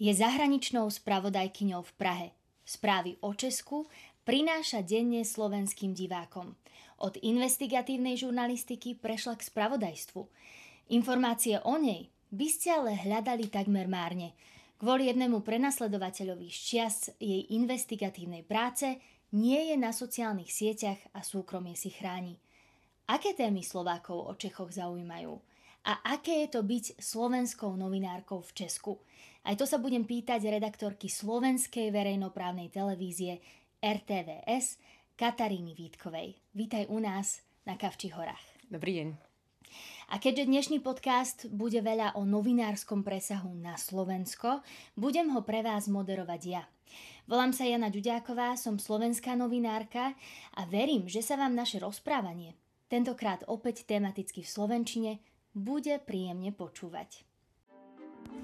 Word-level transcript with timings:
Je 0.00 0.16
zahraničnou 0.16 0.88
spravodajkyňou 0.88 1.84
v 1.84 1.92
Prahe. 2.00 2.28
Správy 2.64 3.20
o 3.20 3.36
Česku 3.36 3.84
prináša 4.24 4.80
denne 4.80 5.20
slovenským 5.20 5.92
divákom. 5.92 6.56
Od 7.04 7.20
investigatívnej 7.20 8.16
žurnalistiky 8.16 8.96
prešla 8.96 9.36
k 9.36 9.44
spravodajstvu. 9.52 10.24
Informácie 10.96 11.60
o 11.68 11.76
nej 11.76 12.08
by 12.32 12.48
ste 12.48 12.80
ale 12.80 12.96
hľadali 12.96 13.52
takmer 13.52 13.92
márne. 13.92 14.32
Kvôli 14.80 15.12
jednému 15.12 15.44
prenasledovateľovi 15.44 16.48
čias 16.48 17.12
jej 17.20 17.52
investigatívnej 17.52 18.40
práce 18.40 18.96
nie 19.36 19.68
je 19.68 19.76
na 19.76 19.92
sociálnych 19.92 20.48
sieťach 20.48 21.12
a 21.12 21.20
súkromie 21.20 21.76
si 21.76 21.92
chráni. 21.92 22.40
Aké 23.04 23.36
témy 23.36 23.60
Slovákov 23.60 24.16
o 24.16 24.32
Čechoch 24.32 24.72
zaujímajú? 24.72 25.36
A 25.84 26.16
aké 26.16 26.48
je 26.48 26.56
to 26.56 26.64
byť 26.64 26.96
slovenskou 26.96 27.76
novinárkou 27.76 28.40
v 28.40 28.64
Česku? 28.64 28.96
Aj 29.40 29.56
to 29.56 29.64
sa 29.64 29.80
budem 29.80 30.04
pýtať 30.04 30.52
redaktorky 30.52 31.08
slovenskej 31.08 31.88
verejnoprávnej 31.88 32.68
televízie 32.68 33.40
RTVS 33.80 34.76
Kataríny 35.16 35.72
Vítkovej. 35.72 36.36
Vítaj 36.52 36.84
u 36.92 37.00
nás 37.00 37.40
na 37.64 37.80
Kavči 37.80 38.12
horách. 38.12 38.44
Dobrý 38.68 39.00
deň. 39.00 39.08
A 40.12 40.20
keďže 40.20 40.44
dnešný 40.44 40.78
podcast 40.84 41.48
bude 41.48 41.80
veľa 41.80 42.20
o 42.20 42.28
novinárskom 42.28 43.00
presahu 43.00 43.56
na 43.56 43.80
Slovensko, 43.80 44.60
budem 44.92 45.32
ho 45.32 45.40
pre 45.40 45.64
vás 45.64 45.88
moderovať 45.88 46.40
ja. 46.44 46.68
Volám 47.24 47.56
sa 47.56 47.64
Jana 47.64 47.88
Ďuďáková, 47.88 48.60
som 48.60 48.76
slovenská 48.76 49.40
novinárka 49.40 50.12
a 50.52 50.68
verím, 50.68 51.08
že 51.08 51.24
sa 51.24 51.40
vám 51.40 51.56
naše 51.56 51.80
rozprávanie, 51.80 52.60
tentokrát 52.92 53.40
opäť 53.48 53.88
tematicky 53.88 54.44
v 54.44 54.52
Slovenčine, 54.52 55.12
bude 55.56 55.96
príjemne 56.02 56.52
počúvať. 56.52 57.29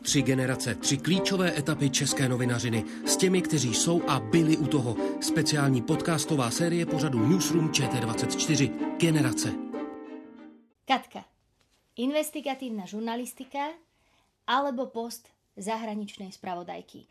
Tři 0.02 0.22
generace, 0.22 0.74
tři 0.74 0.96
klíčové 0.96 1.58
etapy 1.58 1.90
české 1.90 2.28
novinařiny 2.28 2.84
s 3.06 3.16
těmi, 3.16 3.42
kteří 3.42 3.74
jsou 3.74 4.02
a 4.08 4.20
byli 4.20 4.56
u 4.56 4.66
toho. 4.66 4.96
Speciální 5.20 5.82
podcastová 5.82 6.50
série 6.50 6.86
pořadu 6.86 7.26
Newsroom 7.28 7.68
ČT24. 7.70 8.96
Generace. 8.96 9.52
Katka. 10.84 11.24
Investigatívna 11.96 12.86
žurnalistika 12.86 13.72
alebo 14.46 14.86
post 14.86 15.28
zahraničnej 15.56 16.30
spravodajky. 16.30 17.08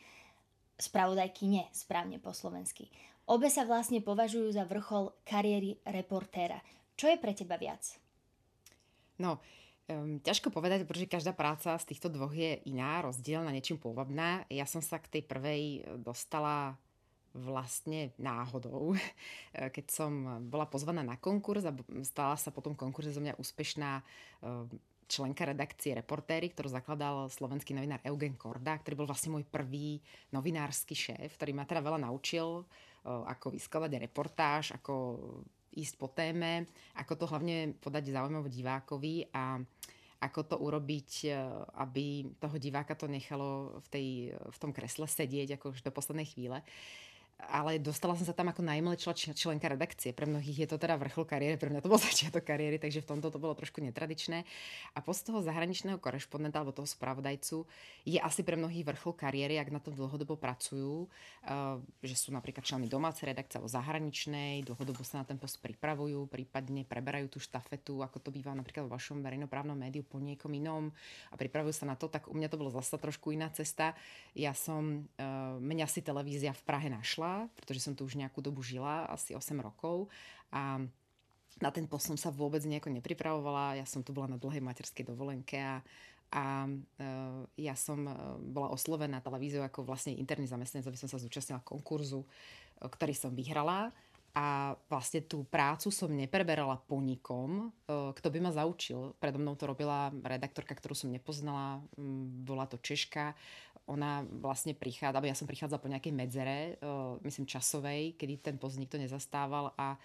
Spravodajky 0.78 1.50
nie, 1.50 1.66
správne 1.73 2.22
po 2.22 2.32
slovensky. 2.32 2.88
Obe 3.26 3.50
sa 3.50 3.66
vlastne 3.66 4.06
považujú 4.06 4.54
za 4.54 4.70
vrchol 4.70 5.17
kariéry 5.26 5.82
reportéra. 5.89 6.62
Čo 6.94 7.10
je 7.10 7.17
pre 7.17 7.34
teba 7.34 7.58
viac? 7.58 7.98
No, 9.17 9.42
Um, 9.86 10.17
ťažko 10.17 10.50
povedať, 10.50 10.81
pretože 10.89 11.05
každá 11.05 11.30
práca 11.30 11.78
z 11.78 11.86
týchto 11.94 12.09
dvoch 12.09 12.33
je 12.33 12.58
iná, 12.66 13.05
rozdielna, 13.05 13.53
niečím 13.53 13.78
pôvabná. 13.78 14.42
Ja 14.50 14.66
som 14.66 14.81
sa 14.81 14.97
k 14.97 15.05
tej 15.14 15.23
prvej 15.30 15.61
e, 15.61 15.80
dostala 16.02 16.73
vlastne 17.38 18.10
náhodou, 18.17 18.93
e, 18.98 18.99
keď 19.70 19.86
som 19.93 20.42
bola 20.49 20.65
pozvaná 20.65 21.05
na 21.05 21.21
konkurs 21.21 21.70
a 21.70 21.76
stala 22.02 22.33
sa 22.33 22.49
po 22.49 22.65
tom 22.65 22.73
konkurze 22.73 23.14
zo 23.14 23.21
mňa 23.21 23.37
úspešná 23.37 24.02
e, 24.02 24.04
členka 25.05 25.45
redakcie 25.45 25.93
Reportéry, 25.93 26.49
ktorú 26.49 26.73
zakladal 26.73 27.30
slovenský 27.30 27.77
novinár 27.77 28.02
Eugen 28.10 28.33
Korda, 28.42 28.81
ktorý 28.81 29.05
bol 29.05 29.10
vlastne 29.14 29.37
môj 29.37 29.45
prvý 29.45 30.02
novinársky 30.33 30.98
šéf, 30.98 31.37
ktorý 31.37 31.54
ma 31.54 31.70
teda 31.70 31.86
veľa 31.86 32.10
naučil, 32.10 32.65
ako 33.05 33.54
vyskladať 33.54 34.02
reportáž, 34.02 34.73
ako 34.73 34.93
ísť 35.75 35.95
po 35.99 36.08
téme, 36.09 36.65
ako 36.95 37.13
to 37.19 37.25
hlavne 37.30 37.75
podať 37.77 38.15
zaujímavo 38.15 38.47
divákovi 38.47 39.30
a 39.36 39.59
ako 40.23 40.41
to 40.47 40.55
urobiť, 40.58 41.11
e, 41.27 41.36
aby 41.83 42.25
toho 42.39 42.55
diváka 42.58 42.95
to 42.95 43.05
nechalo 43.05 43.77
v, 43.83 43.87
tej, 43.91 44.08
v 44.33 44.58
tom 44.58 44.71
kresle 44.71 45.05
sedieť 45.05 45.59
ako 45.59 45.75
už 45.75 45.83
do 45.83 45.91
poslednej 45.91 46.25
chvíle. 46.25 46.63
Uh, 46.63 47.14
ale 47.36 47.84
dostala 47.84 48.16
som 48.16 48.23
sa 48.23 48.32
tam 48.32 48.48
ako 48.48 48.64
najmladšia 48.64 49.36
členka 49.36 49.68
redakcie. 49.68 50.16
Pre 50.16 50.23
mnohých 50.23 50.66
je 50.66 50.68
to 50.72 50.80
teda 50.80 50.96
vrchol 50.96 51.28
kariéry, 51.28 51.60
pre 51.60 51.68
mňa 51.68 51.84
to 51.84 51.92
bol 51.92 52.00
začiatok 52.08 52.48
kariéry, 52.48 52.80
takže 52.80 53.04
v 53.04 53.10
tomto 53.12 53.28
to 53.28 53.44
bolo 53.44 53.52
trošku 53.52 53.84
netradičné. 53.84 54.48
A 54.96 55.00
post 55.04 55.28
toho 55.28 55.44
zahraničného 55.44 56.00
korešpondenta 56.00 56.64
alebo 56.64 56.72
toho 56.72 56.88
spravodajcu 56.88 57.68
je 58.08 58.20
asi 58.23 58.42
pre 58.48 58.56
mnohých 58.56 58.88
vrchol 58.88 59.20
kariéry, 59.20 59.60
ak 59.60 59.68
na 59.68 59.84
tom 59.84 59.92
dlhodobo 59.92 60.40
pracujú, 60.40 61.12
uh, 61.12 61.84
že 62.00 62.16
sú 62.16 62.32
napríklad 62.32 62.64
členmi 62.64 62.88
domácej 62.88 63.28
redakcie 63.28 63.60
alebo 63.60 63.67
zahraničnej, 63.67 64.64
dlhodobo 64.64 65.04
sa 65.04 65.20
na 65.20 65.26
ten 65.28 65.36
post 65.36 65.60
pripravujú, 65.60 66.32
prípadne 66.32 66.88
preberajú 66.88 67.36
tú 67.36 67.44
štafetu, 67.44 68.00
ako 68.00 68.23
to 68.23 68.30
býva 68.32 68.56
napríklad 68.56 68.88
vo 68.88 68.96
vašom 68.96 69.20
verejnoprávnom 69.20 69.76
médiu 69.76 70.08
po 70.08 70.23
niekom 70.23 70.56
inom 70.56 70.88
a 71.30 71.36
pripravujú 71.36 71.84
sa 71.84 71.86
na 71.92 72.00
to, 72.00 72.08
tak 72.08 72.32
u 72.32 72.34
mňa 72.36 72.48
to 72.48 72.56
bolo 72.56 72.72
zase 72.72 72.96
trošku 72.96 73.36
iná 73.36 73.52
cesta. 73.52 73.92
Ja 74.32 74.56
som, 74.56 75.04
uh, 75.20 75.60
mňa 75.60 75.88
si 75.92 76.00
televízia 76.00 76.56
v 76.56 76.64
Prahe 76.64 76.88
našla 76.88 77.24
prišla, 77.25 77.49
pretože 77.58 77.81
som 77.81 77.93
tu 77.97 78.05
už 78.05 78.17
nejakú 78.21 78.39
dobu 78.41 78.61
žila, 78.61 79.09
asi 79.09 79.33
8 79.33 79.58
rokov 79.58 80.08
a 80.53 80.86
na 81.55 81.69
ten 81.71 81.87
som 81.87 82.19
sa 82.19 82.30
vôbec 82.30 82.59
nejako 82.67 82.91
nepripravovala. 82.91 83.80
Ja 83.80 83.87
som 83.87 84.03
tu 84.03 84.11
bola 84.11 84.36
na 84.36 84.37
dlhej 84.37 84.59
materskej 84.59 85.08
dovolenke 85.08 85.55
a, 85.55 85.80
a 86.36 86.67
uh, 86.67 87.47
ja 87.55 87.80
som 87.80 88.03
uh, 88.03 88.36
bola 88.43 88.75
oslovená 88.75 89.23
televíziou 89.23 89.63
ako 89.63 89.87
vlastne 89.87 90.19
interný 90.19 90.52
zamestnanec, 90.52 90.83
aby 90.83 90.99
som 90.99 91.08
sa 91.08 91.15
zúčastnila 91.15 91.63
konkurzu, 91.63 92.27
uh, 92.27 92.91
ktorý 92.91 93.15
som 93.15 93.31
vyhrala 93.31 93.95
a 94.36 94.75
vlastne 94.92 95.23
tú 95.23 95.47
prácu 95.47 95.87
som 95.95 96.11
nepreberala 96.11 96.75
po 96.75 96.99
nikom, 96.99 97.71
kto 97.87 98.27
by 98.27 98.43
ma 98.43 98.52
zaučil. 98.52 99.15
Predo 99.15 99.39
mnou 99.39 99.55
to 99.55 99.63
robila 99.63 100.11
redaktorka, 100.11 100.75
ktorú 100.75 100.92
som 100.92 101.07
nepoznala, 101.07 101.80
bola 102.43 102.67
to 102.67 102.75
Češka, 102.75 103.31
ona 103.86 104.26
vlastne 104.42 104.73
prichádza, 104.73 105.18
alebo 105.18 105.30
ja 105.30 105.38
som 105.38 105.46
prichádzala 105.46 105.82
po 105.82 105.92
nejakej 105.92 106.14
medzere, 106.14 106.58
uh, 106.82 107.22
myslím 107.22 107.46
časovej, 107.46 108.18
kedy 108.18 108.42
ten 108.42 108.56
post 108.58 108.82
nikto 108.82 108.98
nezastával 108.98 109.73
a 109.78 109.98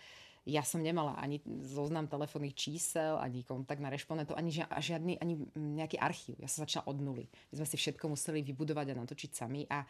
ja 0.48 0.64
som 0.64 0.80
nemala 0.80 1.20
ani 1.20 1.44
zoznam 1.64 2.08
telefónnych 2.08 2.56
čísel, 2.56 3.20
ani 3.20 3.44
kontakt 3.44 3.80
na 3.80 3.92
rešpondentov, 3.92 4.40
ani 4.40 4.48
žiadny, 4.56 5.20
ani 5.20 5.36
nejaký 5.52 6.00
archív. 6.00 6.40
Ja 6.40 6.48
som 6.48 6.64
začala 6.64 6.88
od 6.88 6.96
nuly. 6.96 7.28
My 7.52 7.60
sme 7.60 7.68
si 7.68 7.76
všetko 7.76 8.08
museli 8.08 8.40
vybudovať 8.40 8.86
a 8.92 8.98
natočiť 9.04 9.30
sami 9.36 9.68
a 9.68 9.84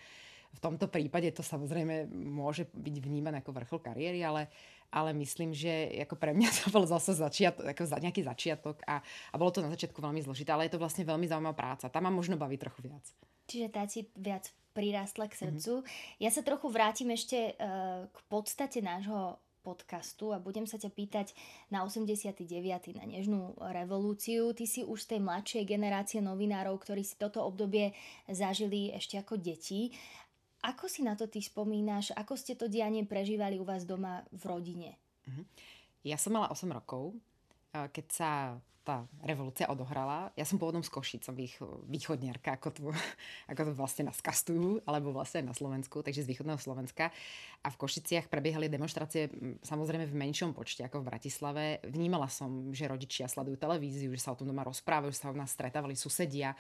v 0.51 0.59
tomto 0.59 0.91
prípade 0.91 1.31
to 1.31 1.47
samozrejme 1.47 2.11
môže 2.11 2.67
byť 2.75 2.97
vnímané 2.99 3.39
ako 3.39 3.55
vrchol 3.55 3.79
kariéry, 3.79 4.19
ale, 4.27 4.51
ale 4.91 5.15
myslím, 5.23 5.55
že 5.55 6.03
ako 6.03 6.19
pre 6.19 6.35
mňa 6.35 6.49
to 6.59 6.75
bol 6.75 6.83
zase 6.83 7.15
začiatok, 7.15 7.71
ako 7.71 7.87
nejaký 8.03 8.27
začiatok 8.27 8.83
a, 8.83 8.99
a 9.31 9.35
bolo 9.39 9.55
to 9.55 9.63
na 9.63 9.71
začiatku 9.71 10.03
veľmi 10.03 10.19
zložité, 10.27 10.51
ale 10.51 10.67
je 10.67 10.75
to 10.75 10.83
vlastne 10.83 11.07
veľmi 11.07 11.31
zaujímavá 11.31 11.55
práca. 11.55 11.87
Tam 11.87 12.03
ma 12.03 12.11
možno 12.11 12.35
baví 12.35 12.59
trochu 12.59 12.83
viac. 12.91 13.07
Čiže 13.51 13.69
tá 13.75 13.83
ti 13.91 14.07
viac 14.15 14.47
prirástla 14.71 15.27
k 15.27 15.35
srdcu. 15.35 15.83
Mm-hmm. 15.83 16.23
Ja 16.23 16.31
sa 16.31 16.47
trochu 16.47 16.71
vrátim 16.71 17.11
ešte 17.11 17.59
uh, 17.59 18.07
k 18.07 18.19
podstate 18.31 18.79
nášho 18.79 19.43
podcastu 19.61 20.33
a 20.33 20.41
budem 20.41 20.65
sa 20.65 20.81
ťa 20.81 20.89
pýtať 20.89 21.37
na 21.69 21.85
89. 21.85 22.49
na 22.97 23.05
Nežnú 23.05 23.59
revolúciu. 23.61 24.57
Ty 24.57 24.65
si 24.65 24.81
už 24.87 25.05
z 25.05 25.17
tej 25.17 25.21
mladšej 25.21 25.65
generácie 25.69 26.25
novinárov, 26.25 26.81
ktorí 26.81 27.05
si 27.05 27.21
toto 27.21 27.45
obdobie 27.45 27.93
zažili 28.25 28.89
ešte 28.97 29.21
ako 29.21 29.37
deti. 29.37 29.93
Ako 30.65 30.89
si 30.89 31.05
na 31.05 31.17
to 31.17 31.29
ty 31.29 31.45
spomínaš? 31.45 32.13
Ako 32.17 32.37
ste 32.37 32.57
to 32.57 32.69
dianie 32.69 33.05
prežívali 33.05 33.61
u 33.61 33.65
vás 33.69 33.85
doma 33.85 34.25
v 34.33 34.43
rodine? 34.49 34.91
Mhm. 35.29 35.43
Ja 36.09 36.17
som 36.17 36.33
mala 36.33 36.49
8 36.49 36.65
rokov, 36.73 37.13
keď 37.73 38.07
sa 38.09 38.31
tá 38.81 39.05
revolúcia 39.21 39.69
odohrala. 39.69 40.33
Ja 40.35 40.49
som 40.49 40.57
pôvodom 40.57 40.81
z 40.81 40.91
Košic, 40.91 41.23
som 41.23 41.37
vých, 41.37 41.61
východniarka, 41.87 42.57
ako 42.57 42.69
to, 42.73 42.83
ako 43.53 43.61
to 43.69 43.73
vlastne 43.77 44.09
nás 44.09 44.19
kastujú, 44.25 44.81
alebo 44.89 45.13
vlastne 45.13 45.45
na 45.45 45.55
Slovensku, 45.55 46.01
takže 46.01 46.25
z 46.25 46.31
východného 46.33 46.57
Slovenska. 46.57 47.13
A 47.61 47.69
v 47.69 47.77
Košiciach 47.77 48.33
prebiehali 48.33 48.73
demonstrácie 48.73 49.29
samozrejme 49.61 50.09
v 50.09 50.17
menšom 50.17 50.57
počte 50.57 50.81
ako 50.83 51.05
v 51.05 51.09
Bratislave. 51.13 51.65
Vnímala 51.85 52.27
som, 52.33 52.73
že 52.73 52.89
rodičia 52.89 53.29
sledujú 53.29 53.61
televíziu, 53.61 54.09
že 54.17 54.25
sa 54.25 54.33
o 54.33 54.39
tom 54.41 54.49
doma 54.49 54.65
rozprávajú, 54.65 55.13
že 55.13 55.21
sa 55.21 55.29
u 55.29 55.37
nás 55.37 55.53
stretávali 55.53 55.93
susedia. 55.93 56.57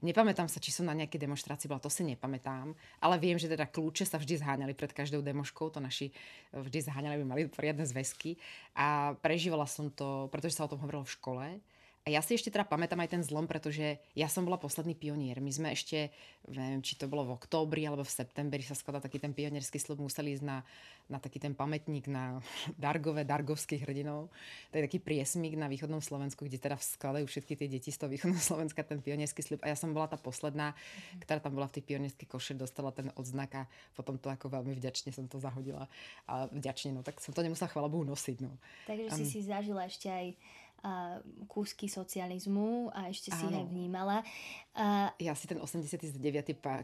Nepamätám 0.00 0.48
sa, 0.48 0.58
či 0.58 0.72
som 0.72 0.88
na 0.88 0.96
nejaké 0.96 1.20
demonstrácii 1.20 1.68
bola, 1.68 1.78
to 1.78 1.92
si 1.92 2.00
nepamätám, 2.08 2.72
ale 3.04 3.14
viem, 3.20 3.36
že 3.36 3.52
teda 3.52 3.68
kľúče 3.68 4.08
sa 4.08 4.16
vždy 4.16 4.40
zháňali 4.40 4.72
pred 4.72 4.96
každou 4.96 5.20
demoškou, 5.20 5.68
to 5.68 5.76
naši 5.76 6.08
vždy 6.56 6.88
zháňali, 6.88 7.20
aby 7.20 7.26
mali 7.28 7.42
poriadne 7.52 7.84
zväzky 7.84 8.40
a 8.72 9.12
prežívala 9.20 9.68
som 9.68 9.92
to, 9.92 10.32
pretože 10.32 10.56
sa 10.56 10.64
o 10.64 10.72
tom 10.72 10.80
hovorilo 10.80 11.04
v 11.04 11.14
škole. 11.20 11.46
A 12.10 12.18
ja 12.18 12.26
si 12.26 12.34
ešte 12.34 12.50
teda 12.50 12.66
pamätám 12.66 12.98
aj 12.98 13.14
ten 13.14 13.22
zlom, 13.22 13.46
pretože 13.46 14.02
ja 14.18 14.26
som 14.26 14.42
bola 14.42 14.58
posledný 14.58 14.98
pionier. 14.98 15.38
My 15.38 15.54
sme 15.54 15.70
ešte, 15.70 16.10
neviem, 16.50 16.82
či 16.82 16.98
to 16.98 17.06
bolo 17.06 17.22
v 17.22 17.38
októbri 17.38 17.86
alebo 17.86 18.02
v 18.02 18.10
septembri 18.10 18.66
sa 18.66 18.74
skladá 18.74 18.98
taký 18.98 19.22
ten 19.22 19.30
pionierský 19.30 19.78
slub, 19.78 20.02
museli 20.02 20.34
ísť 20.34 20.42
na, 20.42 20.66
na 21.06 21.22
taký 21.22 21.38
ten 21.38 21.54
pamätník 21.54 22.10
na 22.10 22.42
Dargové, 22.82 23.22
Dargovských 23.22 23.86
hrdinov. 23.86 24.26
To 24.74 24.82
je 24.82 24.90
taký 24.90 24.98
priesmík 24.98 25.54
na 25.54 25.70
východnom 25.70 26.02
Slovensku, 26.02 26.50
kde 26.50 26.58
teda 26.58 26.82
skladajú 26.82 27.30
všetky 27.30 27.54
tie 27.54 27.70
deti 27.70 27.94
z 27.94 28.02
toho 28.02 28.10
východného 28.10 28.42
Slovenska 28.50 28.82
ten 28.82 28.98
pionierský 28.98 29.46
slub. 29.46 29.62
A 29.62 29.70
ja 29.70 29.78
som 29.78 29.94
bola 29.94 30.10
tá 30.10 30.18
posledná, 30.18 30.74
ktorá 31.22 31.38
tam 31.38 31.54
bola 31.54 31.70
v 31.70 31.78
tej 31.78 31.94
pionierskej 31.94 32.26
koše, 32.26 32.58
dostala 32.58 32.90
ten 32.90 33.14
odznak 33.14 33.54
a 33.54 33.62
potom 33.94 34.18
to 34.18 34.34
ako 34.34 34.50
veľmi 34.50 34.74
vďačne 34.74 35.14
som 35.14 35.30
to 35.30 35.38
zahodila. 35.38 35.86
A 36.26 36.50
vďačne, 36.50 36.90
no 36.90 37.06
tak 37.06 37.22
som 37.22 37.30
to 37.30 37.46
nemusela 37.46 37.70
chvala 37.70 37.86
Bohu 37.86 38.02
nosiť. 38.02 38.42
No. 38.42 38.50
Takže 38.90 39.14
um, 39.14 39.18
si 39.22 39.24
si 39.30 39.40
zažila 39.46 39.86
ešte 39.86 40.10
aj 40.10 40.34
a 40.80 41.20
kúsky 41.44 41.86
socializmu 41.88 42.88
a 42.92 43.12
ešte 43.12 43.32
si 43.32 43.44
ho 43.44 43.62
vnímala. 43.68 44.24
A... 44.72 45.12
Ja 45.20 45.36
si 45.36 45.44
ten 45.44 45.60
89. 45.60 46.16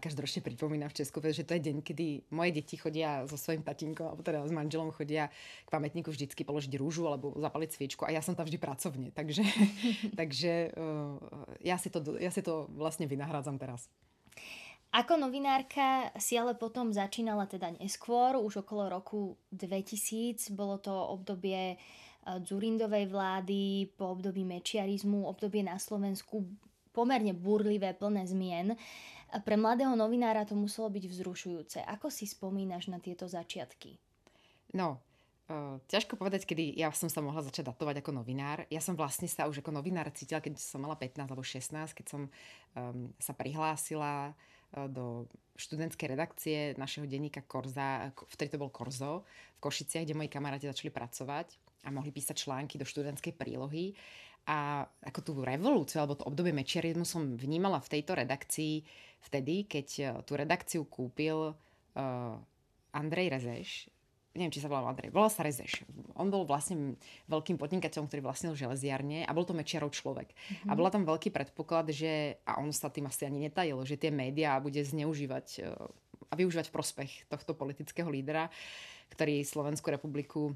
každoročne 0.03 0.45
pripomínam 0.45 0.93
v 0.93 1.01
Česku, 1.01 1.25
pretože 1.25 1.49
to 1.49 1.57
je 1.57 1.73
deň, 1.73 1.77
kedy 1.81 2.29
moje 2.29 2.51
deti 2.53 2.77
chodia 2.77 3.25
so 3.25 3.41
svojím 3.41 3.65
tatinkom, 3.65 4.13
alebo 4.13 4.21
teda 4.21 4.45
s 4.45 4.53
manželom 4.53 4.93
chodia 4.93 5.33
k 5.65 5.69
pamätníku 5.73 6.13
vždycky 6.13 6.45
položiť 6.45 6.77
rúžu 6.77 7.09
alebo 7.09 7.33
zapaliť 7.41 7.71
sviečku 7.73 8.05
a 8.05 8.13
ja 8.13 8.21
som 8.21 8.37
tam 8.37 8.45
vždy 8.45 8.59
pracovne. 8.61 9.09
Takže, 9.17 9.43
takže 10.21 10.77
uh, 10.77 11.17
ja, 11.65 11.81
si 11.81 11.89
to, 11.89 12.05
ja 12.21 12.29
si 12.29 12.45
to 12.45 12.69
vlastne 12.77 13.09
vynahrádzam 13.09 13.57
teraz. 13.57 13.89
Ako 14.97 15.19
novinárka 15.19 16.09
si 16.17 16.39
ale 16.39 16.57
potom 16.57 16.89
začínala 16.89 17.45
teda 17.45 17.75
neskôr, 17.77 18.39
už 18.39 18.65
okolo 18.65 18.89
roku 18.89 19.37
2000. 19.53 20.55
Bolo 20.57 20.81
to 20.81 20.95
obdobie 20.95 21.77
Dzurindovej 22.27 23.07
vlády, 23.07 23.87
po 23.95 24.11
období 24.19 24.43
mečiarizmu, 24.43 25.31
obdobie 25.31 25.63
na 25.63 25.79
Slovensku 25.79 26.43
pomerne 26.91 27.31
burlivé, 27.37 27.95
plné 27.95 28.27
zmien. 28.27 28.75
Pre 29.31 29.57
mladého 29.59 29.95
novinára 29.95 30.43
to 30.43 30.59
muselo 30.59 30.91
byť 30.91 31.05
vzrušujúce. 31.07 31.79
Ako 31.87 32.11
si 32.11 32.27
spomínaš 32.27 32.91
na 32.91 32.99
tieto 32.99 33.31
začiatky? 33.31 33.99
No, 34.75 34.99
Uh, 35.47 35.79
ťažko 35.87 36.19
povedať, 36.19 36.43
kedy 36.43 36.75
ja 36.75 36.91
som 36.91 37.07
sa 37.07 37.23
mohla 37.23 37.39
začať 37.39 37.71
datovať 37.71 38.03
ako 38.03 38.19
novinár. 38.19 38.67
Ja 38.67 38.83
som 38.83 38.99
vlastne 38.99 39.31
sa 39.31 39.47
už 39.47 39.63
ako 39.63 39.79
novinár 39.79 40.11
cítila, 40.11 40.43
keď 40.43 40.59
som 40.59 40.83
mala 40.83 40.99
15 40.99 41.23
alebo 41.23 41.47
16, 41.47 41.71
keď 41.95 42.07
som 42.11 42.27
um, 42.27 43.15
sa 43.23 43.31
prihlásila 43.31 44.35
do 44.75 45.31
študentskej 45.55 46.09
redakcie 46.11 46.59
našeho 46.75 47.07
denníka 47.07 47.47
Korza, 47.47 48.11
vtedy 48.29 48.53
to 48.53 48.61
bol 48.61 48.69
Korzo, 48.69 49.25
v 49.57 49.59
Košiciach, 49.63 50.05
kde 50.05 50.19
moji 50.19 50.29
kamaráti 50.29 50.67
začali 50.69 50.91
pracovať 50.91 51.66
a 51.85 51.89
mohli 51.93 52.15
písať 52.15 52.47
články 52.47 52.81
do 52.81 52.87
študentskej 52.89 53.35
prílohy. 53.37 53.93
A 54.47 54.87
ako 55.03 55.21
tú 55.21 55.33
revolúciu, 55.43 55.99
alebo 55.99 56.15
to 56.15 56.29
obdobie 56.29 56.55
mečiarizmu 56.55 57.03
som 57.03 57.35
vnímala 57.35 57.83
v 57.83 57.99
tejto 57.99 58.15
redakcii 58.15 58.87
vtedy, 59.27 59.67
keď 59.67 60.23
tú 60.23 60.39
redakciu 60.39 60.87
kúpil 60.87 61.51
uh, 61.51 62.39
Andrej 62.95 63.27
Rezeš, 63.35 63.91
neviem, 64.37 64.53
či 64.53 64.61
sa 64.61 64.69
volal 64.69 64.93
Andrej, 64.93 65.11
volal 65.11 65.33
sa 65.33 65.43
Rezeš. 65.43 65.83
On 66.15 66.29
bol 66.29 66.45
vlastne 66.45 67.01
veľkým 67.27 67.57
podnikateľom, 67.57 68.07
ktorý 68.07 68.23
vlastnil 68.23 68.53
železiarne 68.53 69.25
a 69.25 69.33
bol 69.33 69.49
to 69.49 69.57
Mečiarov 69.57 69.91
človek. 69.97 70.31
Mm-hmm. 70.31 70.69
A 70.71 70.73
bola 70.77 70.93
tam 70.93 71.09
veľký 71.09 71.33
predpoklad, 71.33 71.91
že, 71.91 72.39
a 72.45 72.61
on 72.61 72.71
sa 72.71 72.93
tým 72.93 73.09
asi 73.09 73.25
ani 73.25 73.49
netajil, 73.49 73.81
že 73.89 73.97
tie 73.97 74.13
médiá 74.13 74.61
bude 74.61 74.79
zneužívať 74.85 75.47
e, 75.59 75.73
a 76.29 76.35
využívať 76.37 76.69
v 76.69 76.75
prospech 76.77 77.11
tohto 77.33 77.57
politického 77.57 78.07
lídra, 78.13 78.53
ktorý 79.09 79.41
Slovenskú 79.43 79.89
republiku 79.89 80.53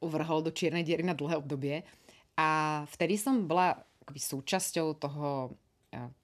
uvrhol 0.00 0.44
do 0.44 0.50
čiernej 0.54 0.86
diery 0.86 1.04
na 1.04 1.16
dlhé 1.16 1.40
obdobie. 1.40 1.82
A 2.38 2.82
vtedy 2.88 3.20
som 3.20 3.44
bola 3.44 3.76
akoby 4.04 4.20
súčasťou 4.20 4.96
toho 4.96 5.54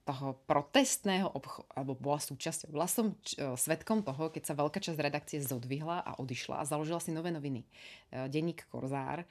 toho 0.06 0.38
protestného 0.46 1.26
obchodu, 1.26 1.66
alebo 1.74 1.98
bola 1.98 2.22
súčasťou. 2.22 2.70
Bola 2.70 2.86
som 2.86 3.10
e, 3.10 3.14
svetkom 3.58 4.06
toho, 4.06 4.30
keď 4.30 4.42
sa 4.46 4.54
veľká 4.54 4.78
časť 4.78 4.94
redakcie 5.02 5.42
zodvihla 5.42 6.06
a 6.06 6.14
odišla 6.22 6.62
a 6.62 6.68
založila 6.68 7.02
si 7.02 7.10
nové 7.10 7.34
noviny. 7.34 7.66
E, 7.66 8.30
denník 8.30 8.70
Korzár, 8.70 9.26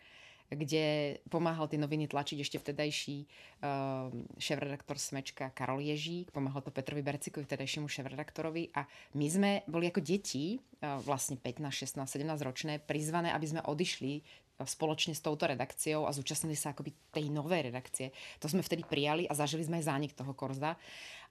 kde 0.50 1.18
pomáhal 1.28 1.66
tie 1.66 1.82
noviny 1.82 2.06
tlačiť 2.06 2.38
ešte 2.46 2.62
vtedajší 2.62 3.18
uh, 3.26 4.14
šéf-redaktor 4.38 5.02
Smečka 5.02 5.50
Karol 5.58 5.82
Ježík, 5.82 6.30
pomáhal 6.30 6.62
to 6.62 6.70
Petrovi 6.70 7.02
Bercikovi, 7.02 7.50
vtedajšiemu 7.50 7.90
šéf-redaktorovi 7.90 8.70
a 8.78 8.86
my 9.18 9.28
sme 9.28 9.52
boli 9.66 9.90
ako 9.90 10.06
deti, 10.06 10.58
uh, 10.58 11.02
vlastne 11.02 11.42
15, 11.42 11.66
16, 11.98 12.06
17 12.06 12.46
ročné, 12.46 12.78
prizvané, 12.78 13.34
aby 13.34 13.48
sme 13.50 13.62
odišli 13.66 14.46
spoločne 14.64 15.12
s 15.12 15.20
touto 15.20 15.52
redakciou 15.52 16.08
a 16.08 16.16
zúčastnili 16.16 16.56
sa 16.56 16.72
akoby 16.72 16.96
tej 17.12 17.28
novej 17.28 17.68
redakcie. 17.68 18.16
To 18.40 18.48
sme 18.48 18.64
vtedy 18.64 18.88
prijali 18.88 19.28
a 19.28 19.36
zažili 19.36 19.68
sme 19.68 19.84
aj 19.84 19.92
zánik 19.92 20.16
toho 20.16 20.32
Korza. 20.32 20.80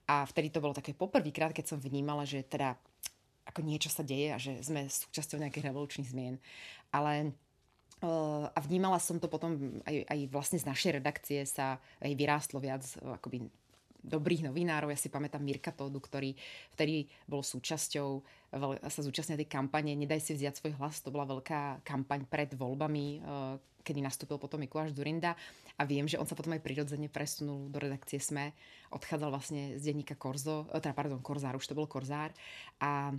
A 0.04 0.28
vtedy 0.28 0.52
to 0.52 0.60
bolo 0.60 0.76
také 0.76 0.92
poprvýkrát, 0.92 1.56
keď 1.56 1.72
som 1.72 1.78
vnímala, 1.80 2.28
že 2.28 2.44
teda 2.44 2.76
ako 3.48 3.64
niečo 3.64 3.88
sa 3.88 4.04
deje 4.04 4.28
a 4.32 4.38
že 4.40 4.60
sme 4.60 4.84
súčasťou 4.84 5.40
nejakých 5.40 5.72
revolučných 5.72 6.10
zmien. 6.12 6.36
Ale 6.92 7.32
a 8.52 8.58
vnímala 8.60 9.00
som 9.00 9.16
to 9.16 9.26
potom 9.32 9.80
aj, 9.88 10.04
aj 10.06 10.18
vlastne 10.28 10.58
z 10.60 10.68
našej 10.68 11.00
redakcie 11.00 11.40
sa 11.48 11.80
aj 12.04 12.12
vyrástlo 12.12 12.60
viac 12.60 12.84
akoby 13.00 13.48
dobrých 14.04 14.44
novinárov. 14.44 14.92
Ja 14.92 15.00
si 15.00 15.08
pamätám 15.08 15.40
Mirka 15.40 15.72
Tódu, 15.72 15.96
ktorý 15.96 16.36
vtedy 16.76 17.08
bol 17.24 17.40
súčasťou, 17.40 18.20
sa 18.84 19.00
zúčastnil 19.00 19.40
tej 19.40 19.48
kampane 19.48 19.96
Nedaj 19.96 20.20
si 20.20 20.36
vziať 20.36 20.60
svoj 20.60 20.76
hlas. 20.76 21.00
To 21.00 21.10
bola 21.10 21.24
veľká 21.24 21.80
kampaň 21.82 22.28
pred 22.28 22.52
voľbami, 22.52 23.06
e, 23.16 23.18
kedy 23.80 24.04
nastúpil 24.04 24.36
potom 24.36 24.60
Mikuláš 24.60 24.92
Durinda. 24.92 25.32
A 25.80 25.88
viem, 25.88 26.04
že 26.04 26.20
on 26.20 26.28
sa 26.28 26.36
potom 26.36 26.52
aj 26.52 26.62
prirodzene 26.62 27.08
presunul 27.08 27.72
do 27.72 27.80
redakcie 27.80 28.20
SME. 28.20 28.52
Odchádzal 28.92 29.30
vlastne 29.32 29.62
z 29.80 29.82
denníka 29.90 30.14
Korzo, 30.14 30.68
e, 30.70 30.78
teda 30.78 30.92
pardon, 30.92 31.24
Korzár, 31.24 31.56
už 31.56 31.64
to 31.64 31.74
bol 31.74 31.88
Korzár. 31.88 32.30
A 32.84 33.16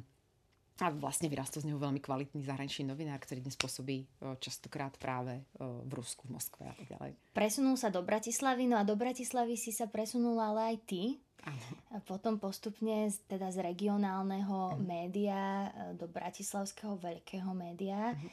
a 0.84 0.92
vlastne 0.92 1.32
vyrastol 1.32 1.64
z 1.64 1.72
neho 1.72 1.80
veľmi 1.80 2.04
kvalitný 2.04 2.44
zahraničný 2.44 2.92
novinár, 2.92 3.24
ktorý 3.24 3.40
dnes 3.40 3.56
pôsobí 3.56 4.04
častokrát 4.44 4.92
práve 5.00 5.40
v 5.60 5.92
Rusku, 5.96 6.28
v 6.28 6.36
Moskve 6.36 6.68
a 6.68 6.76
tak 6.76 6.88
ďalej. 6.92 7.12
Presunul 7.32 7.80
sa 7.80 7.88
do 7.88 8.04
Bratislavy, 8.04 8.68
no 8.68 8.76
a 8.76 8.84
do 8.84 9.00
Bratislavy 9.00 9.56
si 9.56 9.72
sa 9.72 9.88
presunula 9.88 10.52
ale 10.52 10.76
aj 10.76 10.78
ty. 10.84 11.04
Áno. 11.46 11.66
A 11.94 11.98
potom 12.02 12.42
postupne 12.42 13.08
teda 13.30 13.54
z 13.54 13.62
regionálneho 13.62 14.76
mm. 14.76 14.82
média 14.82 15.70
e, 15.70 15.70
do 15.94 16.10
bratislavského 16.10 16.98
veľkého 16.98 17.54
média. 17.54 18.18
Mm. 18.18 18.30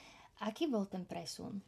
Aký 0.48 0.64
bol 0.64 0.88
ten 0.88 1.04
presun? 1.04 1.60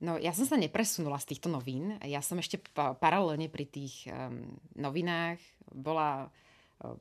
No, 0.00 0.16
ja 0.16 0.32
som 0.32 0.48
sa 0.48 0.56
nepresunula 0.56 1.20
z 1.20 1.34
týchto 1.34 1.52
novín. 1.52 1.98
Ja 2.06 2.22
som 2.24 2.40
ešte 2.40 2.62
paralelne 2.74 3.50
pri 3.50 3.66
tých 3.66 4.06
um, 4.06 4.54
novinách 4.78 5.42
bola 5.74 6.30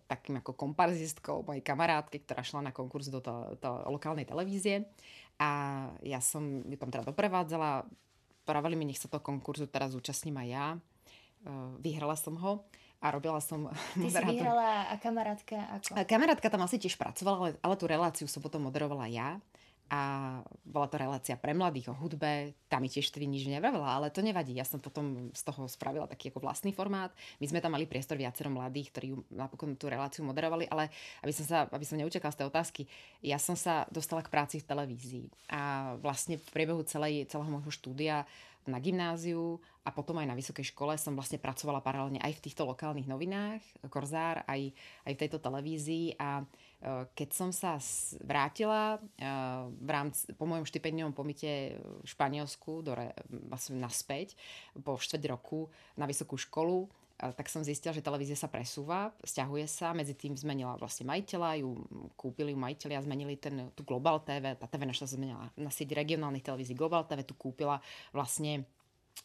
takým 0.10 0.42
ako 0.42 0.58
komparzistkou 0.58 1.46
mojej 1.46 1.62
kamarátky, 1.62 2.26
ktorá 2.26 2.42
šla 2.42 2.70
na 2.70 2.72
konkurs 2.74 3.14
do 3.14 3.22
to, 3.22 3.58
to 3.62 3.70
lokálnej 3.90 4.26
televízie. 4.26 4.90
A 5.38 5.50
ja 6.02 6.18
som 6.18 6.66
ju 6.66 6.78
tam 6.82 6.90
teda 6.90 7.06
doprevádzala. 7.06 7.86
Pravili 8.42 8.74
mi, 8.74 8.90
nech 8.90 8.98
sa 8.98 9.06
to 9.06 9.22
konkurzu 9.22 9.70
teraz 9.70 9.94
zúčastním 9.94 10.42
aj 10.42 10.48
ja. 10.50 10.66
E, 10.74 10.80
vyhrala 11.78 12.18
som 12.18 12.34
ho 12.42 12.66
a 12.98 13.14
robila 13.14 13.38
som 13.38 13.70
Ty 13.70 14.02
moderátor. 14.02 14.34
si 14.34 14.34
vyhrala 14.34 14.70
a 14.90 14.94
kamarátka 14.98 15.58
ako? 15.78 15.90
Kamarátka 16.10 16.48
tam 16.50 16.66
asi 16.66 16.82
tiež 16.82 16.98
pracovala, 16.98 17.38
ale, 17.38 17.50
ale 17.62 17.76
tú 17.78 17.86
reláciu 17.86 18.26
som 18.26 18.42
potom 18.42 18.66
moderovala 18.66 19.06
ja 19.06 19.38
a 19.88 20.02
bola 20.68 20.88
to 20.92 21.00
relácia 21.00 21.40
pre 21.40 21.56
mladých 21.56 21.92
o 21.92 21.96
hudbe, 21.96 22.56
tam 22.68 22.84
mi 22.84 22.92
tiež 22.92 23.08
tedy 23.08 23.24
nič 23.24 23.48
nevravela, 23.48 23.88
ale 23.88 24.12
to 24.12 24.20
nevadí. 24.20 24.52
Ja 24.52 24.68
som 24.68 24.84
potom 24.84 25.32
z 25.32 25.42
toho 25.48 25.68
spravila 25.72 26.06
taký 26.06 26.30
ako 26.32 26.44
vlastný 26.44 26.76
formát. 26.76 27.16
My 27.40 27.48
sme 27.48 27.64
tam 27.64 27.76
mali 27.76 27.88
priestor 27.88 28.20
viacero 28.20 28.52
mladých, 28.52 28.92
ktorí 28.92 29.08
napokon 29.32 29.80
tú 29.80 29.88
reláciu 29.88 30.28
moderovali, 30.28 30.68
ale 30.68 30.92
aby 31.24 31.32
som, 31.32 31.46
sa, 31.48 31.58
aby 31.72 31.86
som 31.88 31.96
neučakala 31.96 32.36
z 32.36 32.40
tej 32.44 32.48
otázky, 32.52 32.82
ja 33.24 33.40
som 33.40 33.56
sa 33.56 33.88
dostala 33.88 34.20
k 34.20 34.32
práci 34.32 34.60
v 34.60 34.68
televízii 34.68 35.28
a 35.52 35.96
vlastne 36.04 36.36
v 36.36 36.48
priebehu 36.52 36.84
celej, 36.84 37.28
celého 37.32 37.48
môjho 37.48 37.72
štúdia 37.72 38.28
na 38.68 38.84
gymnáziu 38.84 39.64
a 39.88 39.90
potom 39.96 40.20
aj 40.20 40.28
na 40.28 40.36
vysokej 40.36 40.76
škole 40.76 40.92
som 41.00 41.16
vlastne 41.16 41.40
pracovala 41.40 41.80
paralelne 41.80 42.20
aj 42.20 42.36
v 42.38 42.44
týchto 42.44 42.68
lokálnych 42.68 43.08
novinách, 43.08 43.64
Korzár, 43.88 44.44
aj, 44.44 44.76
aj 45.08 45.14
v 45.16 45.22
tejto 45.24 45.40
televízii 45.40 46.20
a 46.20 46.44
keď 47.18 47.30
som 47.34 47.50
sa 47.50 47.82
vrátila 48.22 49.02
eh, 49.18 49.26
v 49.66 49.90
rámci, 49.90 50.30
po 50.38 50.46
mojom 50.46 50.62
štipendiovom 50.62 51.10
pomite 51.10 51.74
v 51.82 52.06
Španielsku 52.06 52.86
do, 52.86 52.94
vlastne 53.50 53.82
naspäť 53.82 54.38
po 54.86 55.02
štvrť 55.02 55.24
roku 55.26 55.74
na 55.98 56.06
vysokú 56.06 56.38
školu, 56.38 56.86
eh, 56.86 57.34
tak 57.34 57.50
som 57.50 57.66
zistila, 57.66 57.98
že 57.98 58.06
televízia 58.06 58.38
sa 58.38 58.46
presúva, 58.46 59.10
stiahuje 59.26 59.66
sa, 59.66 59.98
medzi 59.98 60.14
tým 60.14 60.38
zmenila 60.38 60.78
vlastne 60.78 61.10
majiteľa, 61.10 61.66
ju 61.66 61.82
kúpili 62.14 62.54
ju 62.54 62.60
majiteľia, 62.62 63.02
zmenili 63.02 63.42
ten, 63.42 63.74
tú 63.74 63.82
Global 63.82 64.22
TV, 64.22 64.54
tá 64.54 64.70
TV 64.70 64.86
naša 64.86 65.18
zmenila 65.18 65.50
na 65.58 65.74
sieť 65.74 65.98
regionálnych 65.98 66.46
televízií 66.46 66.78
Global 66.78 67.10
TV, 67.10 67.26
tu 67.26 67.34
kúpila 67.34 67.82
vlastne 68.14 68.70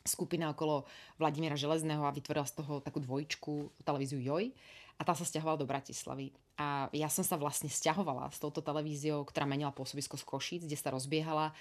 skupina 0.09 0.57
okolo 0.57 0.89
Vladimíra 1.21 1.53
Železného 1.53 2.01
a 2.09 2.17
vytvorila 2.17 2.49
z 2.49 2.65
toho 2.65 2.81
takú 2.81 2.97
dvojčku 3.05 3.85
televíziu 3.85 4.25
Joj 4.25 4.57
a 4.97 5.05
tá 5.05 5.13
sa 5.13 5.29
stiahovala 5.29 5.61
do 5.61 5.69
Bratislavy. 5.69 6.33
A 6.61 6.93
ja 6.93 7.09
som 7.09 7.25
sa 7.25 7.41
vlastne 7.41 7.73
stiahovala 7.73 8.29
s 8.29 8.39
touto 8.39 8.61
televíziou, 8.61 9.25
ktorá 9.25 9.49
menila 9.49 9.73
pôsobisko 9.73 10.21
z 10.21 10.25
Košíc, 10.29 10.63
kde 10.69 10.77
sa 10.77 10.93
rozbiehala 10.93 11.57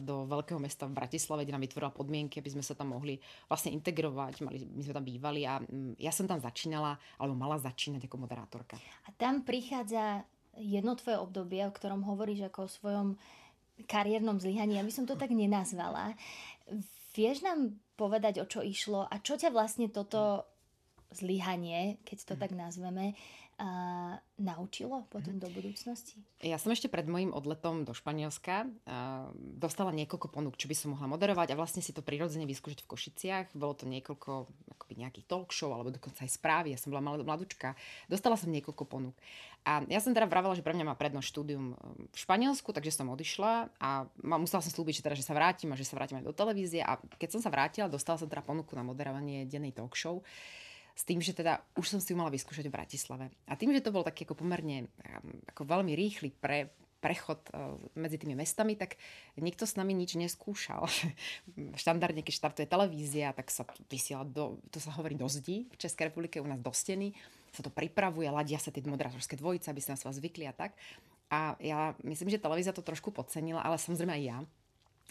do 0.00 0.24
veľkého 0.24 0.56
mesta 0.56 0.88
v 0.88 0.96
Bratislave, 0.96 1.44
kde 1.44 1.52
nám 1.52 1.64
vytvorila 1.64 1.92
podmienky, 1.92 2.40
aby 2.40 2.56
sme 2.56 2.64
sa 2.64 2.72
tam 2.72 2.96
mohli 2.96 3.20
vlastne 3.52 3.68
integrovať. 3.76 4.40
Mali, 4.40 4.64
my 4.64 4.80
sme 4.80 4.96
tam 4.96 5.04
bývali 5.04 5.44
a 5.44 5.60
mm, 5.60 6.00
ja 6.00 6.08
som 6.08 6.24
tam 6.24 6.40
začínala, 6.40 6.96
alebo 7.20 7.36
mala 7.36 7.60
začínať 7.60 8.08
ako 8.08 8.16
moderátorka. 8.24 8.80
A 9.04 9.12
tam 9.20 9.44
prichádza 9.44 10.24
jedno 10.56 10.96
tvoje 10.96 11.20
obdobie, 11.20 11.60
o 11.68 11.74
ktorom 11.74 12.00
hovoríš 12.00 12.48
ako 12.48 12.64
o 12.64 12.72
svojom 12.72 13.08
kariérnom 13.84 14.40
zlyhaní, 14.40 14.80
aby 14.80 14.90
som 14.90 15.04
to 15.04 15.14
tak 15.20 15.30
nenazvala. 15.30 16.16
Vieš 17.12 17.44
nám 17.44 17.76
povedať, 18.00 18.40
o 18.40 18.48
čo 18.48 18.64
išlo 18.64 19.04
a 19.04 19.20
čo 19.20 19.36
ťa 19.36 19.52
vlastne 19.52 19.92
toto 19.92 20.48
zlyhanie, 21.12 22.00
keď 22.08 22.18
to 22.24 22.34
mm. 22.34 22.40
tak 22.40 22.52
nazveme, 22.56 23.12
a 23.58 23.70
naučilo 24.38 25.02
potom 25.10 25.42
do 25.42 25.50
budúcnosti? 25.50 26.14
Ja 26.38 26.62
som 26.62 26.70
ešte 26.70 26.86
pred 26.86 27.10
mojim 27.10 27.34
odletom 27.34 27.82
do 27.82 27.90
Španielska 27.90 28.70
dostala 29.34 29.90
niekoľko 29.90 30.30
ponúk, 30.30 30.54
čo 30.54 30.70
by 30.70 30.76
som 30.78 30.94
mohla 30.94 31.10
moderovať 31.10 31.50
a 31.50 31.58
vlastne 31.58 31.82
si 31.82 31.90
to 31.90 31.98
prirodzene 31.98 32.46
vyskúšať 32.46 32.86
v 32.86 32.90
Košiciach. 32.94 33.46
Bolo 33.58 33.74
to 33.74 33.90
niekoľko 33.90 34.46
akoby 34.78 34.94
nejakých 35.02 35.26
talk 35.26 35.50
show 35.50 35.74
alebo 35.74 35.90
dokonca 35.90 36.22
aj 36.22 36.30
správy. 36.30 36.70
Ja 36.70 36.78
som 36.78 36.94
bola 36.94 37.02
mladúčka. 37.02 37.74
Dostala 38.06 38.38
som 38.38 38.54
niekoľko 38.54 38.84
ponúk. 38.86 39.18
A 39.66 39.82
ja 39.90 39.98
som 39.98 40.14
teda 40.14 40.30
vravela, 40.30 40.54
že 40.54 40.62
pre 40.62 40.78
mňa 40.78 40.86
má 40.86 40.94
prednosť 40.94 41.28
štúdium 41.34 41.74
v 42.14 42.16
Španielsku, 42.16 42.70
takže 42.70 42.94
som 42.94 43.10
odišla 43.10 43.74
a 43.82 44.06
musela 44.22 44.62
som 44.62 44.70
slúbiť, 44.70 45.02
že, 45.02 45.04
teda, 45.04 45.18
že 45.18 45.26
sa 45.26 45.34
vrátim 45.34 45.74
a 45.74 45.76
že 45.76 45.82
sa 45.82 45.98
vrátim 45.98 46.22
aj 46.22 46.30
do 46.30 46.32
televízie. 46.32 46.86
A 46.86 46.94
keď 47.18 47.34
som 47.34 47.40
sa 47.42 47.50
vrátila, 47.50 47.90
dostala 47.90 48.22
som 48.22 48.30
teda 48.30 48.46
ponuku 48.46 48.78
na 48.78 48.86
moderovanie 48.86 49.50
dennej 49.50 49.74
talk 49.74 49.98
show 49.98 50.22
s 50.98 51.06
tým, 51.06 51.22
že 51.22 51.30
teda 51.30 51.62
už 51.78 51.94
som 51.94 52.02
si 52.02 52.10
ju 52.10 52.18
mala 52.18 52.34
vyskúšať 52.34 52.66
v 52.66 52.74
Bratislave. 52.74 53.30
A 53.46 53.54
tým, 53.54 53.70
že 53.70 53.86
to 53.86 53.94
bol 53.94 54.02
taký 54.02 54.26
ako 54.26 54.42
pomerne 54.42 54.90
ako 55.46 55.62
veľmi 55.62 55.94
rýchly 55.94 56.34
pre, 56.34 56.74
prechod 56.98 57.38
e, 57.54 57.78
medzi 57.94 58.18
tými 58.18 58.34
mestami, 58.34 58.74
tak 58.74 58.98
nikto 59.38 59.62
s 59.62 59.78
nami 59.78 59.94
nič 59.94 60.18
neskúšal. 60.18 60.90
Štandardne, 61.82 62.26
keď 62.26 62.34
štartuje 62.34 62.66
televízia, 62.66 63.30
tak 63.30 63.54
sa 63.54 63.62
vysiela 63.86 64.26
do, 64.26 64.58
to 64.74 64.82
sa 64.82 64.90
hovorí 64.98 65.14
do 65.14 65.30
zdi 65.30 65.70
v 65.70 65.76
Českej 65.78 66.10
republike, 66.10 66.42
u 66.42 66.50
nás 66.50 66.58
do 66.58 66.74
steny, 66.74 67.14
sa 67.54 67.62
to 67.62 67.70
pripravuje, 67.70 68.26
ladia 68.26 68.58
sa 68.58 68.74
tie 68.74 68.82
moderátorské 68.82 69.38
dvojice, 69.38 69.70
aby 69.70 69.78
sa 69.78 69.94
na 69.94 70.02
vás 70.02 70.18
zvykli 70.18 70.50
a 70.50 70.52
tak. 70.52 70.74
A 71.30 71.54
ja 71.62 71.94
myslím, 72.02 72.32
že 72.32 72.42
televízia 72.42 72.74
to 72.74 72.82
trošku 72.82 73.14
podcenila, 73.14 73.62
ale 73.62 73.78
samozrejme 73.78 74.18
aj 74.18 74.22
ja 74.26 74.38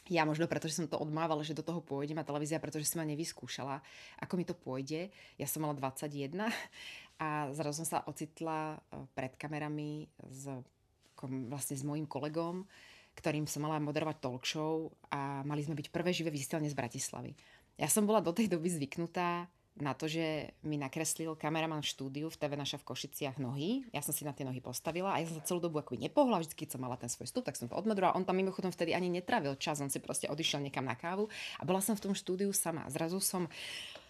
ja 0.07 0.23
možno 0.23 0.47
preto, 0.47 0.67
že 0.71 0.79
som 0.79 0.87
to 0.87 0.99
odmávala, 0.99 1.43
že 1.43 1.57
do 1.57 1.63
toho 1.63 1.83
pôjdem 1.83 2.17
a 2.19 2.27
televízia, 2.27 2.61
pretože 2.63 2.87
som 2.87 3.03
ma 3.03 3.07
nevyskúšala, 3.07 3.83
ako 4.23 4.33
mi 4.39 4.45
to 4.47 4.55
pôjde. 4.55 5.11
Ja 5.35 5.47
som 5.47 5.63
mala 5.63 5.75
21 5.75 6.47
a 7.23 7.49
zrazu 7.51 7.83
som 7.83 7.87
sa 7.87 7.99
ocitla 8.05 8.77
e, 8.77 9.03
pred 9.17 9.33
kamerami 9.35 10.07
s, 10.29 10.47
vlastne 11.49 11.75
s 11.75 11.83
mojim 11.83 12.05
kolegom, 12.05 12.63
ktorým 13.17 13.49
som 13.49 13.65
mala 13.65 13.81
moderovať 13.81 14.17
talk 14.21 14.45
show 14.45 14.93
a 15.09 15.41
mali 15.41 15.65
sme 15.65 15.73
byť 15.73 15.89
prvé 15.89 16.13
živé 16.13 16.29
vysielanie 16.29 16.69
z 16.69 16.77
Bratislavy. 16.77 17.33
Ja 17.77 17.89
som 17.89 18.05
bola 18.05 18.21
do 18.21 18.33
tej 18.33 18.49
doby 18.49 18.69
zvyknutá 18.73 19.49
na 19.77 19.93
to, 19.93 20.09
že 20.09 20.53
mi 20.65 20.77
nakreslil 20.77 21.37
kameraman 21.37 21.85
v 21.85 21.89
štúdiu 21.89 22.27
v 22.29 22.37
TV 22.37 22.51
naša 22.57 22.81
v 22.81 22.87
Košiciach 22.89 23.37
nohy. 23.37 23.85
Ja 23.93 24.01
som 24.01 24.13
si 24.13 24.25
na 24.25 24.33
tie 24.33 24.45
nohy 24.45 24.57
postavila 24.61 25.13
a 25.13 25.21
ja 25.21 25.29
som 25.29 25.37
sa 25.37 25.45
celú 25.45 25.61
dobu 25.61 25.77
akoby 25.77 26.09
nepohla, 26.09 26.41
vždy 26.41 26.53
keď 26.57 26.77
som 26.77 26.81
mala 26.81 26.97
ten 26.97 27.09
svoj 27.09 27.29
stup, 27.29 27.45
tak 27.45 27.55
som 27.55 27.69
to 27.69 27.77
odmodrovala. 27.77 28.17
On 28.17 28.25
tam 28.25 28.37
mimochodom 28.37 28.73
vtedy 28.73 28.97
ani 28.97 29.09
netravil 29.09 29.53
čas, 29.61 29.77
on 29.81 29.93
si 29.93 30.01
proste 30.01 30.25
odišiel 30.27 30.65
niekam 30.65 30.85
na 30.85 30.97
kávu 30.97 31.29
a 31.57 31.63
bola 31.63 31.81
som 31.81 31.93
v 31.93 32.09
tom 32.09 32.13
štúdiu 32.17 32.49
sama. 32.51 32.89
Zrazu 32.89 33.21
som 33.21 33.45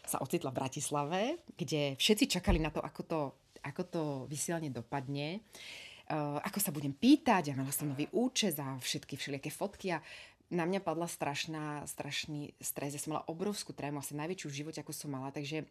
sa 0.08 0.24
ocitla 0.24 0.56
v 0.56 0.60
Bratislave, 0.64 1.22
kde 1.60 2.00
všetci 2.00 2.40
čakali 2.40 2.64
na 2.64 2.72
to, 2.72 2.80
ako 2.80 3.02
to, 3.04 3.20
ako 3.60 3.82
to 3.88 4.04
vysielanie 4.32 4.72
dopadne. 4.72 5.44
Uh, 6.08 6.40
ako 6.40 6.64
sa 6.64 6.72
budem 6.72 6.96
pýtať, 6.96 7.52
ja 7.52 7.56
mala 7.60 7.68
som 7.76 7.92
nový 7.92 8.08
účes 8.16 8.56
a 8.64 8.80
všetky 8.80 9.20
všelijaké 9.20 9.52
fotky 9.52 9.92
a 9.92 10.00
na 10.48 10.64
mňa 10.64 10.80
padla 10.80 11.12
strašná, 11.12 11.84
strašný 11.84 12.56
stres. 12.64 12.96
Ja 12.96 13.02
som 13.04 13.16
mala 13.16 13.28
obrovskú 13.28 13.76
trému, 13.76 14.00
asi 14.00 14.16
najväčšiu 14.16 14.48
v 14.48 14.58
živote, 14.64 14.80
ako 14.80 14.96
som 14.96 15.12
mala, 15.12 15.32
takže 15.36 15.68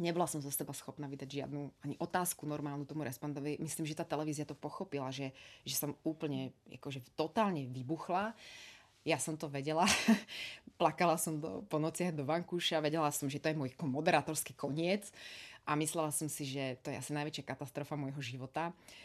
nebola 0.00 0.26
som 0.26 0.42
zo 0.42 0.50
seba 0.50 0.74
schopná 0.74 1.06
vydať 1.06 1.28
žiadnu 1.42 1.60
ani 1.84 1.94
otázku 2.00 2.42
normálnu 2.48 2.82
tomu 2.82 3.06
respondovi. 3.06 3.60
Myslím, 3.62 3.86
že 3.86 3.98
tá 3.98 4.02
televízia 4.02 4.48
to 4.48 4.58
pochopila, 4.58 5.12
že, 5.14 5.30
že 5.62 5.78
som 5.78 5.94
úplne 6.02 6.50
akože 6.66 7.04
totálne 7.14 7.68
vybuchla. 7.70 8.34
Ja 9.06 9.18
som 9.18 9.38
to 9.38 9.46
vedela. 9.46 9.86
Plakala 10.80 11.14
som 11.18 11.38
do, 11.38 11.62
po 11.70 11.78
nociach 11.78 12.14
do 12.14 12.26
vankúša, 12.26 12.82
vedela 12.82 13.10
som, 13.14 13.30
že 13.30 13.38
to 13.38 13.50
je 13.50 13.58
môj 13.58 13.74
moderátorský 13.82 14.54
koniec 14.58 15.10
a 15.62 15.78
myslela 15.78 16.10
som 16.10 16.26
si, 16.26 16.42
že 16.42 16.78
to 16.82 16.90
je 16.90 16.98
asi 16.98 17.14
najväčšia 17.14 17.46
katastrofa 17.46 17.94
môjho 17.94 18.18
života. 18.18 18.70
Eh, 18.70 19.02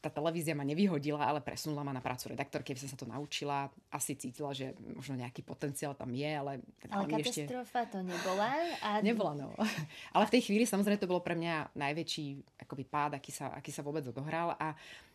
tá 0.00 0.08
televízia 0.08 0.56
ma 0.56 0.64
nevyhodila, 0.64 1.20
ale 1.20 1.44
presunula 1.44 1.84
ma 1.84 1.92
na 1.92 2.00
prácu 2.00 2.32
redaktorky, 2.32 2.72
aby 2.72 2.80
som 2.80 2.90
sa 2.90 2.98
to 2.98 3.04
naučila. 3.04 3.68
Asi 3.92 4.16
cítila, 4.16 4.54
že 4.54 4.72
možno 4.96 5.18
nejaký 5.18 5.44
potenciál 5.44 5.92
tam 5.92 6.14
je, 6.14 6.30
ale... 6.30 6.62
Teda 6.80 6.92
ale 6.94 7.04
katastrofa 7.10 7.80
ešte... 7.84 7.92
to 7.92 7.98
nebola. 8.06 8.46
A... 8.80 8.88
Nebola, 9.08 9.32
no. 9.36 9.48
Ale 10.14 10.24
v 10.30 10.32
tej 10.38 10.42
chvíli 10.48 10.64
samozrejme 10.64 11.00
to 11.00 11.10
bolo 11.10 11.20
pre 11.20 11.36
mňa 11.36 11.74
najväčší 11.76 12.26
akoby 12.64 12.84
pád, 12.88 13.18
aký 13.18 13.30
sa, 13.34 13.52
aký 13.52 13.70
sa 13.74 13.84
vôbec 13.84 14.06
odohral 14.06 14.54
a 14.56 14.72
Uh, 14.72 15.07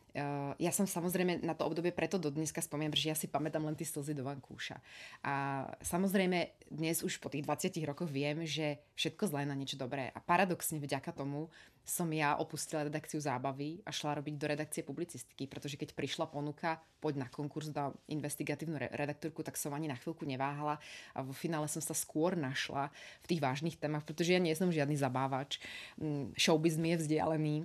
ja 0.61 0.71
som 0.71 0.85
samozrejme 0.85 1.41
na 1.41 1.57
to 1.57 1.65
obdobie 1.65 1.89
preto 1.89 2.21
do 2.21 2.29
dneska 2.29 2.61
spomínam, 2.61 2.93
že 2.93 3.09
ja 3.09 3.17
si 3.17 3.25
pamätám 3.25 3.65
len 3.65 3.73
tie 3.73 3.89
slzy 3.89 4.13
do 4.13 4.21
vankúša. 4.21 4.77
A 5.25 5.65
samozrejme 5.81 6.69
dnes 6.69 7.01
už 7.01 7.17
po 7.17 7.33
tých 7.33 7.41
20 7.41 7.73
rokoch 7.89 8.13
viem, 8.13 8.45
že 8.45 8.77
všetko 8.93 9.33
zlé 9.33 9.49
na 9.49 9.57
niečo 9.57 9.73
dobré. 9.73 10.13
A 10.13 10.21
paradoxne 10.21 10.77
vďaka 10.77 11.17
tomu 11.17 11.49
som 11.83 12.07
ja 12.13 12.39
opustila 12.39 12.87
redakciu 12.87 13.19
zábavy 13.19 13.83
a 13.83 13.91
šla 13.91 14.21
robiť 14.21 14.35
do 14.39 14.45
redakcie 14.47 14.87
publicistiky, 14.87 15.51
pretože 15.51 15.75
keď 15.75 15.97
prišla 15.97 16.31
ponuka, 16.31 16.79
poď 17.03 17.25
na 17.25 17.27
konkurs 17.27 17.73
na 17.75 17.91
investigatívnu 18.07 18.79
re- 18.79 18.93
redaktorku, 18.93 19.43
tak 19.43 19.59
som 19.59 19.75
ani 19.75 19.91
na 19.91 19.99
chvíľku 19.99 20.23
neváhala 20.23 20.79
a 21.11 21.19
vo 21.19 21.35
finále 21.35 21.67
som 21.67 21.83
sa 21.83 21.91
skôr 21.91 22.39
našla 22.39 22.87
v 23.25 23.35
tých 23.35 23.43
vážnych 23.43 23.75
témach, 23.75 24.07
pretože 24.07 24.31
ja 24.31 24.39
nie 24.39 24.55
som 24.55 24.71
žiadny 24.71 24.95
zabávač. 24.95 25.59
Mm, 25.99 26.31
showbiz 26.39 26.79
mi 26.79 26.95
je 26.95 27.03
vzdialený 27.03 27.55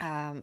a, 0.00 0.34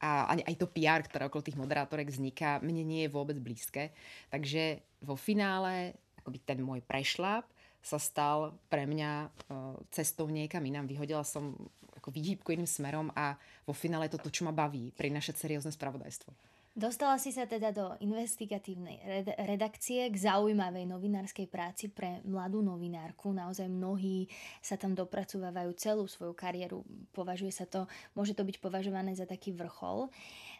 a 0.00 0.10
aj 0.40 0.56
to 0.56 0.66
PR, 0.72 1.04
ktoré 1.04 1.28
okolo 1.28 1.44
tých 1.44 1.60
moderátorek 1.60 2.08
vzniká, 2.08 2.58
mne 2.64 2.82
nie 2.82 3.00
je 3.04 3.12
vôbec 3.12 3.36
blízke. 3.36 3.92
Takže 4.32 4.80
vo 5.04 5.14
finále 5.14 5.94
akoby 6.24 6.38
ten 6.42 6.58
môj 6.58 6.82
prešlap 6.82 7.46
sa 7.84 8.02
stal 8.02 8.58
pre 8.66 8.82
mňa 8.82 9.30
uh, 9.30 9.78
cestou 9.94 10.26
niekam 10.26 10.64
inám. 10.66 10.90
Vyhodila 10.90 11.22
som 11.22 11.54
ako 11.94 12.10
výhybku 12.10 12.50
iným 12.50 12.66
smerom 12.66 13.14
a 13.14 13.38
vo 13.62 13.70
finále 13.70 14.10
je 14.10 14.18
to 14.18 14.26
to, 14.26 14.34
čo 14.34 14.42
ma 14.42 14.50
baví, 14.50 14.90
prinašať 14.98 15.38
seriózne 15.38 15.70
spravodajstvo. 15.70 16.34
Dostala 16.76 17.16
si 17.16 17.32
sa 17.32 17.48
teda 17.48 17.72
do 17.72 17.96
investigatívnej 18.04 19.00
redakcie 19.48 20.12
k 20.12 20.16
zaujímavej 20.28 20.84
novinárskej 20.84 21.48
práci 21.48 21.88
pre 21.88 22.20
mladú 22.28 22.60
novinárku. 22.60 23.32
Naozaj 23.32 23.64
mnohí 23.64 24.28
sa 24.60 24.76
tam 24.76 24.92
dopracovávajú 24.92 25.72
celú 25.80 26.04
svoju 26.04 26.36
kariéru. 26.36 26.84
Považuje 27.16 27.48
sa 27.48 27.64
to, 27.64 27.88
môže 28.12 28.36
to 28.36 28.44
byť 28.44 28.60
považované 28.60 29.16
za 29.16 29.24
taký 29.24 29.56
vrchol. 29.56 30.12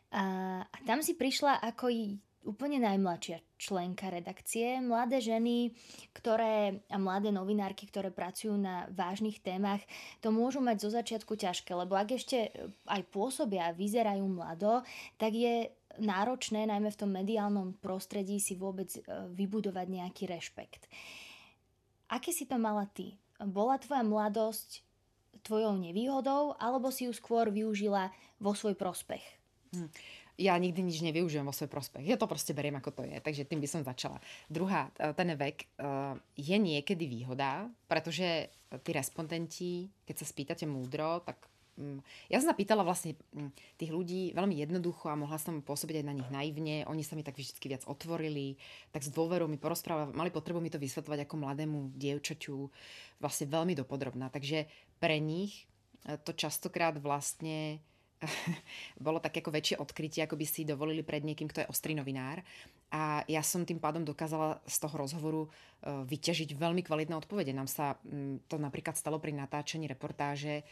A, 0.08 0.24
a 0.64 0.78
tam 0.88 1.04
si 1.04 1.12
prišla 1.12 1.60
ako 1.60 1.92
úplne 2.46 2.78
najmladšia 2.80 3.42
členka 3.58 4.08
redakcie. 4.08 4.78
Mladé 4.80 5.18
ženy, 5.18 5.74
ktoré, 6.14 6.80
a 6.88 6.96
mladé 6.96 7.28
novinárky, 7.28 7.90
ktoré 7.90 8.08
pracujú 8.14 8.54
na 8.56 8.86
vážnych 8.94 9.42
témach, 9.42 9.82
to 10.22 10.30
môžu 10.32 10.62
mať 10.62 10.86
zo 10.86 10.90
začiatku 10.94 11.36
ťažké, 11.36 11.74
lebo 11.74 11.98
ak 11.98 12.16
ešte 12.16 12.54
aj 12.86 13.02
pôsobia 13.10 13.68
a 13.68 13.76
vyzerajú 13.76 14.24
mlado, 14.30 14.86
tak 15.18 15.34
je 15.34 15.68
náročné, 16.00 16.68
najmä 16.68 16.92
v 16.92 17.00
tom 17.00 17.10
mediálnom 17.12 17.76
prostredí, 17.78 18.38
si 18.38 18.56
vôbec 18.56 18.90
e, 18.96 19.00
vybudovať 19.32 19.86
nejaký 19.88 20.24
rešpekt. 20.28 20.88
Aké 22.06 22.30
si 22.30 22.46
to 22.46 22.60
mala 22.60 22.86
ty? 22.90 23.18
Bola 23.42 23.76
tvoja 23.76 24.06
mladosť 24.06 24.86
tvojou 25.44 25.78
nevýhodou, 25.78 26.56
alebo 26.58 26.90
si 26.90 27.06
ju 27.06 27.12
skôr 27.14 27.52
využila 27.52 28.10
vo 28.42 28.56
svoj 28.56 28.74
prospech? 28.74 29.22
Hm. 29.74 29.90
Ja 30.36 30.52
nikdy 30.60 30.84
nič 30.84 31.00
nevyužijem 31.00 31.48
vo 31.48 31.54
svoj 31.56 31.72
prospech. 31.72 32.04
Ja 32.04 32.20
to 32.20 32.28
proste 32.28 32.52
beriem, 32.52 32.76
ako 32.76 32.92
to 32.92 33.02
je. 33.08 33.16
Takže 33.24 33.48
tým 33.48 33.56
by 33.56 33.68
som 33.68 33.80
začala. 33.80 34.20
Druhá, 34.52 34.92
e, 35.00 35.12
ten 35.16 35.32
vek 35.32 35.64
e, 35.64 35.66
je 36.36 36.56
niekedy 36.60 37.08
výhoda, 37.08 37.72
pretože 37.88 38.52
tí 38.84 38.90
respondenti, 38.92 39.88
keď 40.04 40.16
sa 40.20 40.26
spýtate 40.28 40.64
múdro, 40.68 41.24
tak 41.24 41.40
ja 42.32 42.40
som 42.40 42.48
sa 42.48 42.56
pýtala 42.56 42.80
vlastne 42.80 43.20
mm, 43.36 43.52
tých 43.76 43.92
ľudí 43.92 44.32
veľmi 44.32 44.56
jednoducho 44.56 45.12
a 45.12 45.18
mohla 45.18 45.36
som 45.36 45.60
pôsobiť 45.60 46.00
aj 46.00 46.06
na 46.08 46.16
nich 46.16 46.30
naivne. 46.32 46.88
Oni 46.88 47.04
sa 47.04 47.12
mi 47.12 47.20
tak 47.20 47.36
vždy 47.36 47.60
viac 47.68 47.84
otvorili, 47.84 48.56
tak 48.96 49.04
s 49.04 49.12
dôverou 49.12 49.44
mi 49.44 49.60
porozprávali, 49.60 50.16
mali 50.16 50.32
potrebu 50.32 50.58
mi 50.58 50.72
to 50.72 50.80
vysvetľovať 50.80 51.28
ako 51.28 51.34
mladému 51.36 51.78
dievčaťu 51.92 52.56
vlastne 53.20 53.46
veľmi 53.52 53.76
dopodrobná. 53.76 54.32
Takže 54.32 54.64
pre 54.96 55.20
nich 55.20 55.68
e, 56.08 56.16
to 56.16 56.32
častokrát 56.32 56.96
vlastne 56.96 57.84
bolo 59.06 59.20
také 59.20 59.44
ako 59.44 59.52
väčšie 59.52 59.76
odkrytie, 59.76 60.24
ako 60.24 60.40
by 60.40 60.46
si 60.48 60.64
dovolili 60.64 61.04
pred 61.04 61.20
niekým, 61.20 61.48
kto 61.48 61.64
je 61.64 61.70
ostrý 61.70 61.92
novinár. 61.92 62.40
A 62.88 63.26
ja 63.26 63.42
som 63.42 63.66
tým 63.66 63.82
pádom 63.82 64.06
dokázala 64.06 64.62
z 64.64 64.76
toho 64.78 64.94
rozhovoru 64.94 65.42
e, 65.44 65.48
vyťažiť 66.06 66.54
veľmi 66.54 66.80
kvalitné 66.86 67.18
odpovede. 67.18 67.52
Nám 67.52 67.68
sa 67.68 67.98
mm, 68.00 68.46
to 68.46 68.56
napríklad 68.56 68.94
stalo 68.94 69.18
pri 69.18 69.34
natáčaní 69.34 69.90
reportáže 69.90 70.62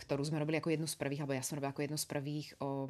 ktorú 0.00 0.22
sme 0.24 0.40
robili 0.40 0.56
ako 0.58 0.72
jednu 0.72 0.88
z 0.88 0.96
prvých, 0.96 1.20
alebo 1.24 1.36
ja 1.36 1.44
som 1.44 1.60
robila 1.60 1.72
ako 1.76 1.84
jednu 1.84 1.98
z 2.00 2.06
prvých 2.08 2.46
o 2.60 2.88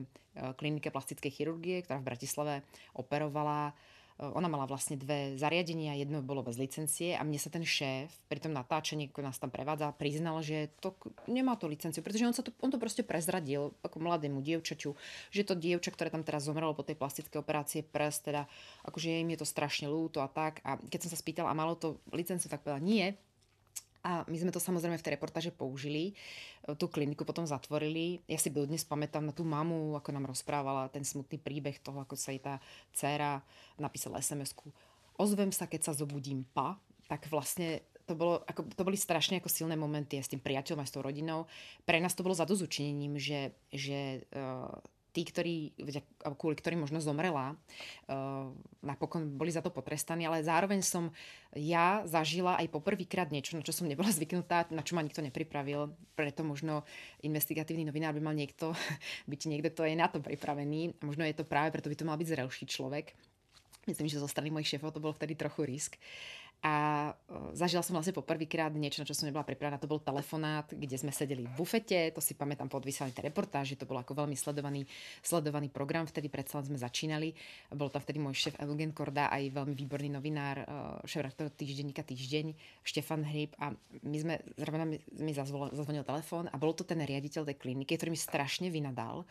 klinike 0.56 0.94
plastickej 0.94 1.30
chirurgie, 1.30 1.82
ktorá 1.82 1.98
v 1.98 2.08
Bratislave 2.08 2.54
operovala 2.94 3.74
ona 4.20 4.52
mala 4.52 4.68
vlastne 4.68 5.00
dve 5.00 5.40
zariadenia, 5.40 5.96
jedno 5.96 6.20
bolo 6.20 6.44
bez 6.44 6.60
licencie 6.60 7.16
a 7.16 7.24
mne 7.24 7.40
sa 7.40 7.48
ten 7.48 7.64
šéf 7.64 8.12
pri 8.28 8.36
tom 8.36 8.52
natáčaní, 8.52 9.08
ako 9.08 9.24
nás 9.24 9.40
tam 9.40 9.48
prevádza, 9.48 9.96
priznal, 9.96 10.44
že 10.44 10.68
to 10.84 10.92
nemá 11.24 11.56
to 11.56 11.64
licenciu, 11.64 12.04
pretože 12.04 12.28
on, 12.28 12.36
sa 12.36 12.44
to, 12.44 12.52
on 12.60 12.68
to 12.68 12.76
proste 12.76 13.00
prezradil 13.08 13.72
ako 13.80 13.96
mladému 13.96 14.44
dievčaťu, 14.44 14.92
že 15.32 15.42
to 15.48 15.56
dievča, 15.56 15.96
ktoré 15.96 16.12
tam 16.12 16.20
teraz 16.20 16.44
zomrelo 16.44 16.76
po 16.76 16.84
tej 16.84 17.00
plastickej 17.00 17.40
operácie 17.40 17.80
prs, 17.80 18.20
teda 18.20 18.44
akože 18.84 19.24
im 19.24 19.32
je 19.32 19.40
to 19.40 19.48
strašne 19.48 19.88
ľúto 19.88 20.20
a 20.20 20.28
tak. 20.28 20.60
A 20.68 20.76
keď 20.76 21.08
som 21.08 21.10
sa 21.16 21.18
spýtala, 21.18 21.48
a 21.48 21.56
malo 21.56 21.80
to 21.80 21.96
licenciu, 22.12 22.52
tak 22.52 22.60
povedala 22.60 22.84
nie, 22.84 23.16
a 24.00 24.24
my 24.24 24.36
sme 24.36 24.52
to 24.52 24.60
samozrejme 24.62 24.96
v 24.96 25.04
tej 25.04 25.14
reportáže 25.20 25.52
použili. 25.52 26.16
Tú 26.80 26.88
kliniku 26.88 27.28
potom 27.28 27.44
zatvorili. 27.44 28.24
Ja 28.24 28.40
si 28.40 28.48
dnes 28.48 28.84
pamätám 28.84 29.24
na 29.28 29.32
tú 29.36 29.44
mamu, 29.44 29.92
ako 29.96 30.08
nám 30.16 30.28
rozprávala 30.28 30.88
ten 30.88 31.04
smutný 31.04 31.36
príbeh 31.36 31.76
toho, 31.84 32.00
ako 32.00 32.16
sa 32.16 32.32
jej 32.32 32.40
tá 32.40 32.64
dcéra 32.96 33.44
napísala 33.76 34.24
SMS-ku. 34.24 34.72
Ozvem 35.20 35.52
sa, 35.52 35.68
keď 35.68 35.90
sa 35.90 35.92
zobudím, 35.92 36.48
pa. 36.56 36.80
Tak 37.12 37.28
vlastne 37.28 37.84
to, 38.08 38.16
bolo, 38.16 38.40
ako, 38.48 38.72
to 38.72 38.82
boli 38.82 38.96
strašne 38.96 39.38
ako 39.38 39.52
silné 39.52 39.76
momenty 39.76 40.16
s 40.16 40.32
tým 40.32 40.40
priateľom 40.40 40.80
a 40.80 40.88
s 40.88 40.94
tou 40.96 41.04
rodinou. 41.04 41.44
Pre 41.84 42.00
nás 42.00 42.16
to 42.16 42.24
bolo 42.24 42.34
zadozučinením, 42.34 43.20
že, 43.20 43.52
že 43.68 44.24
uh, 44.32 44.72
tí, 45.10 45.26
ktorí, 45.26 45.74
kvôli 46.38 46.54
ktorým 46.54 46.86
možno 46.86 47.02
zomrela, 47.02 47.54
uh, 47.54 48.50
napokon 48.82 49.34
boli 49.34 49.50
za 49.50 49.62
to 49.62 49.74
potrestaní, 49.74 50.26
ale 50.26 50.46
zároveň 50.46 50.80
som 50.86 51.10
ja 51.54 52.06
zažila 52.06 52.54
aj 52.62 52.70
poprvýkrát 52.70 53.28
niečo, 53.34 53.58
na 53.58 53.66
čo 53.66 53.74
som 53.74 53.90
nebola 53.90 54.10
zvyknutá, 54.14 54.70
na 54.70 54.86
čo 54.86 54.94
ma 54.94 55.02
nikto 55.02 55.22
nepripravil. 55.22 55.90
Preto 56.14 56.46
možno 56.46 56.86
investigatívny 57.26 57.82
novinár 57.82 58.14
by 58.14 58.22
mal 58.22 58.34
niekto, 58.34 58.70
byť 59.30 59.40
niekto, 59.50 59.68
kto 59.74 59.82
je 59.90 59.98
na 59.98 60.06
to 60.06 60.22
pripravený. 60.22 60.94
A 60.98 61.02
možno 61.02 61.26
je 61.26 61.34
to 61.34 61.42
práve 61.42 61.74
preto 61.74 61.90
by 61.90 61.96
to 61.98 62.06
mal 62.06 62.16
byť 62.18 62.28
zrelší 62.30 62.64
človek. 62.70 63.12
Myslím, 63.88 64.12
že 64.12 64.20
zo 64.20 64.28
strany 64.28 64.52
mojich 64.52 64.76
šéfov 64.76 64.92
to 64.92 65.02
bol 65.02 65.16
vtedy 65.16 65.34
trochu 65.34 65.64
risk. 65.64 65.96
A 66.60 67.08
e, 67.08 67.56
zažila 67.56 67.80
som 67.80 67.96
vlastne 67.96 68.12
poprvýkrát 68.12 68.68
niečo, 68.76 69.00
na 69.00 69.08
čo 69.08 69.16
som 69.16 69.24
nebola 69.24 69.48
pripravená. 69.48 69.80
To 69.80 69.88
bol 69.88 69.96
telefonát, 69.96 70.68
kde 70.68 70.92
sme 71.00 71.08
sedeli 71.08 71.48
v 71.48 71.52
bufete, 71.56 72.12
to 72.12 72.20
si 72.20 72.36
pamätám 72.36 72.68
po 72.68 72.76
odvysielaní 72.76 73.16
tej 73.16 73.32
reportáži, 73.32 73.80
to 73.80 73.88
bol 73.88 73.96
ako 73.96 74.12
veľmi 74.12 74.36
sledovaný, 74.36 74.84
sledovaný 75.24 75.72
program, 75.72 76.04
vtedy 76.04 76.28
predsa 76.28 76.60
sme 76.60 76.76
začínali. 76.76 77.32
Bol 77.72 77.88
tam 77.88 78.04
vtedy 78.04 78.20
môj 78.20 78.36
šéf 78.36 78.60
Eugen 78.60 78.92
Korda, 78.92 79.32
aj 79.32 79.56
veľmi 79.56 79.72
výborný 79.72 80.12
novinár, 80.12 80.60
e, 80.60 80.64
šéf 81.08 81.32
týždenníka 81.56 82.04
Týždeň, 82.04 82.52
Štefan 82.84 83.24
Hryb 83.24 83.56
a 83.56 83.72
my 84.04 84.16
sme, 84.20 84.34
zrovna 84.60 84.84
mi, 84.84 85.00
mi 85.16 85.32
zazvonil 85.32 86.04
telefón 86.04 86.52
a 86.52 86.56
bol 86.60 86.76
to 86.76 86.84
ten 86.84 87.00
riaditeľ 87.00 87.48
tej 87.48 87.56
kliniky, 87.56 87.96
ktorý 87.96 88.12
mi 88.12 88.20
strašne 88.20 88.68
vynadal 88.68 89.24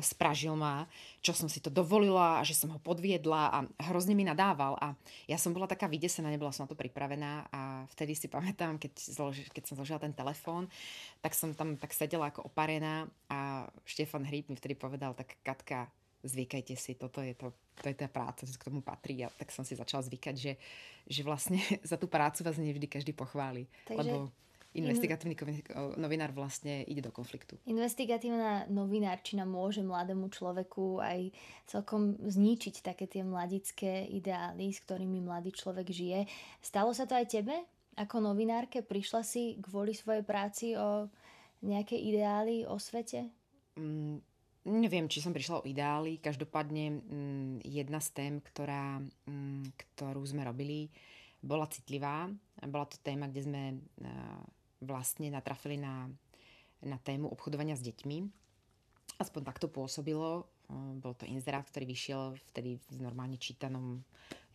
spražil 0.00 0.54
ma, 0.54 0.86
čo 1.18 1.34
som 1.34 1.50
si 1.50 1.58
to 1.58 1.68
dovolila 1.68 2.40
a 2.40 2.46
že 2.46 2.54
som 2.54 2.70
ho 2.70 2.78
podviedla 2.78 3.42
a 3.50 3.58
hrozne 3.90 4.14
mi 4.14 4.22
nadával 4.22 4.78
a 4.78 4.94
ja 5.26 5.36
som 5.36 5.50
bola 5.50 5.66
taká 5.66 5.90
vydesená, 5.90 6.30
nebola 6.30 6.54
som 6.54 6.64
na 6.64 6.70
to 6.70 6.78
pripravená 6.78 7.50
a 7.50 7.84
vtedy 7.92 8.14
si 8.14 8.30
pamätám, 8.30 8.78
keď, 8.78 8.92
zloži, 8.94 9.42
keď 9.50 9.62
som 9.66 9.74
zložila 9.76 9.98
ten 9.98 10.14
telefón, 10.14 10.70
tak 11.18 11.34
som 11.34 11.50
tam 11.52 11.74
tak 11.74 11.90
sedela 11.92 12.30
ako 12.30 12.46
oparená 12.46 13.10
a 13.26 13.66
Štefan 13.82 14.22
Hríb 14.22 14.46
mi 14.48 14.56
vtedy 14.56 14.78
povedal, 14.78 15.18
tak 15.18 15.34
Katka, 15.42 15.90
zvykajte 16.22 16.78
si, 16.78 16.94
toto 16.94 17.18
je 17.18 17.34
to, 17.34 17.50
to 17.82 17.90
je 17.90 17.96
tá 17.98 18.06
práca, 18.06 18.46
to 18.46 18.54
k 18.54 18.66
tomu 18.70 18.80
patrí 18.80 19.26
a 19.26 19.28
tak 19.34 19.50
som 19.50 19.66
si 19.66 19.74
začala 19.74 20.06
zvykať, 20.06 20.34
že, 20.38 20.52
že 21.10 21.20
vlastne 21.26 21.58
za 21.90 21.98
tú 21.98 22.06
prácu 22.06 22.46
vás 22.46 22.56
nevždy 22.56 22.86
každý 22.86 23.12
pochváli. 23.12 23.66
Takže... 23.90 23.98
Lebo 23.98 24.30
investigatívny 24.72 25.36
novinár 26.00 26.32
vlastne 26.32 26.80
ide 26.88 27.04
do 27.04 27.12
konfliktu. 27.12 27.60
Investigatívna 27.68 28.64
novinárčina 28.72 29.44
môže 29.44 29.84
mladému 29.84 30.32
človeku 30.32 31.04
aj 31.04 31.28
celkom 31.68 32.16
zničiť 32.16 32.80
také 32.80 33.04
tie 33.04 33.20
mladické 33.20 34.08
ideály, 34.08 34.72
s 34.72 34.80
ktorými 34.80 35.20
mladý 35.20 35.52
človek 35.52 35.92
žije. 35.92 36.24
Stalo 36.64 36.96
sa 36.96 37.04
to 37.04 37.12
aj 37.12 37.28
tebe? 37.28 37.52
Ako 38.00 38.24
novinárke 38.24 38.80
prišla 38.80 39.20
si 39.20 39.60
kvôli 39.60 39.92
svojej 39.92 40.24
práci 40.24 40.72
o 40.72 41.12
nejaké 41.60 42.00
ideály 42.00 42.64
o 42.64 42.80
svete? 42.80 43.28
Mm, 43.76 44.24
neviem, 44.64 45.06
či 45.12 45.20
som 45.20 45.36
prišla 45.36 45.60
o 45.60 45.66
ideály. 45.68 46.16
Každopádne 46.16 46.84
mm, 46.88 47.54
jedna 47.68 48.00
z 48.00 48.08
tém, 48.16 48.34
ktorá, 48.40 49.04
mm, 49.28 49.76
ktorú 49.76 50.24
sme 50.24 50.48
robili, 50.48 50.88
bola 51.42 51.66
citlivá. 51.68 52.30
Bola 52.62 52.86
to 52.86 52.96
téma, 53.02 53.26
kde 53.26 53.42
sme 53.42 53.62
vlastne 54.82 55.30
natrafili 55.30 55.78
na, 55.78 56.10
na 56.82 56.98
tému 56.98 57.30
obchodovania 57.30 57.78
s 57.78 57.86
deťmi. 57.86 58.18
Aspoň 59.22 59.40
takto 59.46 59.70
pôsobilo. 59.70 60.50
Bol 60.98 61.12
to 61.14 61.28
inzerát, 61.28 61.68
ktorý 61.68 61.84
vyšiel 61.84 62.34
vtedy 62.52 62.80
v 62.80 62.96
normálne 62.98 63.36
čítanom, 63.36 64.00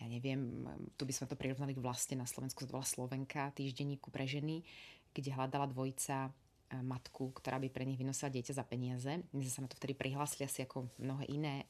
ja 0.01 0.07
neviem, 0.09 0.65
tu 0.97 1.05
by 1.05 1.13
sme 1.13 1.29
to 1.29 1.37
prirovnali 1.37 1.77
k 1.77 1.83
vlastne 1.83 2.17
na 2.17 2.25
Slovensku, 2.25 2.65
to 2.65 2.73
bola 2.73 2.85
Slovenka, 2.85 3.53
týždenníku 3.53 4.09
pre 4.09 4.25
ženy, 4.25 4.65
kde 5.13 5.29
hľadala 5.33 5.69
dvojica 5.69 6.33
matku, 6.67 7.31
ktorá 7.31 7.61
by 7.63 7.71
pre 7.71 7.87
nich 7.87 7.95
vynosila 7.95 8.27
dieťa 8.27 8.59
za 8.59 8.65
peniaze. 8.67 9.07
My 9.31 9.39
sme 9.45 9.53
sa 9.53 9.63
na 9.63 9.71
to 9.71 9.79
vtedy 9.79 9.95
prihlásili 9.95 10.43
asi 10.43 10.67
ako 10.67 10.91
mnohé 10.99 11.23
iné 11.31 11.63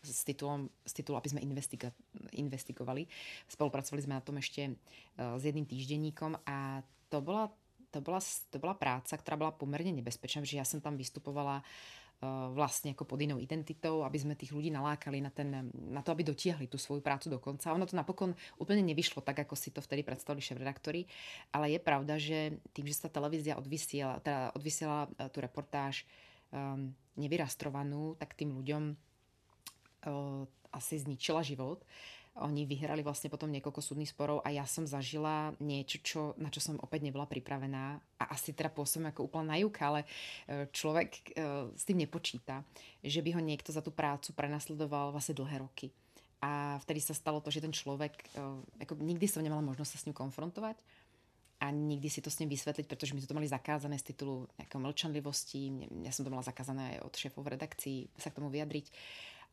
s 0.00 0.24
titulom, 0.24 0.72
s 0.86 0.96
titulom 0.96 1.20
aby 1.20 1.28
sme 1.34 1.44
investiga, 1.44 1.92
investigovali. 2.32 3.04
Spolupracovali 3.50 4.00
sme 4.00 4.16
na 4.16 4.24
tom 4.24 4.40
ešte 4.40 4.72
s 5.18 5.42
jedným 5.44 5.68
týždenníkom 5.68 6.38
a 6.48 6.80
to 7.12 7.20
bola 7.20 7.52
to 7.90 7.98
bola, 8.04 8.20
to 8.22 8.56
bola 8.60 8.76
práca, 8.76 9.16
ktorá 9.16 9.36
bola 9.36 9.52
pomerne 9.52 9.92
nebezpečná, 9.96 10.44
že 10.44 10.60
ja 10.60 10.66
som 10.66 10.78
tam 10.78 10.94
vystupovala 10.94 11.64
uh, 11.64 12.52
vlastne 12.52 12.92
ako 12.92 13.08
pod 13.08 13.18
inou 13.22 13.40
identitou, 13.40 14.04
aby 14.04 14.18
sme 14.20 14.36
tých 14.36 14.52
ľudí 14.52 14.68
nalákali 14.68 15.24
na, 15.24 15.30
ten, 15.32 15.70
na 15.72 16.04
to, 16.04 16.12
aby 16.12 16.26
dotiahli 16.26 16.68
tú 16.68 16.76
svoju 16.76 17.00
prácu 17.00 17.32
do 17.32 17.38
konca. 17.40 17.72
Ono 17.72 17.88
to 17.88 17.96
napokon 17.96 18.36
úplne 18.60 18.84
nevyšlo 18.84 19.24
tak, 19.24 19.46
ako 19.46 19.54
si 19.56 19.72
to 19.72 19.80
vtedy 19.80 20.04
predstavili 20.04 20.44
šéf-redaktori, 20.44 21.08
ale 21.54 21.72
je 21.72 21.80
pravda, 21.80 22.14
že 22.20 22.60
tým, 22.76 22.86
že 22.90 22.98
sa 22.98 23.08
televízia 23.08 23.56
odvysiela, 23.56 24.20
teda 24.20 24.52
odvysiela 24.52 25.08
tú 25.32 25.38
reportáž 25.40 26.04
um, 26.52 26.92
nevyrastrovanú, 27.16 28.14
tak 28.20 28.36
tým 28.36 28.52
ľuďom 28.52 28.82
uh, 28.92 30.44
asi 30.72 31.00
zničila 31.00 31.40
život. 31.40 31.80
Oni 32.44 32.62
vyhrali 32.64 33.02
vlastne 33.02 33.30
potom 33.32 33.50
niekoľko 33.50 33.82
súdnych 33.82 34.10
sporov 34.10 34.42
a 34.46 34.54
ja 34.54 34.62
som 34.68 34.86
zažila 34.86 35.54
niečo, 35.58 35.98
čo, 36.02 36.20
na 36.38 36.52
čo 36.52 36.62
som 36.62 36.78
opäť 36.78 37.06
nebola 37.06 37.26
pripravená 37.26 37.98
a 37.98 38.24
asi 38.30 38.54
teda 38.54 38.70
pôsobím 38.70 39.10
ako 39.10 39.26
úplná 39.26 39.58
najuka, 39.58 39.80
ale 39.82 40.00
e, 40.02 40.70
človek 40.70 41.10
e, 41.10 41.22
s 41.74 41.82
tým 41.82 41.98
nepočíta, 42.02 42.62
že 43.02 43.22
by 43.22 43.34
ho 43.34 43.42
niekto 43.42 43.74
za 43.74 43.82
tú 43.82 43.90
prácu 43.90 44.30
prenasledoval 44.34 45.10
vlastne 45.10 45.34
dlhé 45.34 45.62
roky. 45.62 45.90
A 46.38 46.78
vtedy 46.86 47.02
sa 47.02 47.18
stalo 47.18 47.42
to, 47.42 47.50
že 47.50 47.58
ten 47.58 47.74
človek, 47.74 48.14
e, 48.14 48.84
ako 48.86 48.94
nikdy 49.02 49.26
som 49.26 49.42
nemala 49.42 49.62
možnosť 49.62 49.90
sa 49.90 49.98
s 49.98 50.06
ním 50.06 50.14
konfrontovať 50.14 50.78
a 51.58 51.74
nikdy 51.74 52.06
si 52.06 52.22
to 52.22 52.30
s 52.30 52.38
ním 52.38 52.54
vysvetliť, 52.54 52.86
pretože 52.86 53.18
my 53.18 53.20
to 53.22 53.34
mali 53.34 53.50
zakázané 53.50 53.98
z 53.98 54.14
titulu 54.14 54.46
nejakého 54.62 54.78
mlčanlivosti. 54.78 55.90
Ja 56.06 56.14
som 56.14 56.22
to 56.22 56.30
mala 56.30 56.46
zakázané 56.46 56.94
aj 56.94 56.98
od 57.02 57.14
šéfov 57.18 57.42
v 57.42 57.58
redakcii 57.58 57.98
sa 58.14 58.30
k 58.30 58.38
tomu 58.38 58.46
vyjadriť 58.54 58.86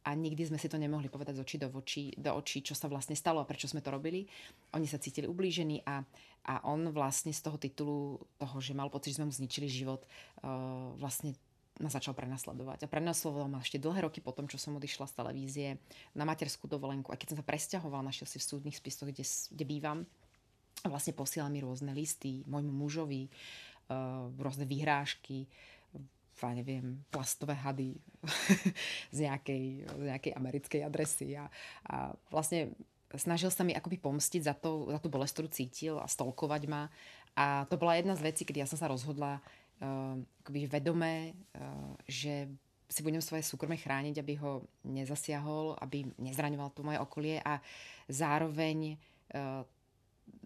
a 0.05 0.13
nikdy 0.13 0.45
sme 0.45 0.61
si 0.61 0.69
to 0.69 0.77
nemohli 0.77 1.09
povedať 1.09 1.41
z 1.41 1.41
očí 1.41 1.57
do, 1.57 1.67
voči, 1.73 2.13
do 2.13 2.29
očí, 2.37 2.61
čo 2.61 2.77
sa 2.77 2.85
vlastne 2.85 3.17
stalo 3.17 3.41
a 3.41 3.49
prečo 3.49 3.65
sme 3.65 3.81
to 3.81 3.89
robili. 3.89 4.29
Oni 4.77 4.85
sa 4.85 5.01
cítili 5.01 5.25
ublížení 5.25 5.81
a, 5.81 6.05
a 6.45 6.61
on 6.69 6.93
vlastne 6.93 7.33
z 7.33 7.41
toho 7.41 7.57
titulu 7.57 8.21
toho, 8.37 8.57
že 8.61 8.77
mal 8.77 8.93
pocit, 8.93 9.17
že 9.17 9.17
sme 9.17 9.27
mu 9.27 9.33
zničili 9.33 9.65
život, 9.65 10.05
uh, 10.45 10.93
vlastne 11.01 11.33
ma 11.81 11.89
začal 11.89 12.13
prenasledovať. 12.13 12.85
A 12.85 12.87
prenasledoval 12.87 13.49
ma 13.49 13.59
ešte 13.65 13.81
dlhé 13.81 14.05
roky 14.05 14.21
potom, 14.21 14.45
čo 14.45 14.61
som 14.61 14.77
odišla 14.77 15.09
z 15.09 15.17
televízie 15.17 15.67
na 16.13 16.23
materskú 16.23 16.69
dovolenku. 16.69 17.09
A 17.09 17.17
keď 17.17 17.33
som 17.33 17.37
sa 17.41 17.49
presťahovala, 17.49 18.13
našiel 18.13 18.29
si 18.29 18.37
v 18.37 18.47
súdnych 18.47 18.77
spisoch, 18.77 19.09
kde, 19.09 19.25
kde 19.25 19.65
bývam, 19.65 20.05
vlastne 20.85 21.17
posielal 21.17 21.49
mi 21.49 21.65
rôzne 21.65 21.91
listy 21.97 22.45
môjmu 22.45 22.71
mužovi, 22.71 23.25
uh, 23.89 24.29
rôzne 24.37 24.69
vyhrážky, 24.69 25.49
ja 26.43 26.51
neviem, 26.51 26.99
plastové 27.07 27.55
hady 27.55 27.95
z, 29.15 29.19
nejakej, 29.23 29.87
z 29.87 30.03
nejakej 30.11 30.33
americkej 30.35 30.81
adresy 30.83 31.39
a, 31.39 31.47
a 31.87 32.11
vlastne 32.27 32.75
snažil 33.13 33.49
sa 33.53 33.63
mi 33.63 33.71
akoby 33.71 34.01
pomstiť 34.01 34.41
za, 34.43 34.53
to, 34.57 34.91
za 34.91 34.99
tú 34.99 35.07
bolest, 35.07 35.37
ktorú 35.37 35.47
cítil 35.47 35.95
a 36.01 36.09
stolkovať 36.09 36.61
ma. 36.67 36.91
A 37.35 37.67
to 37.67 37.79
bola 37.79 37.95
jedna 37.99 38.15
z 38.15 38.25
vecí, 38.31 38.43
kedy 38.43 38.63
ja 38.63 38.69
som 38.69 38.79
sa 38.79 38.91
rozhodla 38.91 39.39
uh, 39.39 40.15
akoby 40.43 40.67
vedomé, 40.67 41.35
uh, 41.55 41.95
že 42.07 42.47
si 42.85 43.01
budem 43.01 43.23
svoje 43.23 43.43
súkromie 43.43 43.81
chrániť, 43.81 44.21
aby 44.21 44.33
ho 44.39 44.63
nezasiahol, 44.85 45.75
aby 45.81 46.05
nezraňoval 46.21 46.69
to 46.71 46.85
moje 46.85 47.01
okolie 47.01 47.41
a 47.41 47.59
zároveň 48.07 48.95
uh, 49.33 49.65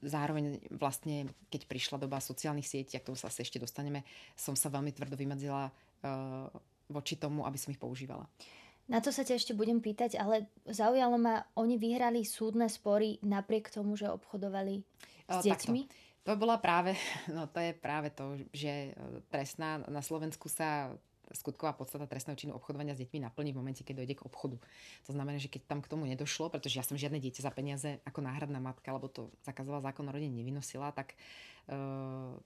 zároveň 0.03 0.63
vlastne, 0.71 1.27
keď 1.51 1.67
prišla 1.67 1.97
doba 1.99 2.23
sociálnych 2.23 2.67
sietí, 2.67 2.95
a 2.95 3.01
k 3.03 3.11
tomu 3.11 3.19
sa 3.19 3.27
asi 3.27 3.43
ešte 3.43 3.59
dostaneme, 3.59 4.03
som 4.35 4.55
sa 4.55 4.71
veľmi 4.71 4.95
tvrdo 4.95 5.15
vymedzila 5.19 5.67
uh, 5.69 6.47
voči 6.87 7.19
tomu, 7.19 7.43
aby 7.43 7.57
som 7.59 7.71
ich 7.71 7.81
používala. 7.81 8.27
Na 8.89 9.03
to 9.03 9.13
sa 9.13 9.21
ťa 9.21 9.37
ešte 9.37 9.53
budem 9.53 9.77
pýtať, 9.83 10.17
ale 10.17 10.49
zaujalo 10.65 11.21
ma, 11.21 11.45
oni 11.53 11.77
vyhrali 11.77 12.25
súdne 12.25 12.65
spory 12.65 13.21
napriek 13.21 13.69
tomu, 13.69 13.93
že 13.93 14.09
obchodovali 14.09 14.81
s 15.29 15.37
uh, 15.37 15.45
deťmi? 15.45 15.81
Takto. 15.85 16.07
To 16.27 16.33
bola 16.35 16.59
práve, 16.59 16.93
no 17.35 17.47
to 17.47 17.59
je 17.59 17.71
práve 17.75 18.11
to, 18.11 18.39
že 18.51 18.93
trestná 19.31 19.83
na 19.87 20.01
Slovensku 20.03 20.47
sa 20.51 20.93
skutková 21.35 21.73
podstata 21.77 22.09
trestného 22.09 22.37
činu 22.37 22.51
obchodovania 22.57 22.97
s 22.97 23.01
deťmi 23.01 23.25
naplní 23.25 23.53
v 23.53 23.59
momente, 23.59 23.81
keď 23.85 24.01
dojde 24.03 24.15
k 24.17 24.25
obchodu. 24.25 24.57
To 25.05 25.11
znamená, 25.11 25.37
že 25.37 25.51
keď 25.51 25.69
tam 25.69 25.79
k 25.81 25.89
tomu 25.91 26.09
nedošlo, 26.09 26.49
pretože 26.49 26.77
ja 26.79 26.85
som 26.85 26.97
žiadne 26.97 27.21
dieťa 27.21 27.45
za 27.45 27.51
peniaze 27.53 28.01
ako 28.05 28.25
náhradná 28.25 28.57
matka, 28.57 28.89
alebo 28.89 29.11
to 29.11 29.29
zakazoval 29.45 29.83
zákon 29.83 30.07
o 30.07 30.11
rodine 30.13 30.33
nevynosila, 30.33 30.89
tak 30.93 31.13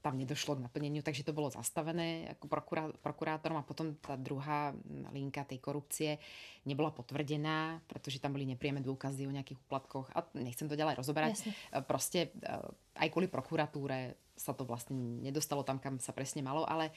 tam 0.04 0.20
nedošlo 0.20 0.60
k 0.60 0.64
naplneniu, 0.68 1.00
takže 1.00 1.24
to 1.24 1.32
bolo 1.32 1.48
zastavené 1.48 2.36
ako 2.36 2.52
prokurá, 2.52 2.92
prokurátorom 3.00 3.56
a 3.56 3.64
potom 3.64 3.96
tá 3.96 4.20
druhá 4.20 4.76
linka 5.16 5.48
tej 5.48 5.64
korupcie 5.64 6.20
nebola 6.68 6.92
potvrdená, 6.92 7.80
pretože 7.88 8.20
tam 8.20 8.36
boli 8.36 8.44
nepriame 8.44 8.84
dôkazy 8.84 9.24
o 9.24 9.32
nejakých 9.32 9.64
úplatkoch 9.64 10.12
a 10.12 10.28
nechcem 10.36 10.68
to 10.68 10.76
ďalej 10.76 11.00
rozoberať. 11.00 11.40
Jasne. 11.40 11.52
Proste 11.88 12.20
uh, 12.44 12.68
aj 13.00 13.08
kvôli 13.16 13.32
prokuratúre 13.32 14.20
sa 14.36 14.52
to 14.52 14.68
vlastne 14.68 15.24
nedostalo 15.24 15.64
tam, 15.64 15.80
kam 15.80 16.02
sa 16.02 16.10
presne 16.10 16.42
malo, 16.42 16.66
ale 16.66 16.90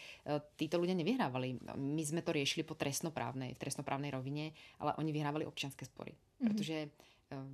títo 0.57 0.81
ľudia 0.81 0.97
nevyhrávali. 0.97 1.77
My 1.77 2.01
sme 2.01 2.25
to 2.25 2.33
riešili 2.33 2.65
po 2.65 2.73
trestnoprávnej, 2.73 3.53
v 3.53 3.61
trestnoprávnej 3.61 4.09
rovine, 4.09 4.57
ale 4.81 4.97
oni 4.97 5.13
vyhrávali 5.13 5.45
občianske 5.45 5.85
spory. 5.85 6.17
Mm-hmm. 6.17 6.43
Pretože 6.49 6.77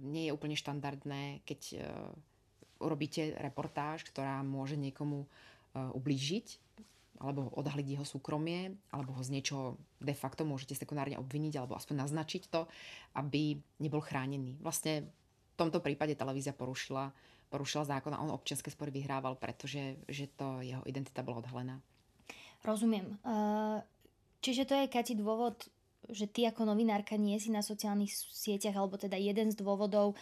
nie 0.07 0.31
je 0.31 0.35
úplne 0.39 0.55
štandardné, 0.55 1.43
keď 1.43 1.83
urobíte 2.83 3.38
reportáž, 3.38 4.03
ktorá 4.11 4.42
môže 4.42 4.75
niekomu 4.75 5.25
ublížiť, 5.73 6.59
alebo 7.23 7.49
odhaliť 7.55 7.87
jeho 7.95 8.05
súkromie, 8.05 8.75
alebo 8.90 9.14
ho 9.14 9.23
z 9.23 9.31
niečoho 9.38 9.79
de 10.03 10.12
facto 10.12 10.42
môžete 10.42 10.75
sekundárne 10.75 11.16
obviniť, 11.23 11.55
alebo 11.62 11.79
aspoň 11.79 12.03
naznačiť 12.03 12.51
to, 12.51 12.66
aby 13.14 13.62
nebol 13.79 14.03
chránený. 14.03 14.59
Vlastne 14.59 15.07
v 15.07 15.55
tomto 15.55 15.79
prípade 15.79 16.18
televízia 16.18 16.51
porušila 16.51 17.14
porušila 17.53 17.85
zákon 17.85 18.16
a 18.16 18.23
on 18.25 18.33
občianske 18.33 18.73
spory 18.73 18.88
vyhrával, 18.88 19.37
pretože 19.37 20.01
že 20.09 20.33
to 20.33 20.64
jeho 20.64 20.81
identita 20.88 21.21
bola 21.21 21.45
odhalená. 21.45 21.85
Rozumiem. 22.64 23.21
Čiže 24.40 24.64
to 24.64 24.73
je, 24.73 24.88
Kati, 24.88 25.12
dôvod, 25.12 25.68
že 26.09 26.25
ty 26.25 26.49
ako 26.49 26.64
novinárka 26.64 27.21
nie 27.21 27.37
si 27.37 27.53
na 27.53 27.61
sociálnych 27.61 28.09
sieťach, 28.11 28.75
alebo 28.75 28.97
teda 28.97 29.21
jeden 29.21 29.53
z 29.53 29.61
dôvodov, 29.61 30.16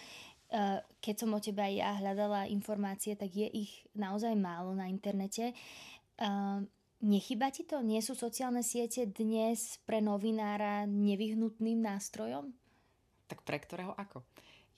keď 0.98 1.14
som 1.14 1.30
o 1.32 1.38
teba 1.38 1.70
ja 1.70 1.94
hľadala 1.96 2.50
informácie, 2.50 3.14
tak 3.14 3.30
je 3.30 3.46
ich 3.46 3.86
naozaj 3.94 4.34
málo 4.34 4.74
na 4.74 4.90
internete. 4.90 5.54
Nechyba 7.00 7.48
ti 7.48 7.64
to? 7.64 7.80
Nie 7.80 8.04
sú 8.04 8.12
sociálne 8.12 8.60
siete 8.60 9.08
dnes 9.08 9.80
pre 9.88 10.04
novinára 10.04 10.84
nevyhnutným 10.84 11.80
nástrojom? 11.80 12.52
Tak 13.30 13.46
pre 13.46 13.62
ktorého 13.62 13.94
ako? 13.94 14.26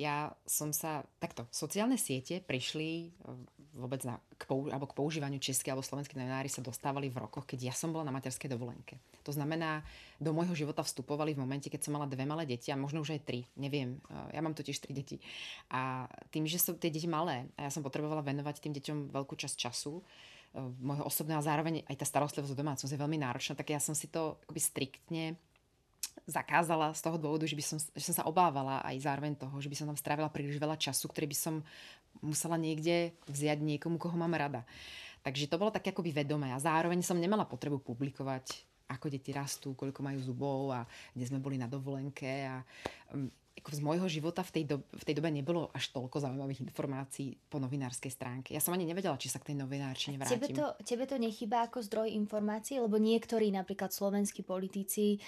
Ja 0.02 0.34
som 0.42 0.74
sa, 0.74 1.06
takto, 1.22 1.46
sociálne 1.54 1.94
siete 1.94 2.42
prišli 2.42 3.06
e, 3.06 3.08
vôbec 3.72 4.02
na, 4.02 4.18
k, 4.36 4.44
pou, 4.44 4.66
alebo 4.68 4.90
k 4.90 4.98
používaniu 4.98 5.38
českej 5.38 5.72
alebo 5.72 5.86
slovenskej 5.86 6.18
novinári 6.18 6.50
sa 6.50 6.60
dostávali 6.60 7.08
v 7.08 7.22
rokoch, 7.22 7.46
keď 7.46 7.72
ja 7.72 7.74
som 7.74 7.94
bola 7.94 8.04
na 8.04 8.12
materskej 8.12 8.50
dovolenke. 8.50 9.00
To 9.22 9.32
znamená, 9.32 9.86
do 10.18 10.34
môjho 10.34 10.52
života 10.52 10.82
vstupovali 10.82 11.32
v 11.32 11.40
momente, 11.40 11.70
keď 11.70 11.86
som 11.86 11.94
mala 11.94 12.10
dve 12.10 12.26
malé 12.26 12.44
deti 12.44 12.74
a 12.74 12.76
možno 12.76 13.00
už 13.00 13.14
aj 13.14 13.22
tri, 13.22 13.40
neviem. 13.54 14.02
E, 14.10 14.34
ja 14.34 14.40
mám 14.42 14.58
totiž 14.58 14.82
tri 14.82 14.92
deti. 14.92 15.16
A 15.70 16.10
tým, 16.34 16.44
že 16.44 16.58
sú 16.58 16.74
tie 16.74 16.90
deti 16.90 17.06
malé 17.06 17.48
a 17.54 17.68
ja 17.68 17.70
som 17.70 17.86
potrebovala 17.86 18.26
venovať 18.26 18.58
tým 18.58 18.74
deťom 18.74 18.98
veľkú 19.14 19.38
časť 19.38 19.56
času, 19.56 20.02
e, 20.02 20.02
môjho 20.82 21.06
osobného 21.06 21.38
a 21.38 21.46
zároveň 21.46 21.86
aj 21.86 21.96
tá 22.02 22.06
starostlivosť 22.10 22.52
o 22.52 22.60
domácnosť 22.60 22.92
je 22.92 23.00
veľmi 23.00 23.18
náročná, 23.22 23.54
tak 23.54 23.70
ja 23.70 23.78
som 23.78 23.94
si 23.94 24.10
to 24.10 24.42
akoby 24.44 24.60
striktne 24.60 25.38
zakázala 26.26 26.94
z 26.94 27.00
toho 27.02 27.18
dôvodu, 27.18 27.44
že, 27.48 27.58
by 27.58 27.64
som, 27.64 27.78
že 27.78 28.04
som 28.12 28.14
sa 28.22 28.26
obávala 28.28 28.80
aj 28.86 29.02
zároveň 29.02 29.34
toho, 29.34 29.54
že 29.58 29.68
by 29.68 29.76
som 29.76 29.86
tam 29.90 29.98
strávila 29.98 30.30
príliš 30.30 30.56
veľa 30.58 30.78
času, 30.78 31.10
ktorý 31.10 31.26
by 31.30 31.36
som 31.38 31.54
musela 32.22 32.54
niekde 32.56 33.16
vziať 33.26 33.58
niekomu, 33.58 33.98
koho 33.98 34.14
mám 34.14 34.32
rada. 34.36 34.62
Takže 35.22 35.46
to 35.46 35.58
bolo 35.58 35.70
také 35.70 35.94
akoby 35.94 36.10
vedomé 36.10 36.50
a 36.50 36.58
zároveň 36.58 37.02
som 37.02 37.18
nemala 37.18 37.46
potrebu 37.46 37.78
publikovať, 37.78 38.71
ako 38.92 39.08
deti 39.08 39.32
rastú, 39.32 39.72
koľko 39.72 40.00
majú 40.04 40.20
zubov 40.20 40.70
a 40.72 40.84
kde 41.16 41.24
sme 41.28 41.40
boli 41.40 41.56
na 41.56 41.66
dovolenke 41.66 42.46
a 42.46 42.60
um, 43.12 43.26
ako 43.52 43.78
z 43.78 43.84
môjho 43.84 44.08
života 44.08 44.40
v 44.42 44.50
tej, 44.58 44.64
do, 44.64 44.76
v 44.80 45.04
tej 45.04 45.14
dobe 45.20 45.28
nebolo 45.28 45.68
až 45.76 45.92
toľko 45.92 46.24
zaujímavých 46.24 46.66
informácií 46.66 47.36
po 47.46 47.60
novinárskej 47.60 48.10
stránke. 48.10 48.50
Ja 48.56 48.64
som 48.64 48.72
ani 48.72 48.88
nevedela, 48.88 49.20
či 49.20 49.28
sa 49.28 49.38
k 49.38 49.52
tej 49.52 49.62
novinárčine 49.62 50.16
vrátim. 50.18 50.40
Tebe 50.40 50.50
to, 50.50 50.66
tebe 50.82 51.04
to 51.04 51.20
nechýba 51.20 51.68
ako 51.68 51.84
zdroj 51.84 52.10
informácií? 52.10 52.80
Lebo 52.80 52.96
niektorí, 52.96 53.52
napríklad 53.52 53.94
slovenskí 53.94 54.42
politici, 54.42 55.20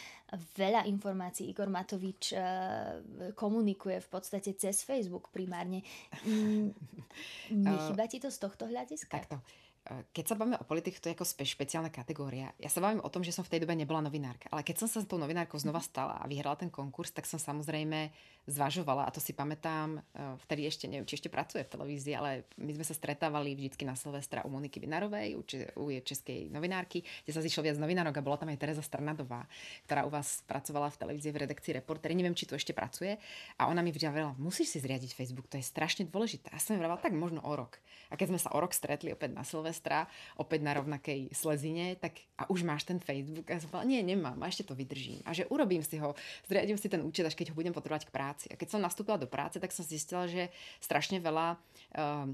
veľa 0.57 0.89
informácií 0.89 1.53
Igor 1.53 1.71
Matovič 1.71 2.35
uh, 2.35 2.99
komunikuje 3.37 4.03
v 4.03 4.09
podstate 4.09 4.57
cez 4.57 4.83
Facebook 4.83 5.29
primárne. 5.31 5.85
Mm, 6.27 6.75
nechýba 7.71 8.09
ti 8.11 8.19
to 8.19 8.35
z 8.35 8.39
tohto 8.41 8.67
hľadiska? 8.67 9.15
Takto. 9.15 9.39
Keď 9.85 10.25
sa 10.25 10.35
bavíme 10.41 10.57
o 10.57 10.65
politike, 10.65 10.97
to 10.97 11.13
je 11.13 11.17
ako 11.17 11.29
špeciálna 11.29 11.93
kategória. 11.93 12.57
Ja 12.57 12.73
sa 12.73 12.81
bavím 12.81 13.05
o 13.05 13.13
tom, 13.13 13.21
že 13.21 13.37
som 13.37 13.45
v 13.45 13.53
tej 13.53 13.69
dobe 13.69 13.77
nebola 13.77 14.01
novinárka. 14.01 14.49
Ale 14.49 14.65
keď 14.65 14.81
som 14.81 14.89
sa 14.89 15.05
s 15.05 15.09
tou 15.09 15.21
novinárkou 15.21 15.61
znova 15.61 15.85
stala 15.85 16.17
a 16.17 16.25
vyhrala 16.25 16.57
ten 16.57 16.73
konkurs, 16.73 17.13
tak 17.13 17.29
som 17.29 17.37
samozrejme 17.37 18.09
zvažovala, 18.49 19.05
a 19.05 19.13
to 19.13 19.21
si 19.21 19.37
pamätám, 19.37 20.01
eh, 20.01 20.37
vtedy 20.49 20.69
ešte, 20.69 20.89
neviem, 20.89 21.05
či 21.05 21.21
ešte 21.21 21.29
pracuje 21.29 21.65
v 21.65 21.73
televízii, 21.73 22.17
ale 22.17 22.49
my 22.57 22.73
sme 22.77 22.85
sa 22.85 22.97
stretávali 22.97 23.57
vždycky 23.57 23.85
na 23.85 23.93
Silvestra 23.93 24.45
u 24.45 24.53
Moniky 24.53 24.81
Vinarovej, 24.81 25.37
u, 25.37 25.45
u 25.81 25.85
je 25.93 26.01
českej 26.01 26.49
novinárky, 26.49 27.05
kde 27.25 27.33
sa 27.37 27.45
zišlo 27.45 27.65
viac 27.65 27.77
novinárok 27.77 28.21
a 28.21 28.25
bola 28.25 28.41
tam 28.41 28.49
aj 28.53 28.61
Teresa 28.61 28.85
Strnadová, 28.85 29.45
ktorá 29.85 30.09
u 30.09 30.11
vás 30.13 30.45
pracovala 30.49 30.93
v 30.93 31.01
televízii 31.01 31.33
v 31.33 31.45
redakcii 31.45 31.77
Reporter. 31.77 32.13
Neviem, 32.17 32.33
či 32.33 32.49
tu 32.49 32.57
ešte 32.57 32.73
pracuje. 32.73 33.21
A 33.61 33.69
ona 33.69 33.85
mi 33.85 33.93
vravela, 33.93 34.33
musíš 34.41 34.77
si 34.77 34.79
zriadiť 34.81 35.13
Facebook, 35.13 35.49
to 35.49 35.61
je 35.61 35.65
strašne 35.65 36.09
dôležité. 36.09 36.49
A 36.53 36.61
som 36.61 36.77
vravela, 36.77 37.01
tak 37.01 37.13
možno 37.13 37.45
o 37.45 37.53
rok. 37.53 37.81
A 38.15 38.19
keď 38.19 38.31
sme 38.31 38.39
sa 38.39 38.55
o 38.55 38.63
rok 38.63 38.71
stretli 38.71 39.11
opäť 39.11 39.35
na 39.35 39.43
Silvestra, 39.43 40.07
opäť 40.39 40.63
na 40.63 40.79
rovnakej 40.79 41.35
slezine, 41.35 41.99
tak 41.99 42.23
a 42.39 42.47
už 42.47 42.63
máš 42.63 42.87
ten 42.87 43.03
Facebook. 43.03 43.51
A 43.51 43.59
som 43.59 43.67
povedala, 43.67 43.91
nie, 43.91 44.07
nemám, 44.07 44.39
a 44.39 44.47
ešte 44.47 44.63
to 44.63 44.79
vydržím. 44.79 45.19
A 45.27 45.35
že 45.35 45.51
urobím 45.51 45.83
si 45.83 45.99
ho, 45.99 46.15
zriadím 46.47 46.79
si 46.79 46.87
ten 46.87 47.03
účet, 47.03 47.27
až 47.27 47.35
keď 47.35 47.51
ho 47.51 47.59
budem 47.59 47.75
potrebovať 47.75 48.07
k 48.07 48.15
práci. 48.15 48.47
A 48.55 48.55
keď 48.55 48.79
som 48.79 48.79
nastúpila 48.79 49.19
do 49.19 49.27
práce, 49.27 49.59
tak 49.59 49.75
som 49.75 49.83
zistila, 49.83 50.31
že 50.31 50.55
strašne 50.79 51.19
veľa 51.19 51.59
uh, 51.99 52.31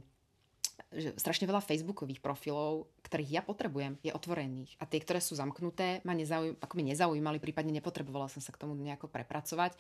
že 0.91 1.15
strašne 1.17 1.47
veľa 1.47 1.63
facebookových 1.63 2.19
profilov, 2.19 2.89
ktorých 3.07 3.41
ja 3.41 3.43
potrebujem, 3.43 3.99
je 4.03 4.15
otvorených. 4.15 4.75
A 4.79 4.87
tie, 4.87 5.03
ktoré 5.03 5.19
sú 5.19 5.35
zamknuté, 5.35 6.03
ma 6.07 6.15
nezauj- 6.15 6.57
ako 6.59 6.75
mi 6.79 6.85
nezaujímali, 6.91 7.43
prípadne 7.43 7.75
nepotrebovala 7.75 8.31
som 8.31 8.39
sa 8.39 8.55
k 8.55 8.61
tomu 8.61 8.79
nejako 8.79 9.11
prepracovať. 9.11 9.75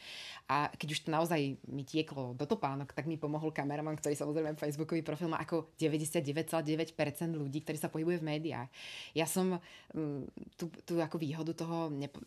A 0.51 0.71
keď 0.75 0.89
už 0.95 1.01
to 1.07 1.09
naozaj 1.15 1.41
mi 1.71 1.83
tieklo 1.87 2.35
do 2.35 2.45
topánok, 2.47 2.91
tak 2.91 3.07
mi 3.07 3.17
pomohol 3.17 3.55
kameraman, 3.55 3.97
ktorý 3.99 4.19
samozrejme 4.19 4.59
facebookový 4.59 5.03
profil 5.07 5.31
má 5.31 5.39
ako 5.39 5.71
99,9% 5.79 6.97
ľudí, 7.35 7.63
ktorí 7.63 7.79
sa 7.79 7.93
pohybuje 7.93 8.19
v 8.21 8.27
médiách. 8.27 8.69
Ja 9.15 9.31
som 9.31 9.59
um, 9.95 10.27
tú, 10.59 10.71
tú 10.83 10.99
ako 10.99 11.17
výhodu 11.23 11.53
toho 11.55 11.91
nepo, 11.91 12.19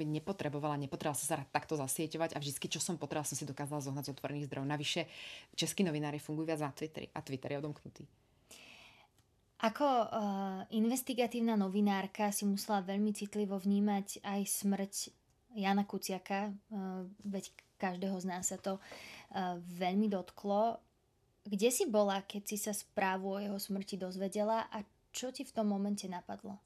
nepotrebovala, 0.00 0.80
nepotrebovala 0.80 1.20
som 1.20 1.36
sa 1.36 1.44
takto 1.52 1.76
zasieťovať 1.76 2.32
a 2.32 2.40
vždy, 2.40 2.66
čo 2.72 2.80
som 2.80 2.96
potrebovala, 2.96 3.28
som 3.28 3.36
si 3.36 3.44
dokázala 3.44 3.84
zohnať 3.84 4.08
z 4.08 4.12
otvorených 4.12 4.46
zdrojov. 4.48 4.66
Navyše, 4.66 5.00
českí 5.52 5.84
novinári 5.84 6.16
fungujú 6.16 6.48
viac 6.48 6.64
na 6.64 6.72
Twitteri 6.72 7.12
a 7.12 7.20
Twitter 7.20 7.56
je 7.56 7.60
odomknutý. 7.60 8.04
Ako 9.56 9.84
uh, 9.88 10.08
investigatívna 10.68 11.56
novinárka 11.56 12.28
si 12.28 12.44
musela 12.44 12.84
veľmi 12.84 13.16
citlivo 13.16 13.56
vnímať 13.56 14.20
aj 14.20 14.40
smrť 14.44 14.94
Jana 15.56 15.88
Kuciaka, 15.88 16.52
uh, 16.52 17.08
veď 17.24 17.48
každého 17.80 18.20
z 18.20 18.26
nás 18.28 18.52
sa 18.52 18.60
to 18.60 18.76
uh, 18.76 19.56
veľmi 19.80 20.12
dotklo. 20.12 20.76
Kde 21.48 21.72
si 21.72 21.88
bola, 21.88 22.20
keď 22.28 22.42
si 22.44 22.56
sa 22.60 22.76
správu 22.76 23.32
o 23.32 23.40
jeho 23.40 23.56
smrti 23.56 23.96
dozvedela 23.96 24.68
a 24.68 24.84
čo 25.08 25.32
ti 25.32 25.40
v 25.48 25.54
tom 25.56 25.72
momente 25.72 26.04
napadlo? 26.04 26.60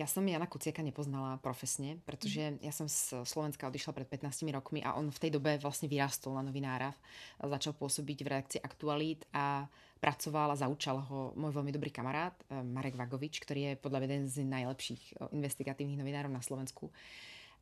Ja 0.00 0.08
som 0.08 0.24
Jana 0.24 0.48
Kuciaka 0.48 0.80
nepoznala 0.80 1.36
profesne, 1.44 2.00
pretože 2.08 2.40
mhm. 2.40 2.64
ja 2.64 2.72
som 2.72 2.88
z 2.88 3.20
Slovenska 3.28 3.68
odišla 3.68 3.92
pred 3.92 4.08
15 4.08 4.48
rokmi 4.48 4.80
a 4.80 4.96
on 4.96 5.12
v 5.12 5.20
tej 5.20 5.36
dobe 5.36 5.60
vlastne 5.60 5.92
vyrastol 5.92 6.40
na 6.40 6.48
novinára. 6.48 6.96
Začal 7.36 7.76
pôsobiť 7.76 8.24
v 8.24 8.30
reakcii 8.32 8.60
Aktualít 8.64 9.28
a 9.36 9.68
pracoval 10.00 10.56
a 10.56 10.60
zaučal 10.64 11.04
ho 11.04 11.36
môj 11.36 11.52
veľmi 11.52 11.76
dobrý 11.76 11.92
kamarát 11.92 12.32
eh, 12.48 12.64
Marek 12.64 12.96
Vagovič, 12.96 13.44
ktorý 13.44 13.76
je 13.76 13.80
podľa 13.84 14.08
jeden 14.08 14.24
z 14.24 14.40
najlepších 14.48 15.02
eh, 15.20 15.36
investigatívnych 15.36 16.00
novinárov 16.00 16.32
na 16.32 16.40
Slovensku. 16.40 16.88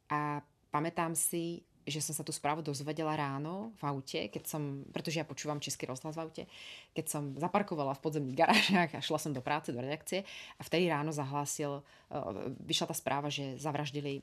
A 0.07 0.39
pamätám 0.71 1.19
si, 1.19 1.67
že 1.89 2.05
som 2.05 2.15
sa 2.15 2.25
tú 2.25 2.31
správu 2.31 2.61
dozvedela 2.61 3.17
ráno 3.17 3.73
v 3.81 3.83
aute, 3.89 4.21
keď 4.29 4.43
som, 4.45 4.85
pretože 4.93 5.19
ja 5.21 5.27
počúvam 5.27 5.61
český 5.61 5.89
rozhlas 5.89 6.15
v 6.15 6.23
aute, 6.23 6.43
keď 6.93 7.07
som 7.09 7.23
zaparkovala 7.37 7.97
v 7.97 8.05
podzemných 8.05 8.39
garážach 8.39 8.91
a 8.95 9.05
šla 9.05 9.19
som 9.19 9.33
do 9.35 9.43
práce, 9.43 9.75
do 9.75 9.81
redakcie 9.81 10.23
a 10.57 10.63
vtedy 10.63 10.89
ráno 10.89 11.11
zahlásil, 11.11 11.81
eh, 11.81 12.55
vyšla 12.65 12.93
tá 12.93 12.97
správa, 12.97 13.29
že 13.33 13.59
zavraždili 13.59 14.23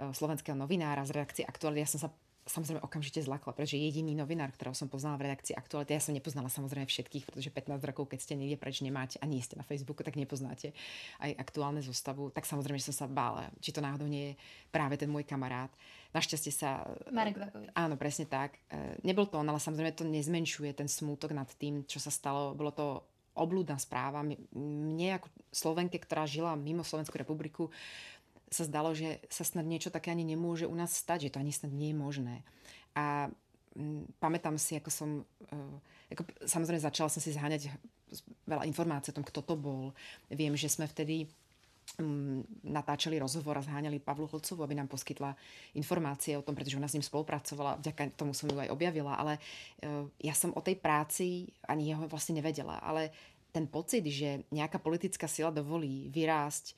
slovenského 0.00 0.56
novinára 0.56 1.04
z 1.04 1.12
redakcie 1.12 1.44
Aktuality. 1.44 1.84
Ja 1.84 1.92
som 1.92 2.00
sa 2.00 2.10
samozrejme 2.46 2.80
okamžite 2.80 3.20
zlakla, 3.20 3.52
pretože 3.52 3.76
jediný 3.76 4.16
novinár, 4.16 4.50
ktorého 4.54 4.72
som 4.72 4.88
poznala 4.88 5.20
v 5.20 5.30
redakcii 5.30 5.52
Aktuality, 5.56 5.92
ja 5.96 6.02
som 6.02 6.16
nepoznala 6.16 6.48
samozrejme 6.48 6.88
všetkých, 6.88 7.24
pretože 7.28 7.50
15 7.52 7.80
rokov, 7.80 8.08
keď 8.10 8.18
ste 8.20 8.34
niekde 8.36 8.56
preč 8.56 8.80
nemáte 8.80 9.20
a 9.20 9.28
nie 9.28 9.44
ste 9.44 9.60
na 9.60 9.64
Facebooku, 9.66 10.00
tak 10.00 10.16
nepoznáte 10.16 10.72
aj 11.20 11.36
aktuálne 11.36 11.84
zostavu, 11.84 12.32
tak 12.32 12.48
samozrejme, 12.48 12.80
že 12.80 12.92
som 12.92 13.04
sa 13.04 13.06
bála, 13.06 13.52
či 13.60 13.70
to 13.70 13.84
náhodou 13.84 14.08
nie 14.08 14.32
je 14.32 14.34
práve 14.72 14.96
ten 14.96 15.10
môj 15.10 15.28
kamarát. 15.28 15.70
Našťastie 16.10 16.50
sa... 16.50 16.82
Marek 17.14 17.38
Vakovič. 17.38 17.70
Áno, 17.70 17.94
presne 17.94 18.26
tak. 18.26 18.58
E, 18.66 18.98
nebol 19.06 19.30
to 19.30 19.38
on, 19.38 19.46
ale 19.46 19.62
samozrejme 19.62 19.94
to 19.94 20.02
nezmenšuje 20.02 20.74
ten 20.74 20.90
smútok 20.90 21.30
nad 21.30 21.46
tým, 21.54 21.86
čo 21.86 22.02
sa 22.02 22.10
stalo. 22.10 22.50
Bolo 22.58 22.74
to 22.74 22.86
oblúdna 23.38 23.78
správa. 23.78 24.26
Mne 24.26 25.22
ako 25.22 25.30
Slovenke, 25.54 26.02
ktorá 26.02 26.26
žila 26.26 26.58
mimo 26.58 26.82
Slovenskú 26.82 27.14
republiku, 27.14 27.70
sa 28.50 28.66
zdalo, 28.66 28.90
že 28.92 29.22
sa 29.30 29.46
snad 29.46 29.62
niečo 29.62 29.94
také 29.94 30.10
ani 30.10 30.26
nemôže 30.26 30.66
u 30.66 30.74
nás 30.74 30.90
stať, 30.90 31.30
že 31.30 31.32
to 31.32 31.40
ani 31.40 31.54
snad 31.54 31.70
nie 31.70 31.94
je 31.94 31.96
možné. 31.96 32.36
A 32.98 33.30
mm, 33.78 34.18
pamätám 34.18 34.58
si, 34.58 34.74
ako 34.74 34.90
som... 34.90 35.08
Uh, 35.54 35.78
ako, 36.10 36.26
samozrejme, 36.42 36.82
začala 36.82 37.06
som 37.06 37.22
si 37.22 37.30
zháňať 37.30 37.70
veľa 38.50 38.66
informácií 38.66 39.14
o 39.14 39.18
tom, 39.22 39.26
kto 39.26 39.46
to 39.46 39.54
bol. 39.54 39.94
Viem, 40.26 40.58
že 40.58 40.66
sme 40.66 40.90
vtedy 40.90 41.30
um, 42.02 42.42
natáčali 42.66 43.22
rozhovor 43.22 43.54
a 43.54 43.62
zháňali 43.62 44.02
Pavlu 44.02 44.26
Holcovu, 44.26 44.66
aby 44.66 44.74
nám 44.74 44.90
poskytla 44.90 45.38
informácie 45.78 46.34
o 46.34 46.42
tom, 46.42 46.58
pretože 46.58 46.74
ona 46.74 46.90
s 46.90 46.98
ním 46.98 47.06
spolupracovala, 47.06 47.78
vďaka 47.78 48.18
tomu 48.18 48.34
som 48.34 48.50
ju 48.50 48.58
aj 48.58 48.74
objavila, 48.74 49.14
ale 49.14 49.38
uh, 49.38 50.10
ja 50.18 50.34
som 50.34 50.50
o 50.58 50.58
tej 50.58 50.74
práci 50.74 51.54
ani 51.70 51.94
jeho 51.94 52.10
vlastne 52.10 52.42
nevedela, 52.42 52.82
ale 52.82 53.14
ten 53.54 53.70
pocit, 53.70 54.02
že 54.06 54.46
nejaká 54.50 54.82
politická 54.82 55.26
sila 55.30 55.54
dovolí 55.54 56.10
vyrásť 56.10 56.74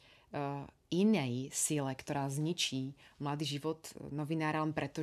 inej 0.92 1.48
sile, 1.52 1.92
ktorá 1.96 2.28
zničí 2.28 2.92
mladý 3.16 3.56
život 3.56 3.80
novinára 4.12 4.60
len 4.60 4.76
preto, 4.76 5.00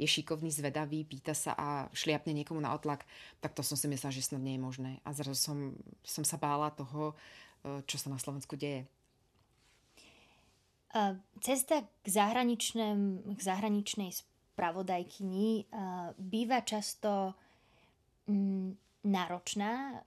je 0.00 0.06
šikovný, 0.08 0.48
zvedavý, 0.48 1.04
pýta 1.04 1.36
sa 1.36 1.52
a 1.52 1.68
šliapne 1.92 2.32
niekomu 2.32 2.60
na 2.60 2.72
otlak, 2.72 3.04
tak 3.44 3.52
to 3.52 3.60
som 3.60 3.76
si 3.76 3.84
myslela, 3.88 4.16
že 4.16 4.24
snad 4.24 4.40
nie 4.40 4.56
je 4.56 4.64
možné. 4.64 4.90
A 5.04 5.12
zrazu 5.12 5.36
som, 5.36 5.58
som 6.00 6.24
sa 6.24 6.40
bála 6.40 6.72
toho, 6.72 7.12
uh, 7.12 7.84
čo 7.84 8.00
sa 8.00 8.08
na 8.08 8.16
Slovensku 8.16 8.56
deje. 8.56 8.88
Cesta 11.38 11.86
k, 12.02 12.06
k 12.10 13.40
zahraničnej 13.40 14.10
spravodajkyni 14.10 15.70
býva 16.18 16.66
často 16.66 17.38
mm, 18.26 18.74
náročná. 19.06 20.02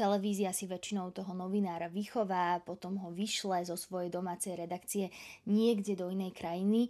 Televízia 0.00 0.48
si 0.56 0.64
väčšinou 0.64 1.12
toho 1.12 1.36
novinára 1.36 1.92
vychová, 1.92 2.56
potom 2.64 2.96
ho 3.04 3.12
vyšle 3.12 3.68
zo 3.68 3.76
svojej 3.76 4.08
domácej 4.08 4.56
redakcie 4.56 5.12
niekde 5.44 5.92
do 5.92 6.08
inej 6.08 6.32
krajiny. 6.32 6.88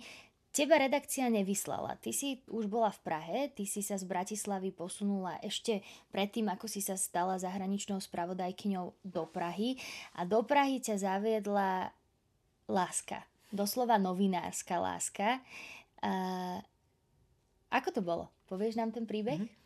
Teba 0.55 0.79
redakcia 0.79 1.27
nevyslala. 1.27 1.99
Ty 1.99 2.15
si 2.15 2.39
už 2.47 2.71
bola 2.71 2.95
v 2.95 3.03
Prahe, 3.03 3.39
ty 3.51 3.67
si 3.67 3.83
sa 3.83 3.99
z 3.99 4.07
Bratislavy 4.07 4.71
posunula 4.71 5.43
ešte 5.43 5.83
predtým, 6.15 6.55
ako 6.55 6.71
si 6.71 6.79
sa 6.79 6.95
stala 6.95 7.35
zahraničnou 7.35 7.99
spravodajkyňou 7.99 9.03
do 9.03 9.25
Prahy. 9.27 9.75
A 10.15 10.23
do 10.23 10.47
Prahy 10.47 10.79
ťa 10.79 11.03
zaviedla 11.03 11.91
láska. 12.71 13.27
Doslova 13.51 13.99
novinárska 13.99 14.79
láska. 14.79 15.43
Uh, 15.99 16.63
ako 17.75 17.91
to 17.91 18.01
bolo? 18.07 18.31
Povieš 18.47 18.79
nám 18.79 18.95
ten 18.95 19.03
príbeh? 19.03 19.43
Mm-hmm. 19.43 19.60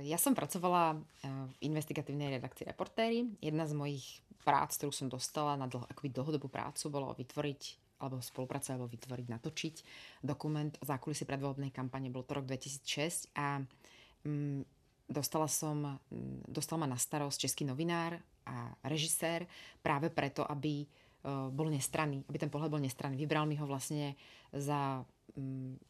Ja 0.00 0.16
som 0.16 0.32
pracovala 0.32 0.96
eh, 0.96 1.28
v 1.28 1.54
investigatívnej 1.68 2.40
redakcii 2.40 2.64
Reportéry. 2.72 3.28
Jedna 3.44 3.68
z 3.68 3.76
mojich 3.76 4.24
prác, 4.42 4.74
ktorú 4.80 4.90
som 4.90 5.12
dostala 5.12 5.54
na 5.60 5.68
dlho, 5.68 5.84
akoby 5.86 6.08
dlhodobú 6.08 6.48
prácu, 6.48 6.88
bolo 6.88 7.12
vytvoriť 7.12 7.82
alebo 8.02 8.18
spolupracovať, 8.18 8.74
alebo 8.74 8.90
vytvoriť, 8.90 9.26
natočiť 9.30 9.74
dokument 10.26 10.74
o 10.82 10.84
zákulisí 10.88 11.22
predvolebnej 11.22 11.70
kampane. 11.70 12.10
Bol 12.10 12.26
to 12.26 12.34
rok 12.34 12.50
2006 12.50 13.30
a 13.38 13.62
mm, 14.26 14.66
dostala 15.06 15.46
som, 15.46 16.02
mm, 16.10 16.50
dostal 16.50 16.82
ma 16.82 16.90
na 16.90 16.98
starosť 16.98 17.46
český 17.46 17.62
novinár 17.62 18.18
a 18.42 18.74
režisér 18.82 19.46
práve 19.78 20.10
preto, 20.10 20.42
aby 20.42 20.82
Eh, 21.22 21.48
bol 21.54 21.70
nestranný, 21.70 22.26
aby 22.26 22.34
ten 22.34 22.50
pohľad 22.50 22.66
bol 22.66 22.82
nestranný. 22.82 23.14
Vybral 23.14 23.46
mi 23.46 23.54
ho 23.54 23.62
vlastne 23.62 24.18
za, 24.50 25.06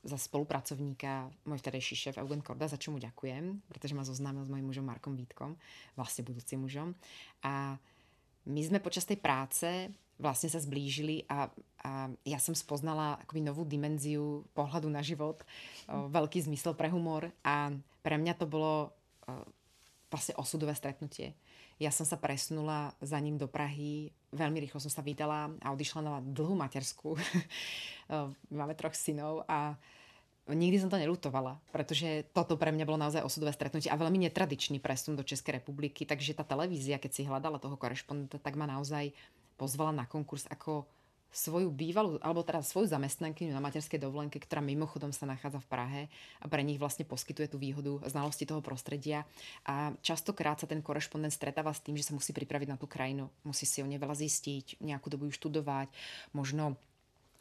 za 0.07 0.18
spolupracovníka 0.18 1.26
môj 1.50 1.59
vtedejší 1.59 1.94
šéf 1.98 2.14
Eugen 2.18 2.42
Korda, 2.46 2.70
za 2.70 2.78
čo 2.78 2.94
mu 2.94 3.02
ďakujem, 3.02 3.66
pretože 3.66 3.94
ma 3.94 4.07
zoznámil 4.07 4.46
s 4.46 4.52
mojím 4.52 4.70
mužom 4.70 4.87
Markom 4.87 5.18
Vítkom, 5.18 5.59
vlastne 5.98 6.22
budúcim 6.22 6.62
mužom. 6.62 6.94
A 7.42 7.74
my 8.46 8.61
sme 8.62 8.78
počas 8.78 9.02
tej 9.02 9.18
práce 9.18 9.90
vlastne 10.22 10.46
sa 10.46 10.62
zblížili 10.62 11.26
a, 11.26 11.50
a 11.83 11.90
ja 12.22 12.38
som 12.38 12.55
spoznala 12.55 13.18
akoby 13.18 13.42
novú 13.42 13.66
dimenziu 13.66 14.46
pohľadu 14.55 14.87
na 14.87 15.02
život, 15.02 15.42
o, 15.42 16.07
veľký 16.07 16.46
zmysel 16.46 16.78
pre 16.78 16.87
humor 16.87 17.35
a 17.42 17.74
pre 18.07 18.14
mňa 18.14 18.38
to 18.38 18.46
bolo 18.46 18.87
o, 18.87 18.90
vlastne 20.07 20.38
osudové 20.38 20.78
stretnutie. 20.78 21.35
Ja 21.83 21.90
som 21.90 22.07
sa 22.07 22.14
presunula 22.14 22.94
za 23.02 23.18
ním 23.18 23.35
do 23.35 23.50
Prahy, 23.50 24.14
veľmi 24.33 24.59
rýchlo 24.64 24.81
som 24.81 24.88
sa 24.88 25.05
vydala 25.05 25.53
a 25.61 25.68
odišla 25.77 26.01
na 26.01 26.18
dlhú 26.25 26.57
materskú. 26.57 27.14
Máme 28.51 28.75
troch 28.75 28.97
synov 28.97 29.45
a 29.47 29.77
nikdy 30.51 30.83
som 30.83 30.90
to 30.90 30.99
nelutovala, 30.99 31.61
pretože 31.71 32.27
toto 32.35 32.59
pre 32.59 32.75
mňa 32.75 32.88
bolo 32.88 32.99
naozaj 32.99 33.23
osudové 33.23 33.55
stretnutie 33.55 33.92
a 33.92 34.01
veľmi 34.01 34.27
netradičný 34.27 34.83
presun 34.83 35.14
do 35.14 35.23
Českej 35.23 35.62
republiky, 35.62 36.03
takže 36.03 36.35
tá 36.35 36.42
televízia, 36.42 36.99
keď 36.99 37.11
si 37.14 37.23
hľadala 37.29 37.62
toho 37.62 37.79
korešpondenta, 37.79 38.42
tak 38.42 38.59
ma 38.59 38.66
naozaj 38.66 39.14
pozvala 39.55 39.95
na 39.95 40.05
konkurs 40.09 40.49
ako 40.51 40.88
svoju 41.33 41.73
bývalú, 41.73 42.21
alebo 42.21 42.45
teda 42.45 42.61
svoju 42.61 42.92
zamestnankyňu 42.92 43.57
na 43.57 43.64
materskej 43.64 43.97
dovolenke, 43.97 44.37
ktorá 44.37 44.61
mimochodom 44.61 45.11
sa 45.11 45.25
nachádza 45.25 45.64
v 45.64 45.71
Prahe 45.73 46.03
a 46.38 46.47
pre 46.47 46.61
nich 46.61 46.77
vlastne 46.77 47.09
poskytuje 47.09 47.49
tú 47.49 47.57
výhodu 47.57 48.05
znalosti 48.05 48.45
toho 48.45 48.61
prostredia. 48.61 49.25
A 49.64 49.97
častokrát 50.05 50.61
sa 50.61 50.68
ten 50.68 50.85
korešpondent 50.85 51.33
stretáva 51.33 51.73
s 51.73 51.81
tým, 51.81 51.97
že 51.97 52.05
sa 52.05 52.12
musí 52.12 52.37
pripraviť 52.37 52.68
na 52.68 52.77
tú 52.77 52.85
krajinu. 52.85 53.33
Musí 53.49 53.64
si 53.64 53.81
o 53.81 53.88
nej 53.88 53.97
veľa 53.97 54.14
zistiť, 54.14 54.85
nejakú 54.85 55.09
dobu 55.09 55.33
ju 55.33 55.33
študovať, 55.33 55.88
možno 56.37 56.77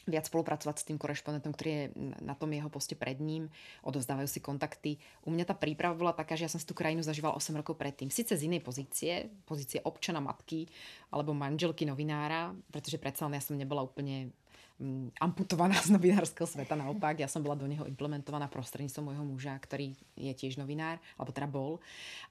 viac 0.10 0.26
spolupracovať 0.26 0.76
s 0.82 0.88
tým 0.88 0.98
korešpondentom, 0.98 1.54
ktorý 1.54 1.70
je 1.70 1.84
na 2.22 2.34
tom 2.34 2.50
jeho 2.50 2.70
poste 2.74 2.98
pred 2.98 3.18
ním, 3.22 3.52
odovzdávajú 3.86 4.28
si 4.30 4.40
kontakty. 4.42 4.92
U 5.26 5.30
mňa 5.30 5.46
tá 5.50 5.56
príprava 5.58 5.94
bola 5.94 6.14
taká, 6.16 6.34
že 6.34 6.50
ja 6.50 6.52
som 6.52 6.58
si 6.58 6.66
tú 6.66 6.74
krajinu 6.74 7.06
zažíval 7.06 7.38
8 7.38 7.54
rokov 7.54 7.78
predtým. 7.78 8.10
Sice 8.10 8.34
z 8.34 8.50
inej 8.50 8.66
pozície, 8.66 9.30
pozície 9.46 9.82
občana 9.86 10.24
matky 10.24 10.66
alebo 11.14 11.38
manželky 11.38 11.86
novinára, 11.86 12.56
pretože 12.74 12.98
predsa 12.98 13.30
len 13.30 13.38
ja 13.38 13.44
som 13.44 13.54
nebola 13.54 13.86
úplne 13.86 14.34
mm, 14.82 15.22
amputovaná 15.22 15.78
z 15.86 15.94
novinárskeho 15.94 16.50
sveta, 16.50 16.74
naopak, 16.74 17.22
ja 17.22 17.30
som 17.30 17.46
bola 17.46 17.60
do 17.60 17.70
neho 17.70 17.86
implementovaná 17.86 18.50
prostredníctvom 18.50 19.14
môjho 19.14 19.26
muža, 19.26 19.54
ktorý 19.62 19.94
je 20.18 20.34
tiež 20.34 20.58
novinár, 20.58 20.98
alebo 21.20 21.32
teda 21.36 21.48
bol. 21.50 21.78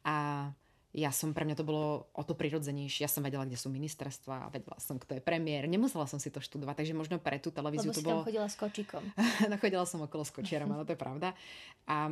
A 0.03 0.49
ja 0.91 1.15
som, 1.15 1.31
pre 1.31 1.47
mňa 1.47 1.55
to 1.55 1.63
bolo 1.63 2.11
o 2.11 2.23
to 2.27 2.35
prirodzenejšie. 2.35 3.07
Ja 3.07 3.11
som 3.11 3.23
vedela, 3.23 3.47
kde 3.47 3.55
sú 3.55 3.71
ministerstva, 3.71 4.51
vedela 4.51 4.79
som, 4.83 4.99
kto 4.99 5.19
je 5.19 5.23
premiér. 5.23 5.71
Nemusela 5.71 6.11
som 6.11 6.19
si 6.19 6.35
to 6.35 6.43
študovať, 6.43 6.83
takže 6.83 6.99
možno 6.99 7.23
pre 7.23 7.39
tú 7.39 7.55
televíziu 7.55 7.95
Lebo 7.95 7.99
to 7.99 8.03
bolo... 8.03 8.21
tam 8.23 8.29
chodila 8.31 8.49
s 8.51 8.57
kočikom. 8.59 9.05
no, 9.51 9.55
chodila 9.63 9.87
som 9.87 10.03
okolo 10.03 10.27
s 10.27 10.35
kočiarom, 10.35 10.71
ale 10.75 10.83
to 10.83 10.99
je 10.99 11.01
pravda. 11.01 11.31
A 11.87 12.11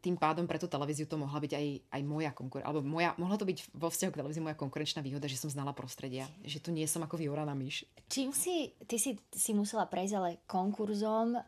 tým 0.00 0.16
pádom 0.16 0.48
pre 0.48 0.56
tú 0.56 0.64
televíziu 0.64 1.04
to 1.04 1.20
mohla 1.20 1.36
byť 1.36 1.52
aj, 1.52 1.66
aj 1.92 2.02
moja 2.08 2.32
konkurencia, 2.32 2.64
alebo 2.64 2.80
moja, 2.80 3.12
mohla 3.20 3.36
to 3.36 3.44
byť 3.44 3.76
vo 3.76 3.92
vzťahu 3.92 4.10
k 4.16 4.18
televízii 4.24 4.40
moja 4.40 4.56
konkurenčná 4.56 5.04
výhoda, 5.04 5.28
že 5.28 5.36
som 5.36 5.52
znala 5.52 5.76
prostredia, 5.76 6.24
že 6.40 6.56
tu 6.56 6.72
nie 6.72 6.88
som 6.88 7.04
ako 7.04 7.20
na 7.20 7.52
myš. 7.52 7.84
Čím 8.08 8.32
si, 8.32 8.72
ty 8.88 8.96
si, 8.96 9.20
si 9.28 9.52
musela 9.52 9.84
prejsť 9.84 10.14
ale 10.16 10.40
konkurzom 10.48 11.36
uh, 11.36 11.44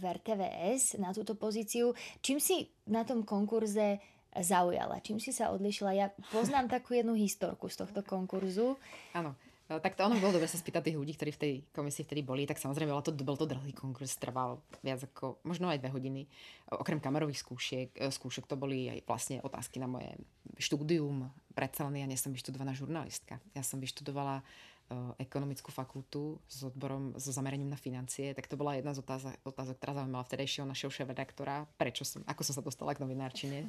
v 0.00 0.02
RTVS 0.08 0.96
na 0.96 1.12
túto 1.12 1.36
pozíciu, 1.36 1.92
čím 2.24 2.40
si 2.40 2.72
na 2.88 3.04
tom 3.04 3.20
konkurze 3.20 4.00
zaujala? 4.42 5.02
Čím 5.02 5.18
si 5.18 5.30
sa 5.34 5.50
odlišila? 5.54 5.92
Ja 5.94 6.06
poznám 6.30 6.70
takú 6.70 6.94
jednu 6.94 7.14
historku 7.14 7.68
z 7.68 7.84
tohto 7.84 8.00
konkurzu. 8.02 8.78
Áno. 9.12 9.34
No, 9.68 9.84
tak 9.84 10.00
to 10.00 10.08
ono 10.08 10.16
bolo 10.16 10.40
dobre 10.40 10.48
sa 10.48 10.56
spýtať 10.56 10.88
tých 10.88 10.96
ľudí, 10.96 11.12
ktorí 11.12 11.30
v 11.36 11.42
tej 11.44 11.54
komisii 11.76 12.08
vtedy 12.08 12.24
boli, 12.24 12.48
tak 12.48 12.56
samozrejme 12.56 12.88
bol 12.88 13.04
to, 13.04 13.12
bol 13.20 13.36
to 13.36 13.44
dlhý 13.44 13.76
konkurs, 13.76 14.16
trval 14.16 14.64
viac 14.80 15.04
ako, 15.04 15.44
možno 15.44 15.68
aj 15.68 15.76
dve 15.76 15.92
hodiny. 15.92 16.24
Okrem 16.72 16.96
kamerových 16.96 17.44
skúšiek, 17.44 17.92
e, 17.92 18.08
skúšok 18.08 18.48
to 18.48 18.56
boli 18.56 18.88
aj 18.88 19.04
vlastne 19.04 19.44
otázky 19.44 19.76
na 19.76 19.84
moje 19.84 20.08
štúdium. 20.56 21.28
Predsa 21.52 21.84
len 21.84 22.00
ja 22.00 22.08
nie 22.08 22.16
som 22.16 22.32
vyštudovaná 22.32 22.72
žurnalistka. 22.72 23.44
Ja 23.52 23.60
som 23.60 23.76
vyštudovala 23.76 24.40
uh, 24.40 25.12
ekonomickú 25.20 25.68
fakultu 25.68 26.40
s 26.48 26.64
odborom, 26.64 27.12
so 27.20 27.28
zameraním 27.28 27.68
na 27.68 27.76
financie, 27.76 28.32
tak 28.32 28.48
to 28.48 28.56
bola 28.56 28.78
jedna 28.78 28.96
z 28.96 29.04
otázok, 29.04 29.34
otázok 29.44 29.76
ktorá 29.76 29.92
zaujímala 30.00 30.24
vtedajšieho 30.24 30.64
našeho 30.64 30.90
šéf-redaktora, 30.90 31.68
prečo 31.76 32.08
som, 32.08 32.24
ako 32.24 32.42
som 32.46 32.54
sa 32.56 32.62
dostala 32.64 32.96
k 32.96 33.02
novinárčine. 33.04 33.68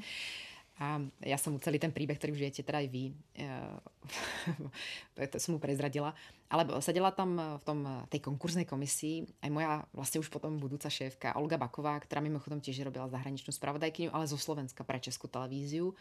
A 0.80 1.04
ja 1.28 1.36
som 1.36 1.52
mu 1.52 1.60
celý 1.60 1.76
ten 1.76 1.92
príbeh, 1.92 2.16
ktorý 2.16 2.32
už 2.32 2.42
viete, 2.48 2.64
teda 2.64 2.80
aj 2.80 2.88
vy, 2.88 3.12
to 5.32 5.36
som 5.36 5.56
mu 5.56 5.60
prezradila. 5.60 6.16
Ale 6.48 6.64
sedela 6.80 7.12
tam 7.12 7.36
v 7.36 7.64
tom, 7.68 7.80
tej 8.08 8.24
konkurznej 8.24 8.64
komisii 8.64 9.28
aj 9.44 9.52
moja 9.52 9.84
vlastne 9.92 10.24
už 10.24 10.32
potom 10.32 10.56
budúca 10.56 10.88
šéfka 10.88 11.36
Olga 11.36 11.60
Baková, 11.60 12.00
ktorá 12.00 12.24
mimochodom 12.24 12.64
tiež 12.64 12.88
robila 12.88 13.12
zahraničnú 13.12 13.52
spravodajkyňu, 13.52 14.16
ale 14.16 14.32
zo 14.32 14.40
Slovenska 14.40 14.88
pre 14.88 15.04
Českú 15.04 15.28
televíziu 15.28 15.92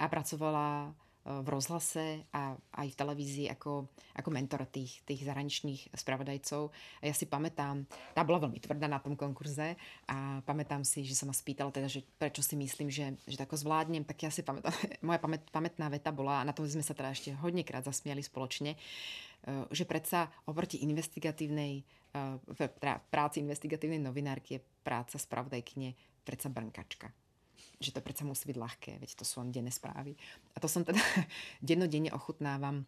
a 0.00 0.08
pracovala 0.08 0.96
v 1.22 1.46
rozhlase 1.46 2.26
a 2.34 2.58
aj 2.74 2.88
v 2.90 2.98
televízii 2.98 3.46
ako, 3.54 3.86
ako 4.18 4.28
mentor 4.34 4.66
tých, 4.66 5.06
tých 5.06 5.22
zahraničných 5.22 5.94
spravodajcov. 5.94 6.74
A 6.98 7.04
ja 7.06 7.14
si 7.14 7.30
pamätám, 7.30 7.86
tá 8.10 8.26
bola 8.26 8.42
veľmi 8.42 8.58
tvrdá 8.58 8.90
na 8.90 8.98
tom 8.98 9.14
konkurze 9.14 9.78
a 10.10 10.42
pamätám 10.42 10.82
si, 10.82 11.06
že 11.06 11.14
sa 11.14 11.22
ma 11.22 11.30
spýtala 11.30 11.70
teda, 11.70 11.86
že 11.86 12.02
prečo 12.18 12.42
si 12.42 12.58
myslím, 12.58 12.90
že, 12.90 13.14
že 13.22 13.38
tako 13.38 13.54
zvládnem, 13.54 14.02
tak 14.02 14.18
ja 14.18 14.34
si 14.34 14.42
pamätám, 14.42 14.74
moja 15.06 15.22
pamät, 15.22 15.46
pamätná 15.54 15.86
veta 15.86 16.10
bola, 16.10 16.42
a 16.42 16.46
na 16.46 16.50
tom 16.50 16.66
sme 16.66 16.82
sa 16.82 16.90
teda 16.90 17.14
ešte 17.14 17.30
hodnekrát 17.38 17.86
zasmiali 17.86 18.26
spoločne, 18.26 18.74
eh, 18.74 19.64
že 19.70 19.86
predsa 19.86 20.26
oproti 20.50 20.82
investigatívnej 20.82 21.86
eh, 22.18 22.36
teda 22.82 22.98
práci 23.14 23.38
investigatívnej 23.38 24.02
novinárky 24.02 24.58
je 24.58 24.60
práca 24.82 25.22
spravodajkyne 25.22 25.94
predsa 26.26 26.50
brnkačka 26.50 27.21
že 27.82 27.92
to 27.92 28.00
predsa 28.00 28.22
musí 28.22 28.46
byť 28.46 28.58
ľahké, 28.58 28.92
veď 29.02 29.10
to 29.18 29.24
sú 29.26 29.42
len 29.42 29.50
denné 29.50 29.74
správy. 29.74 30.14
A 30.54 30.62
to 30.62 30.70
som 30.70 30.86
teda 30.86 31.02
dennodenne 31.66 32.14
ochutnávam 32.14 32.86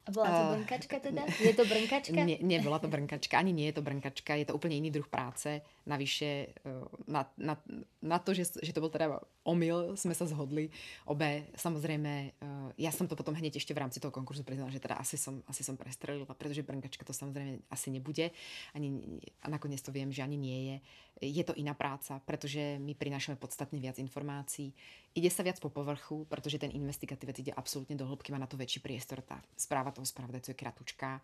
A 0.00 0.08
bola 0.08 0.28
to 0.32 0.42
brnkačka 0.56 0.96
teda? 1.06 1.22
Je 1.36 1.52
to 1.52 1.64
brnkačka? 1.68 2.20
Nie, 2.24 2.40
nie, 2.40 2.58
bola 2.64 2.80
to 2.80 2.88
brnkačka. 2.88 3.36
Ani 3.36 3.52
nie 3.52 3.68
je 3.68 3.76
to 3.76 3.82
brnkačka. 3.84 4.32
Je 4.40 4.48
to 4.48 4.56
úplne 4.56 4.80
iný 4.80 4.88
druh 4.88 5.04
práce. 5.04 5.60
Navyše 5.84 6.30
eh, 6.56 6.84
na, 7.04 7.28
na, 7.36 7.54
na 8.00 8.18
to, 8.18 8.32
že, 8.32 8.48
že 8.64 8.72
to 8.72 8.80
bol 8.80 8.88
teda 8.88 9.20
omyl, 9.44 9.92
sme 10.00 10.16
sa 10.16 10.24
zhodli. 10.24 10.72
Obe, 11.04 11.52
samozrejme, 11.52 12.12
eh, 12.32 12.68
ja 12.80 12.90
som 12.92 13.04
to 13.04 13.12
potom 13.12 13.36
hneď 13.36 13.60
ešte 13.60 13.76
v 13.76 13.82
rámci 13.84 14.00
toho 14.00 14.12
konkursu 14.12 14.40
priznala, 14.40 14.72
že 14.72 14.80
teda 14.80 14.96
asi 14.96 15.20
som, 15.20 15.44
asi 15.44 15.60
som 15.60 15.76
prestrelila, 15.76 16.32
pretože 16.32 16.64
brnkačka 16.64 17.04
to 17.04 17.12
samozrejme 17.12 17.60
asi 17.68 17.92
nebude. 17.92 18.32
Ani, 18.72 19.20
a 19.44 19.52
nakoniec 19.52 19.84
to 19.84 19.92
viem, 19.92 20.08
že 20.08 20.24
ani 20.24 20.40
nie 20.40 20.60
je. 20.64 20.76
Je 21.20 21.44
to 21.44 21.52
iná 21.52 21.76
práca, 21.76 22.16
pretože 22.24 22.80
my 22.80 22.96
prinášame 22.96 23.36
podstatne 23.36 23.76
viac 23.76 24.00
informácií. 24.00 24.72
Ide 25.10 25.28
sa 25.28 25.44
viac 25.44 25.58
po 25.58 25.68
povrchu, 25.68 26.24
pretože 26.30 26.56
ten 26.56 26.70
investigatívec 26.70 27.36
ide 27.42 27.52
absolútne 27.52 27.98
do 27.98 28.06
hĺbky, 28.06 28.30
má 28.30 28.38
na 28.38 28.46
to 28.46 28.56
väčší 28.56 28.78
priestor. 28.80 29.20
Tá 29.26 29.42
správa 29.58 29.89
toho 29.90 30.06
spravodajcu 30.06 30.50
je 30.50 30.54
kratučká 30.54 31.14
mm, 31.16 31.20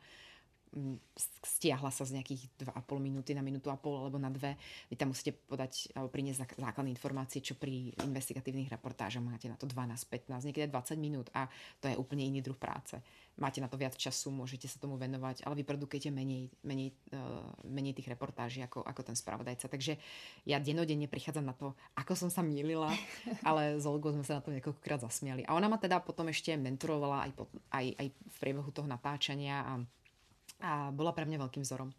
stiahla 1.42 1.88
sa 1.88 2.04
z 2.04 2.20
nejakých 2.20 2.52
2,5 2.68 3.00
minúty 3.00 3.32
na 3.32 3.40
minútu 3.40 3.72
a 3.72 3.80
pol 3.80 3.96
alebo 3.96 4.20
na 4.20 4.28
dve. 4.28 4.58
Vy 4.92 4.96
tam 5.00 5.14
musíte 5.14 5.32
podať 5.32 5.94
alebo 5.96 6.12
priniesť 6.12 6.58
základné 6.58 6.92
informácie, 6.92 7.40
čo 7.40 7.56
pri 7.56 7.96
investigatívnych 8.04 8.68
reportážach 8.68 9.24
máte 9.24 9.48
na 9.48 9.56
to 9.56 9.64
12, 9.64 9.96
15, 9.96 10.48
niekedy 10.48 10.68
20 10.68 10.96
minút 11.00 11.32
a 11.32 11.48
to 11.80 11.88
je 11.88 11.96
úplne 11.96 12.26
iný 12.28 12.44
druh 12.44 12.56
práce 12.56 13.00
máte 13.36 13.60
na 13.60 13.68
to 13.68 13.76
viac 13.76 13.92
času, 13.92 14.32
môžete 14.32 14.64
sa 14.64 14.80
tomu 14.80 14.96
venovať, 14.96 15.44
ale 15.44 15.60
vy 15.60 15.64
produkujete 15.68 16.08
menej, 16.08 16.48
menej, 16.64 16.96
uh, 17.12 17.44
menej 17.68 17.92
tých 17.92 18.08
reportáží 18.08 18.64
ako, 18.64 18.80
ako 18.80 19.12
ten 19.12 19.16
spravodajca. 19.16 19.68
Takže 19.68 20.00
ja 20.48 20.56
denodenne 20.56 21.04
prichádzam 21.04 21.44
na 21.44 21.52
to, 21.52 21.76
ako 22.00 22.16
som 22.16 22.30
sa 22.32 22.40
mýlila, 22.40 22.88
ale 23.48 23.76
s 23.76 23.84
Olgou 23.84 24.12
sme 24.16 24.24
sa 24.24 24.40
na 24.40 24.42
to 24.42 24.52
niekoľkokrát 24.56 25.04
zasmiali. 25.04 25.44
A 25.44 25.52
ona 25.52 25.68
ma 25.68 25.76
teda 25.76 26.00
potom 26.00 26.32
ešte 26.32 26.56
mentorovala 26.56 27.28
aj, 27.28 27.32
po, 27.36 27.44
aj, 27.76 27.86
aj 28.00 28.06
v 28.08 28.36
priebehu 28.40 28.72
toho 28.72 28.88
natáčania 28.88 29.62
a, 29.62 29.72
a 30.60 30.88
bola 30.92 31.12
pre 31.12 31.28
mňa 31.28 31.42
veľkým 31.42 31.64
vzorom. 31.64 31.90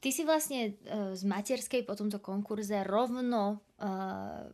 Ty 0.00 0.08
si 0.12 0.22
vlastne 0.24 0.76
uh, 0.84 1.16
z 1.16 1.22
materskej 1.24 1.88
po 1.88 1.96
tomto 1.96 2.20
konkurze 2.20 2.84
rovno 2.84 3.64
uh, 3.80 4.44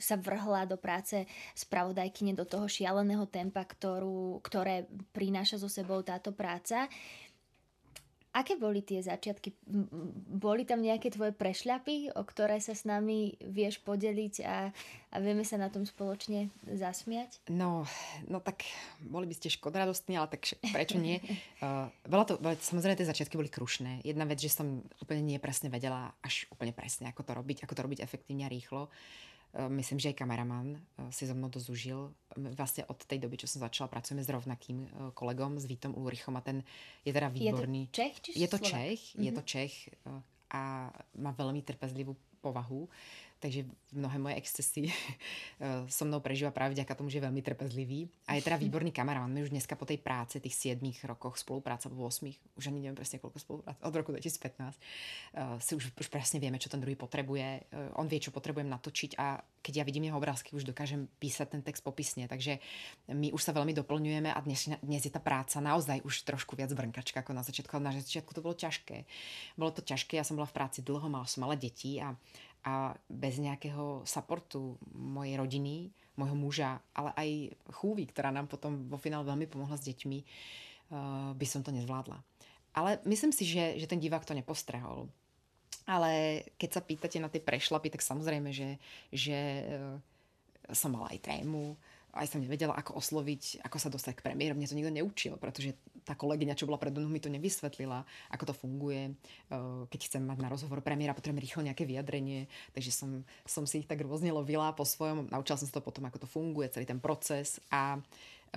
sa 0.00 0.16
vrhla 0.16 0.64
do 0.64 0.80
práce 0.80 1.28
spravodajkyne 1.52 2.32
do 2.32 2.48
toho 2.48 2.64
šialeného 2.64 3.28
tempa, 3.28 3.64
ktorú, 3.64 4.40
ktoré 4.40 4.88
prináša 5.12 5.60
so 5.60 5.68
sebou 5.68 6.00
táto 6.00 6.32
práca. 6.32 6.88
Aké 8.30 8.54
boli 8.54 8.78
tie 8.86 9.02
začiatky? 9.02 9.50
Boli 10.30 10.62
tam 10.62 10.78
nejaké 10.86 11.10
tvoje 11.10 11.34
prešľapy, 11.34 12.14
o 12.14 12.22
ktoré 12.22 12.62
sa 12.62 12.78
s 12.78 12.86
nami 12.86 13.34
vieš 13.42 13.82
podeliť 13.82 14.34
a, 14.46 14.70
a 15.10 15.16
vieme 15.18 15.42
sa 15.42 15.58
na 15.58 15.66
tom 15.66 15.82
spoločne 15.82 16.46
zasmiať? 16.62 17.42
No, 17.50 17.82
no 18.30 18.38
tak 18.38 18.62
boli 19.02 19.26
by 19.26 19.34
ste 19.34 19.50
škodradostní, 19.50 20.14
ale 20.14 20.30
tak 20.30 20.46
prečo 20.70 21.02
nie? 21.02 21.18
uh, 21.66 21.90
bolo 22.06 22.22
to, 22.22 22.38
samozrejme 22.38 23.02
tie 23.02 23.10
začiatky 23.10 23.34
boli 23.34 23.50
krušné. 23.50 24.06
Jedna 24.06 24.22
vec, 24.30 24.38
že 24.38 24.54
som 24.54 24.86
úplne 25.02 25.26
nie 25.26 25.42
presne 25.42 25.66
vedela 25.66 26.14
až 26.22 26.46
úplne 26.54 26.70
presne, 26.70 27.10
ako 27.10 27.26
to 27.26 27.32
robiť, 27.34 27.66
ako 27.66 27.74
to 27.74 27.82
robiť 27.82 28.00
efektívne 28.06 28.46
a 28.46 28.52
rýchlo. 28.54 28.86
Eh, 28.86 29.29
myslím, 29.56 29.98
že 29.98 30.14
aj 30.14 30.20
kameraman 30.22 30.78
eh, 30.78 31.10
si 31.10 31.26
so 31.26 31.34
mnou 31.34 31.50
dosť 31.50 31.68
užil. 31.74 32.14
Vlastne 32.54 32.86
od 32.86 32.98
tej 33.02 33.18
doby, 33.18 33.42
čo 33.42 33.50
som 33.50 33.62
začala, 33.66 33.90
pracujeme 33.90 34.22
s 34.22 34.30
rovnakým 34.30 34.78
eh, 34.86 34.88
kolegom, 35.10 35.58
s 35.58 35.66
Vítom 35.66 35.94
Ulrichom 35.94 36.38
a 36.38 36.42
ten 36.42 36.62
je 37.02 37.10
teda 37.10 37.28
výborný. 37.28 37.90
Je 37.90 37.90
to 37.90 37.96
Čech? 37.98 38.14
Či 38.22 38.30
je 38.38 38.48
to 38.48 38.58
Čech, 38.62 39.00
mm-hmm. 39.14 39.24
je 39.26 39.32
to 39.34 39.42
Čech 39.42 39.74
a 40.50 40.90
má 41.22 41.30
veľmi 41.30 41.62
trpezlivú 41.62 42.18
povahu 42.42 42.90
takže 43.40 43.64
mnohé 43.96 44.20
moje 44.20 44.34
excesy 44.36 44.82
eh, 44.92 44.92
so 45.88 46.04
mnou 46.04 46.20
prežíva 46.20 46.52
práve 46.52 46.76
vďaka 46.76 46.92
tomu, 46.94 47.08
že 47.08 47.18
je 47.18 47.26
veľmi 47.26 47.42
trpezlivý. 47.42 48.06
A 48.28 48.36
je 48.36 48.44
teda 48.44 48.60
výborný 48.60 48.92
kamarán. 48.92 49.32
My 49.32 49.42
už 49.42 49.50
dneska 49.50 49.74
po 49.74 49.88
tej 49.88 49.98
práce, 49.98 50.38
tých 50.38 50.76
7 50.76 50.78
rokoch 51.08 51.40
spolupráca, 51.40 51.88
po 51.88 52.06
8, 52.06 52.60
už 52.60 52.64
ani 52.68 52.84
neviem 52.84 52.94
presne 52.94 53.18
koľko 53.18 53.40
spolupráce, 53.40 53.80
od 53.80 53.94
roku 53.96 54.12
2015, 54.12 54.20
uh, 54.20 54.76
eh, 54.76 55.58
si 55.58 55.72
už, 55.74 55.96
už 55.96 56.06
presne 56.12 56.38
vieme, 56.38 56.60
čo 56.60 56.68
ten 56.68 56.78
druhý 56.78 56.94
potrebuje. 56.94 57.72
Uh, 57.72 57.98
on 57.98 58.06
vie, 58.06 58.20
čo 58.20 58.30
potrebujem 58.30 58.68
natočiť 58.68 59.16
a 59.16 59.40
keď 59.60 59.72
ja 59.80 59.84
vidím 59.84 60.08
jeho 60.08 60.16
obrázky, 60.16 60.56
už 60.56 60.64
dokážem 60.64 61.08
písať 61.20 61.56
ten 61.56 61.62
text 61.64 61.84
popisne. 61.84 62.24
Takže 62.28 62.60
my 63.12 63.32
už 63.32 63.40
sa 63.40 63.52
veľmi 63.52 63.76
doplňujeme 63.76 64.32
a 64.32 64.38
dnes, 64.40 64.72
dnes 64.80 65.02
je 65.04 65.12
tá 65.12 65.20
práca 65.20 65.60
naozaj 65.60 66.00
už 66.04 66.24
trošku 66.24 66.56
viac 66.56 66.72
brnkačka 66.72 67.20
ako 67.20 67.36
na 67.36 67.44
začiatku. 67.44 67.72
Ale 67.76 67.92
na 67.92 67.94
začiatku 67.96 68.32
to 68.32 68.40
bolo 68.40 68.56
ťažké. 68.56 69.04
Bolo 69.60 69.72
to 69.72 69.84
ťažké, 69.84 70.16
ja 70.16 70.24
som 70.24 70.40
bola 70.40 70.48
v 70.48 70.56
práci 70.56 70.80
dlho, 70.80 71.12
mala 71.12 71.28
som 71.28 71.44
malé 71.44 71.60
deti 71.60 72.00
a 72.00 72.16
a 72.60 72.92
bez 73.08 73.40
nejakého 73.40 74.04
supportu 74.04 74.76
mojej 74.92 75.40
rodiny, 75.40 75.88
môjho 76.20 76.36
muža, 76.36 76.70
ale 76.92 77.10
aj 77.16 77.30
chúvy, 77.80 78.04
ktorá 78.12 78.28
nám 78.28 78.50
potom 78.50 78.84
vo 78.92 79.00
finále 79.00 79.24
veľmi 79.24 79.48
pomohla 79.48 79.80
s 79.80 79.86
deťmi, 79.88 80.18
uh, 80.20 81.32
by 81.32 81.46
som 81.48 81.64
to 81.64 81.72
nezvládla. 81.72 82.20
Ale 82.76 83.00
myslím 83.08 83.32
si, 83.32 83.48
že, 83.48 83.80
že 83.80 83.88
ten 83.88 83.98
divák 83.98 84.28
to 84.28 84.36
nepostrehol. 84.36 85.08
Ale 85.88 86.44
keď 86.60 86.70
sa 86.76 86.84
pýtate 86.84 87.18
na 87.18 87.32
tie 87.32 87.40
prešlapy, 87.42 87.88
tak 87.88 88.04
samozrejme, 88.04 88.52
že, 88.52 88.76
že 89.08 89.38
uh, 89.64 89.96
som 90.70 90.92
mala 90.92 91.10
aj 91.16 91.24
trému, 91.24 91.74
aj 92.10 92.26
som 92.26 92.42
nevedela, 92.42 92.74
ako 92.74 92.98
osloviť, 92.98 93.62
ako 93.62 93.76
sa 93.78 93.88
dostať 93.92 94.18
k 94.18 94.24
premiérom. 94.26 94.58
Mne 94.58 94.66
to 94.66 94.78
nikto 94.78 94.92
neučil, 94.92 95.34
pretože 95.38 95.78
tá 96.02 96.18
kolegyňa, 96.18 96.58
čo 96.58 96.66
bola 96.66 96.80
predo 96.80 96.98
mnou, 96.98 97.12
mi 97.12 97.22
to 97.22 97.30
nevysvetlila, 97.30 98.02
ako 98.34 98.50
to 98.50 98.54
funguje. 98.54 99.14
Keď 99.86 100.00
chcem 100.10 100.22
mať 100.26 100.38
na 100.42 100.50
rozhovor 100.50 100.82
premiéra, 100.82 101.14
potrebujem 101.14 101.44
rýchlo 101.44 101.62
nejaké 101.62 101.86
vyjadrenie, 101.86 102.50
takže 102.74 102.90
som, 102.90 103.22
som 103.46 103.62
si 103.62 103.84
ich 103.84 103.88
tak 103.88 104.02
rôzne 104.02 104.34
lovila 104.34 104.74
po 104.74 104.82
svojom. 104.82 105.30
Naučila 105.30 105.60
som 105.60 105.68
sa 105.70 105.78
to 105.78 105.86
potom, 105.86 106.02
ako 106.10 106.26
to 106.26 106.28
funguje, 106.28 106.66
celý 106.72 106.88
ten 106.88 106.98
proces 106.98 107.62
a 107.70 108.00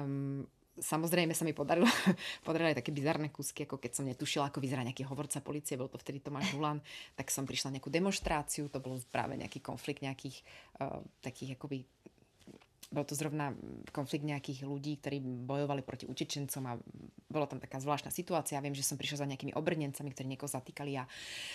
um, 0.01 0.41
samozrejme 0.79 1.37
sa 1.37 1.45
mi 1.45 1.53
podarilo, 1.53 1.85
podarilo 2.47 2.73
aj 2.73 2.81
také 2.81 2.89
bizarné 2.89 3.29
kúsky, 3.29 3.69
ako 3.69 3.77
keď 3.77 3.91
som 3.93 4.05
netušila, 4.09 4.49
ako 4.49 4.57
vyzerá 4.57 4.81
nejaký 4.81 5.05
hovorca 5.05 5.37
policie, 5.45 5.77
bol 5.77 5.91
to 5.91 6.01
vtedy 6.01 6.23
Tomáš 6.23 6.57
Hulan, 6.57 6.81
tak 7.13 7.29
som 7.29 7.45
prišla 7.45 7.77
nejakú 7.77 7.93
demonstráciu, 7.93 8.69
to 8.73 8.81
bol 8.81 8.97
práve 9.13 9.37
nejaký 9.37 9.61
konflikt 9.61 10.01
nejakých 10.01 10.41
uh, 10.81 11.01
takých 11.21 11.59
akoby 11.59 11.85
bol 12.89 13.05
to 13.07 13.15
zrovna 13.15 13.53
konflikt 13.93 14.25
nejakých 14.25 14.65
ľudí, 14.67 14.99
ktorí 14.99 15.21
bojovali 15.21 15.85
proti 15.85 16.09
utečencom 16.09 16.63
a 16.67 16.73
bola 17.29 17.47
tam 17.47 17.61
taká 17.61 17.79
zvláštna 17.79 18.11
situácia. 18.11 18.59
Viem, 18.59 18.75
že 18.75 18.83
som 18.83 18.99
prišla 18.99 19.23
za 19.23 19.29
nejakými 19.29 19.55
obrnencami, 19.55 20.09
ktorí 20.11 20.27
niekoho 20.27 20.51
zatýkali 20.51 20.99
a 20.99 21.07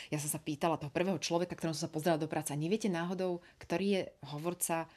ja 0.08 0.18
som 0.18 0.30
sa 0.30 0.40
pýtala 0.40 0.80
toho 0.80 0.94
prvého 0.94 1.18
človeka, 1.20 1.58
ktorom 1.58 1.76
som 1.76 1.86
sa 1.86 1.92
pozrela 1.92 2.16
do 2.16 2.30
práce, 2.30 2.54
a 2.54 2.58
neviete 2.58 2.88
náhodou, 2.88 3.44
ktorý 3.60 3.86
je 3.86 4.02
hovorca 4.32 4.88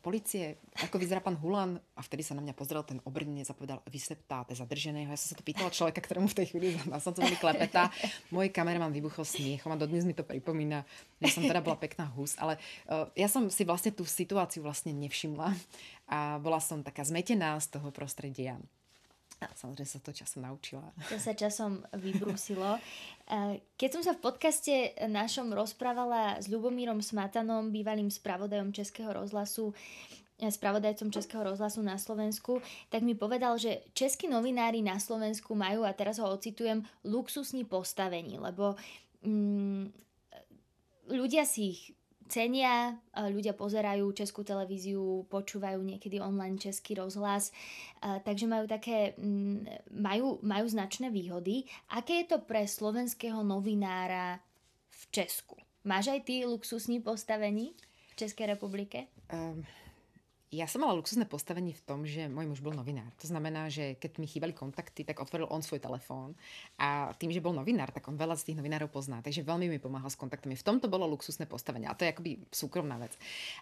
policie, 0.00 0.56
ako 0.80 0.96
vyzerá 0.96 1.20
pán 1.20 1.36
Hulan. 1.36 1.76
A 1.76 2.00
vtedy 2.00 2.24
sa 2.24 2.32
na 2.32 2.40
mňa 2.40 2.56
pozrel 2.56 2.80
ten 2.80 2.96
obrnenec 3.04 3.44
a 3.52 3.54
povedal, 3.56 3.84
vy 3.84 4.00
se 4.00 4.16
ptáte 4.16 4.56
zadrženého. 4.56 5.12
Ja 5.12 5.20
som 5.20 5.36
sa 5.36 5.36
to 5.36 5.44
pýtala 5.44 5.68
človeka, 5.68 6.00
ktorému 6.00 6.32
v 6.32 6.38
tej 6.40 6.46
chvíli 6.52 6.68
na 6.88 6.96
som 6.96 7.12
to 7.12 7.20
klepeta. 7.36 7.92
Môj 8.32 8.48
kameraman 8.48 8.88
vybuchol 8.88 9.28
smiechom 9.28 9.72
a 9.72 9.80
dodnes 9.80 10.08
mi 10.08 10.16
to 10.16 10.24
pripomína. 10.24 10.82
Ja 11.20 11.28
som 11.28 11.44
teda 11.44 11.60
bola 11.60 11.76
pekná 11.76 12.08
hus, 12.16 12.40
ale 12.40 12.56
uh, 12.88 13.12
ja 13.12 13.28
som 13.28 13.52
si 13.52 13.68
vlastne 13.68 13.92
tú 13.92 14.08
situáciu 14.08 14.64
vlastne 14.64 14.96
nevšimla 14.96 15.52
a 16.08 16.40
bola 16.40 16.58
som 16.58 16.80
taká 16.80 17.04
zmetená 17.04 17.60
z 17.60 17.76
toho 17.76 17.92
prostredia. 17.92 18.56
A 19.40 19.48
samozrejme 19.56 19.88
sa 19.88 20.00
to 20.04 20.12
časom 20.12 20.44
naučila. 20.44 20.84
To 21.08 21.16
sa 21.16 21.32
časom 21.32 21.80
vybrúsilo. 21.96 22.76
Keď 23.80 23.88
som 23.88 24.02
sa 24.04 24.12
v 24.12 24.20
podcaste 24.20 24.92
našom 25.08 25.56
rozprávala 25.56 26.36
s 26.36 26.52
Ľubomírom 26.52 27.00
Smatanom, 27.00 27.72
bývalým 27.72 28.12
spravodajom 28.12 28.76
Českého 28.76 29.08
rozhlasu, 29.16 29.72
spravodajcom 30.36 31.12
Českého 31.12 31.44
rozhlasu 31.44 31.84
na 31.84 32.00
Slovensku, 32.00 32.64
tak 32.88 33.04
mi 33.04 33.12
povedal, 33.12 33.60
že 33.60 33.84
českí 33.92 34.24
novinári 34.28 34.80
na 34.80 34.96
Slovensku 34.96 35.52
majú, 35.52 35.84
a 35.84 35.92
teraz 35.92 36.16
ho 36.16 36.28
ocitujem, 36.28 36.80
luxusní 37.04 37.68
postavení, 37.68 38.40
lebo 38.40 38.76
mm, 39.20 39.92
ľudia 41.12 41.44
si 41.44 41.76
ich 41.76 41.80
cenia, 42.30 42.94
ľudia 43.10 43.58
pozerajú 43.58 44.14
českú 44.14 44.46
televíziu, 44.46 45.26
počúvajú 45.26 45.82
niekedy 45.82 46.22
online 46.22 46.56
český 46.56 46.94
rozhlas, 46.94 47.50
takže 48.00 48.46
majú 48.46 48.70
také, 48.70 49.18
mm, 49.18 49.90
majú, 49.98 50.38
majú 50.46 50.66
značné 50.70 51.10
výhody. 51.10 51.66
Aké 51.90 52.22
je 52.22 52.30
to 52.30 52.38
pre 52.46 52.64
slovenského 52.70 53.42
novinára 53.42 54.38
v 54.88 55.02
Česku? 55.10 55.58
Máš 55.82 56.14
aj 56.14 56.20
ty 56.22 56.46
luxusní 56.46 57.02
postavení 57.02 57.74
v 58.12 58.14
Českej 58.14 58.54
republike? 58.54 59.10
Um, 59.32 59.66
ja 60.50 60.66
som 60.66 60.82
mala 60.82 60.98
luxusné 60.98 61.30
postavenie 61.30 61.70
v 61.70 61.82
tom, 61.86 62.02
že 62.02 62.26
môj 62.26 62.50
muž 62.50 62.58
bol 62.58 62.74
novinár. 62.74 63.06
To 63.22 63.30
znamená, 63.30 63.70
že 63.70 63.94
keď 63.94 64.18
mi 64.18 64.26
chýbali 64.26 64.50
kontakty, 64.50 65.06
tak 65.06 65.22
otvoril 65.22 65.46
on 65.46 65.62
svoj 65.62 65.78
telefón 65.78 66.34
a 66.74 67.14
tým, 67.14 67.30
že 67.30 67.38
bol 67.38 67.54
novinár, 67.54 67.94
tak 67.94 68.10
on 68.10 68.18
veľa 68.18 68.34
z 68.34 68.50
tých 68.50 68.58
novinárov 68.58 68.90
pozná. 68.90 69.22
Takže 69.22 69.46
veľmi 69.46 69.70
mi 69.70 69.78
pomáhal 69.78 70.10
s 70.10 70.18
kontaktami. 70.18 70.58
V 70.58 70.66
tomto 70.66 70.90
bolo 70.90 71.06
luxusné 71.06 71.46
postavenie. 71.46 71.86
A 71.86 71.94
to 71.94 72.02
je 72.02 72.10
akoby 72.10 72.42
súkromná 72.50 72.98
vec. 72.98 73.14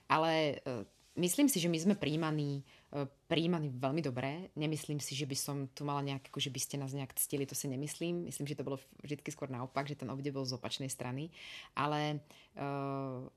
Ale 0.09 0.65
uh, 0.65 0.81
myslím 1.21 1.53
si, 1.53 1.61
že 1.61 1.69
my 1.69 1.77
sme 1.77 1.95
príjmaní, 2.01 2.65
uh, 2.97 3.05
príjmaní 3.29 3.69
veľmi 3.69 4.01
dobre. 4.01 4.49
Nemyslím 4.57 4.97
si, 4.97 5.13
že 5.13 5.29
by 5.29 5.37
som 5.37 5.69
tu 5.69 5.85
mala 5.85 6.01
nejak, 6.01 6.33
že 6.33 6.49
by 6.49 6.57
ste 6.57 6.81
nás 6.81 6.97
nejak 6.97 7.13
ctili, 7.21 7.45
to 7.45 7.53
si 7.53 7.69
nemyslím. 7.69 8.33
Myslím, 8.33 8.49
že 8.49 8.57
to 8.57 8.65
bolo 8.65 8.81
vždy 9.05 9.21
skôr 9.29 9.53
naopak, 9.53 9.85
že 9.85 10.01
ten 10.01 10.09
obdiv 10.09 10.41
bol 10.41 10.49
z 10.49 10.57
opačnej 10.57 10.89
strany. 10.89 11.29
Ale 11.77 12.25
uh, 12.57 13.29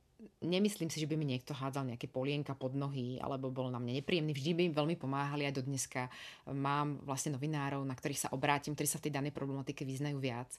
nemyslím 0.41 0.89
si, 0.89 1.01
že 1.01 1.09
by 1.09 1.15
mi 1.17 1.25
niekto 1.25 1.53
hádzal 1.53 1.93
nejaké 1.93 2.09
polienka 2.09 2.57
pod 2.57 2.73
nohy 2.73 3.21
alebo 3.21 3.53
bol 3.53 3.69
na 3.69 3.77
mne 3.77 4.01
nepríjemný. 4.01 4.33
Vždy 4.33 4.51
by 4.53 4.61
mi 4.65 4.73
veľmi 4.73 4.95
pomáhali 4.97 5.45
aj 5.45 5.61
do 5.61 5.63
dneska. 5.65 6.09
Mám 6.49 7.01
vlastne 7.05 7.37
novinárov, 7.37 7.81
na 7.85 7.93
ktorých 7.93 8.27
sa 8.27 8.33
obrátim, 8.33 8.73
ktorí 8.73 8.89
sa 8.89 8.97
v 8.97 9.09
tej 9.09 9.13
danej 9.17 9.33
problematike 9.33 9.85
vyznajú 9.85 10.17
viac. 10.17 10.49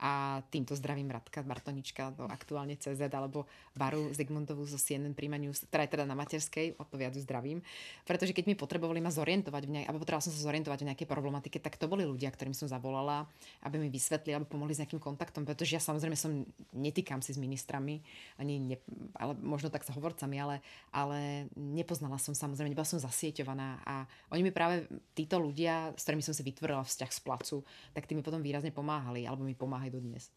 A 0.00 0.40
týmto 0.48 0.72
zdravím 0.76 1.12
Radka 1.12 1.44
Bartonička, 1.44 2.16
to 2.16 2.24
aktuálne 2.28 2.76
CZ, 2.76 3.12
alebo 3.12 3.44
Baru 3.76 4.12
Zigmundovu 4.16 4.64
zo 4.64 4.80
CNN 4.80 5.12
Prima 5.12 5.36
News, 5.36 5.68
ktorá 5.68 5.84
je 5.84 5.92
teda 5.96 6.04
na 6.08 6.16
materskej, 6.16 6.80
o 6.80 6.84
to 6.88 6.96
viac 6.96 7.12
zdravím. 7.16 7.60
Pretože 8.08 8.32
keď 8.32 8.44
mi 8.48 8.54
potrebovali 8.56 9.04
ma 9.04 9.12
zorientovať 9.12 9.62
v 9.68 9.72
nej, 9.72 9.84
alebo 9.84 10.00
potrebovala 10.00 10.24
som 10.24 10.32
sa 10.32 10.40
zorientovať 10.48 10.84
v 10.84 10.88
nejakej 10.92 11.08
problematike, 11.08 11.58
tak 11.60 11.76
to 11.76 11.84
boli 11.84 12.08
ľudia, 12.08 12.32
ktorým 12.32 12.56
som 12.56 12.64
zavolala, 12.64 13.28
aby 13.64 13.76
mi 13.76 13.92
vysvetlili, 13.92 14.40
alebo 14.40 14.48
pomohli 14.48 14.72
s 14.72 14.80
nejakým 14.80 15.00
kontaktom, 15.00 15.44
pretože 15.44 15.76
ja 15.76 15.82
samozrejme 15.84 16.16
som 16.16 16.48
netýkam 16.72 17.20
si 17.20 17.36
s 17.36 17.38
ministrami, 17.40 18.00
ani 18.40 18.56
ne, 18.56 18.76
ale 19.16 19.34
možno 19.38 19.70
tak 19.70 19.82
s 19.86 19.90
hovorcami, 19.94 20.36
ale, 20.38 20.56
ale 20.94 21.50
nepoznala 21.56 22.18
som 22.18 22.34
samozrejme, 22.36 22.70
nebola 22.70 22.86
som 22.86 23.02
zasieťovaná 23.02 23.82
a 23.82 23.94
oni 24.30 24.46
mi 24.46 24.52
práve 24.54 24.86
títo 25.14 25.38
ľudia, 25.40 25.94
s 25.96 26.06
ktorými 26.06 26.24
som 26.24 26.34
si 26.36 26.42
vytvorila 26.46 26.86
vzťah 26.86 27.10
z 27.10 27.20
placu, 27.22 27.56
tak 27.94 28.06
tí 28.06 28.14
mi 28.14 28.22
potom 28.22 28.44
výrazne 28.44 28.70
pomáhali, 28.74 29.26
alebo 29.26 29.46
mi 29.46 29.58
pomáhajú 29.58 29.98
dodnes. 29.98 30.30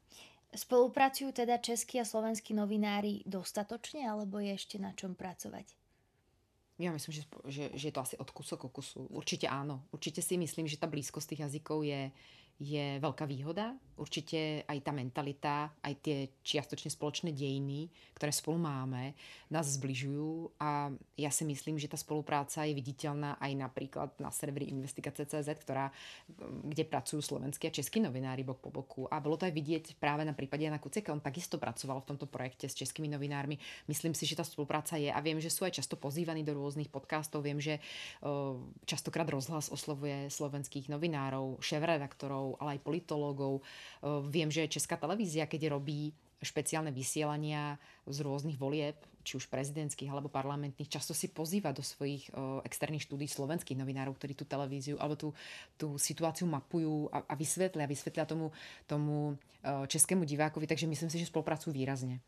Spolupracujú 0.54 1.34
teda 1.34 1.58
českí 1.58 1.98
a 1.98 2.06
slovenskí 2.06 2.54
novinári 2.54 3.26
dostatočne, 3.26 4.06
alebo 4.06 4.38
je 4.38 4.54
ešte 4.54 4.78
na 4.78 4.94
čom 4.94 5.18
pracovať? 5.18 5.74
Ja 6.82 6.90
myslím, 6.90 7.14
že, 7.14 7.24
že, 7.50 7.64
že 7.78 7.86
je 7.90 7.94
to 7.94 8.02
asi 8.02 8.16
od 8.18 8.30
kusu 8.34 8.58
k 8.58 8.66
kusu. 8.70 9.06
Určite 9.14 9.46
áno. 9.46 9.86
Určite 9.94 10.26
si 10.26 10.42
myslím, 10.42 10.66
že 10.66 10.82
tá 10.82 10.90
blízkosť 10.90 11.34
tých 11.34 11.42
jazykov 11.46 11.86
je, 11.86 12.10
je 12.62 12.98
veľká 13.02 13.26
výhoda. 13.26 13.74
Určite 13.94 14.66
aj 14.66 14.80
tá 14.82 14.90
mentalita, 14.90 15.70
aj 15.86 15.94
tie 16.02 16.18
čiastočne 16.42 16.90
spoločné 16.90 17.30
dejiny, 17.30 17.94
ktoré 18.18 18.34
spolu 18.34 18.58
máme, 18.58 19.14
nás 19.54 19.70
zbližujú 19.78 20.58
a 20.58 20.90
ja 21.14 21.30
si 21.30 21.46
myslím, 21.46 21.78
že 21.78 21.86
tá 21.86 21.94
spolupráca 21.94 22.66
je 22.66 22.74
viditeľná 22.74 23.38
aj 23.38 23.54
napríklad 23.54 24.10
na 24.18 24.34
serveri 24.34 24.74
Investigace.cz, 24.74 25.46
ktorá, 25.46 25.94
kde 26.66 26.90
pracujú 26.90 27.22
slovenskí 27.22 27.70
a 27.70 27.76
českí 27.76 28.02
novinári 28.02 28.42
bok 28.42 28.66
po 28.66 28.74
boku. 28.74 29.06
A 29.14 29.22
bolo 29.22 29.38
to 29.38 29.46
aj 29.46 29.54
vidieť 29.54 29.86
práve 30.02 30.26
na 30.26 30.34
prípade 30.34 30.66
Jana 30.66 30.82
Kuceka. 30.82 31.14
On 31.14 31.22
takisto 31.22 31.62
pracoval 31.62 32.02
v 32.02 32.10
tomto 32.18 32.26
projekte 32.26 32.66
s 32.66 32.74
českými 32.74 33.14
novinármi. 33.14 33.62
Myslím 33.86 34.18
si, 34.18 34.26
že 34.26 34.34
tá 34.34 34.42
spolupráca 34.42 34.98
je 34.98 35.14
a 35.14 35.22
viem, 35.22 35.38
že 35.38 35.54
sú 35.54 35.70
aj 35.70 35.78
často 35.78 36.02
pozývaní 36.02 36.42
do 36.42 36.58
rôznych 36.58 36.90
podcastov. 36.90 37.46
Viem, 37.46 37.62
že 37.62 37.78
častokrát 38.90 39.30
rozhlas 39.30 39.70
oslovuje 39.70 40.34
slovenských 40.34 40.90
novinárov, 40.90 41.62
šéf-redaktorov, 41.62 42.43
ale 42.60 42.78
aj 42.78 42.86
politológov. 42.86 43.64
Viem, 44.30 44.52
že 44.52 44.68
Česká 44.68 45.00
televízia, 45.00 45.48
keď 45.48 45.72
robí 45.72 46.12
špeciálne 46.44 46.92
vysielania 46.92 47.80
z 48.04 48.18
rôznych 48.20 48.60
volieb, 48.60 49.00
či 49.24 49.40
už 49.40 49.48
prezidentských 49.48 50.12
alebo 50.12 50.28
parlamentných, 50.28 50.92
často 50.92 51.16
si 51.16 51.32
pozýva 51.32 51.72
do 51.72 51.80
svojich 51.80 52.28
uh, 52.36 52.60
externých 52.68 53.08
štúdí 53.08 53.32
slovenských 53.32 53.80
novinárov, 53.80 54.20
ktorí 54.20 54.36
tú 54.36 54.44
televíziu 54.44 55.00
alebo 55.00 55.16
tú, 55.16 55.30
tú 55.80 55.96
situáciu 55.96 56.44
mapujú 56.52 57.08
a, 57.08 57.24
a 57.24 57.34
vysvetlia, 57.40 57.88
vysvetlia 57.88 58.28
tomu, 58.28 58.52
tomu 58.84 59.40
uh, 59.64 59.88
českému 59.88 60.28
divákovi, 60.28 60.68
takže 60.68 60.92
myslím 60.92 61.08
si, 61.08 61.24
že 61.24 61.32
spolupracujú 61.32 61.72
výrazne. 61.72 62.20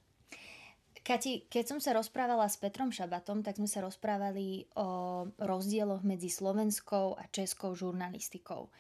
Kati, 1.05 1.51
keď 1.51 1.76
som 1.76 1.80
sa 1.84 1.93
rozprávala 1.93 2.47
s 2.49 2.57
Petrom 2.57 2.89
Šabatom, 2.89 3.43
tak 3.45 3.59
sme 3.61 3.70
sa 3.70 3.84
rozprávali 3.84 4.66
o 4.80 5.22
rozdieloch 5.38 6.01
medzi 6.01 6.32
slovenskou 6.32 7.20
a 7.20 7.28
českou 7.30 7.76
žurnalistikou. 7.76 8.72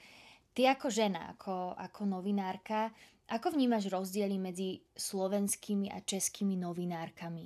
Ty 0.55 0.79
ako 0.79 0.87
žena, 0.87 1.35
ako, 1.35 1.75
ako 1.75 2.07
novinárka, 2.07 2.87
ako 3.27 3.51
vnímaš 3.59 3.91
rozdiely 3.91 4.39
medzi 4.39 4.79
slovenskými 4.95 5.91
a 5.91 5.99
českými 5.99 6.55
novinárkami? 6.55 7.43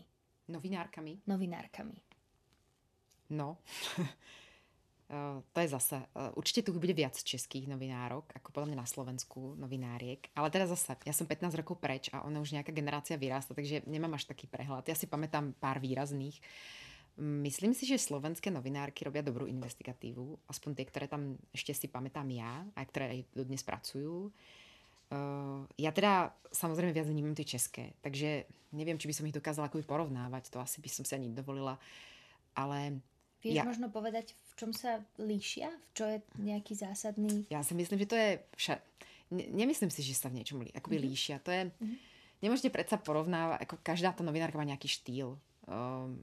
Novinárkami? 0.54 1.26
Novinárkami. 1.26 1.98
No, 3.34 3.58
Uh, 5.10 5.42
to 5.54 5.66
je 5.66 5.74
zase, 5.74 5.98
uh, 5.98 6.30
určite 6.38 6.62
tu 6.62 6.74
bude 6.78 6.94
viac 6.94 7.18
českých 7.18 7.66
novinárok, 7.66 8.30
ako 8.30 8.54
podľa 8.54 8.68
mňa 8.74 8.80
na 8.82 8.90
Slovensku 8.90 9.58
novináriek, 9.58 10.30
ale 10.38 10.54
teda 10.54 10.70
zase, 10.70 10.94
ja 11.02 11.14
som 11.14 11.26
15 11.26 11.50
rokov 11.58 11.82
preč 11.82 12.14
a 12.14 12.22
ona 12.22 12.38
už 12.38 12.54
nejaká 12.54 12.70
generácia 12.70 13.18
vyrasta, 13.18 13.58
takže 13.58 13.90
nemám 13.90 14.18
až 14.18 14.30
taký 14.30 14.46
prehľad. 14.46 14.86
Ja 14.86 14.94
si 14.94 15.10
pamätám 15.10 15.58
pár 15.58 15.82
výrazných. 15.82 16.38
Myslím 17.18 17.74
si, 17.74 17.90
že 17.90 17.98
slovenské 18.00 18.54
novinárky 18.54 19.04
robia 19.04 19.26
dobrú 19.26 19.50
investigatívu, 19.50 20.46
aspoň 20.48 20.72
tie, 20.78 20.86
ktoré 20.88 21.06
tam 21.10 21.36
ešte 21.52 21.76
si 21.76 21.88
pamätám 21.90 22.30
ja, 22.32 22.64
a 22.78 22.80
ktoré 22.86 23.06
aj 23.12 23.20
dodnes 23.34 23.66
pracujú. 23.66 24.30
Uh, 25.10 25.66
ja 25.82 25.90
teda 25.90 26.30
samozrejme 26.54 26.94
viac 26.94 27.10
vnímam 27.10 27.34
tie 27.34 27.58
české, 27.58 27.98
takže 28.06 28.46
neviem, 28.78 29.02
či 29.02 29.10
by 29.10 29.14
som 29.18 29.26
ich 29.26 29.34
dokázala 29.34 29.68
akoby 29.68 29.82
porovnávať, 29.82 30.54
to 30.54 30.62
asi 30.62 30.78
by 30.80 30.90
som 30.92 31.02
si 31.02 31.18
ani 31.18 31.34
dovolila, 31.34 31.82
ale 32.54 33.02
Vieš 33.40 33.56
ja... 33.56 33.64
možno 33.64 33.88
povedať, 33.88 34.36
v 34.36 34.54
čom 34.60 34.72
sa 34.76 35.00
líšia? 35.16 35.72
V 35.72 35.92
čo 35.96 36.04
je 36.04 36.18
nejaký 36.44 36.76
zásadný... 36.76 37.48
Ja 37.48 37.64
si 37.64 37.72
myslím, 37.72 38.04
že 38.04 38.08
to 38.12 38.18
je... 38.20 38.30
Vša... 38.60 38.76
Ne, 39.32 39.48
nemyslím 39.48 39.88
si, 39.88 40.04
že 40.04 40.12
sa 40.12 40.28
v 40.28 40.44
niečom 40.44 40.60
lí... 40.60 40.68
akoby 40.76 41.00
mm-hmm. 41.00 41.08
líšia. 41.08 41.36
To 41.48 41.52
je... 41.56 41.62
Mm-hmm. 41.72 41.98
Nemôžete 42.44 42.70
predsa 42.72 43.00
porovnávať, 43.00 43.64
ako 43.64 43.76
každá 43.80 44.12
tá 44.12 44.28
novinárka 44.28 44.60
má 44.60 44.68
nejaký 44.68 44.92
štýl. 44.92 45.40
Um, 45.72 46.20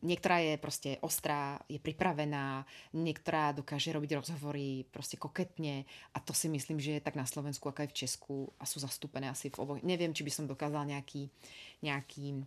niektorá 0.00 0.40
je 0.40 0.54
proste 0.56 0.90
ostrá, 1.04 1.60
je 1.68 1.76
pripravená, 1.76 2.64
niektorá 2.96 3.52
dokáže 3.52 3.92
robiť 3.92 4.16
rozhovory 4.16 4.88
proste 4.88 5.20
koketne 5.20 5.84
a 6.16 6.18
to 6.24 6.32
si 6.32 6.48
myslím, 6.48 6.80
že 6.80 6.98
je 6.98 7.04
tak 7.04 7.16
na 7.16 7.28
Slovensku, 7.28 7.68
ako 7.68 7.84
aj 7.84 7.90
v 7.92 7.98
Česku 8.04 8.36
a 8.56 8.64
sú 8.64 8.80
zastúpené 8.80 9.28
asi 9.28 9.52
v 9.52 9.60
oboch. 9.60 9.78
Neviem, 9.84 10.16
či 10.16 10.24
by 10.24 10.32
som 10.32 10.48
dokázala 10.48 10.88
nejaký, 10.88 11.28
nejaký 11.84 12.40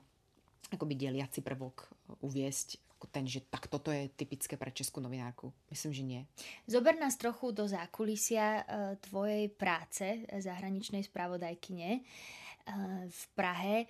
akoby 0.74 0.94
deliaci 0.98 1.46
prvok 1.46 1.86
uviesť 2.26 2.82
ten, 3.06 3.30
že 3.30 3.46
tak 3.46 3.70
toto 3.70 3.94
je 3.94 4.10
typické 4.10 4.58
pre 4.58 4.74
českú 4.74 4.98
novinárku. 4.98 5.54
Myslím, 5.70 5.94
že 5.94 6.04
nie. 6.04 6.22
Zober 6.66 6.98
nás 6.98 7.14
trochu 7.14 7.54
do 7.54 7.70
zákulisia 7.70 8.66
e, 8.66 8.98
tvojej 8.98 9.46
práce 9.54 10.26
zahraničnej 10.34 11.06
spravodajkyne 11.06 12.02
v 13.06 13.22
Prahe. 13.38 13.86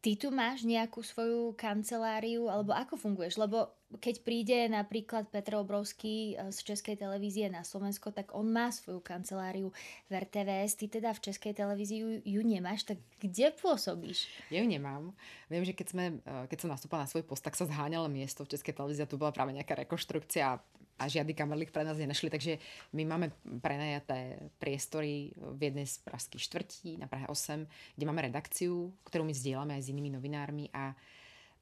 Ty 0.00 0.16
tu 0.16 0.28
máš 0.32 0.64
nejakú 0.64 1.04
svoju 1.04 1.52
kanceláriu, 1.60 2.48
alebo 2.48 2.72
ako 2.72 2.96
funguješ? 2.96 3.36
Lebo 3.36 3.79
keď 3.98 4.22
príde 4.22 4.58
napríklad 4.70 5.26
Petr 5.34 5.58
Obrovský 5.58 6.38
e, 6.38 6.54
z 6.54 6.58
Českej 6.62 6.94
televízie 6.94 7.50
na 7.50 7.66
Slovensko, 7.66 8.14
tak 8.14 8.30
on 8.38 8.46
má 8.46 8.70
svoju 8.70 9.02
kanceláriu 9.02 9.74
v 10.06 10.12
RTVS. 10.14 10.78
Ty 10.78 10.86
teda 11.00 11.10
v 11.10 11.22
Českej 11.26 11.52
televízii 11.58 12.22
ju, 12.22 12.42
nemáš, 12.46 12.86
tak 12.86 13.02
kde 13.18 13.50
pôsobíš? 13.58 14.30
Ja 14.54 14.62
ju 14.62 14.68
nemám. 14.70 15.10
Viem, 15.50 15.66
že 15.66 15.74
keď, 15.74 15.86
sme, 15.90 16.04
e, 16.22 16.46
keď 16.46 16.58
som 16.62 16.70
nastúpala 16.70 17.02
na 17.02 17.10
svoj 17.10 17.26
post, 17.26 17.42
tak 17.42 17.58
sa 17.58 17.66
zháňalo 17.66 18.06
miesto 18.06 18.46
v 18.46 18.54
Českej 18.54 18.78
televízii 18.78 19.02
a 19.02 19.10
tu 19.10 19.18
bola 19.18 19.34
práve 19.34 19.50
nejaká 19.50 19.74
rekonštrukcia 19.82 20.62
a 21.00 21.08
žiadny 21.08 21.32
kamerlík 21.32 21.72
pre 21.72 21.80
nás 21.80 21.96
nenašli, 21.96 22.28
takže 22.28 22.60
my 22.92 23.08
máme 23.08 23.32
prenajaté 23.64 24.52
priestory 24.60 25.32
v 25.32 25.72
jednej 25.72 25.88
z 25.88 25.96
pražských 26.04 26.44
štvrtí 26.44 27.00
na 27.00 27.08
Prahe 27.08 27.24
8, 27.24 27.96
kde 27.96 28.04
máme 28.04 28.28
redakciu, 28.28 28.92
ktorú 29.08 29.24
my 29.24 29.32
zdieľame 29.32 29.80
aj 29.80 29.88
s 29.88 29.90
inými 29.96 30.12
novinármi 30.12 30.68
a 30.76 30.92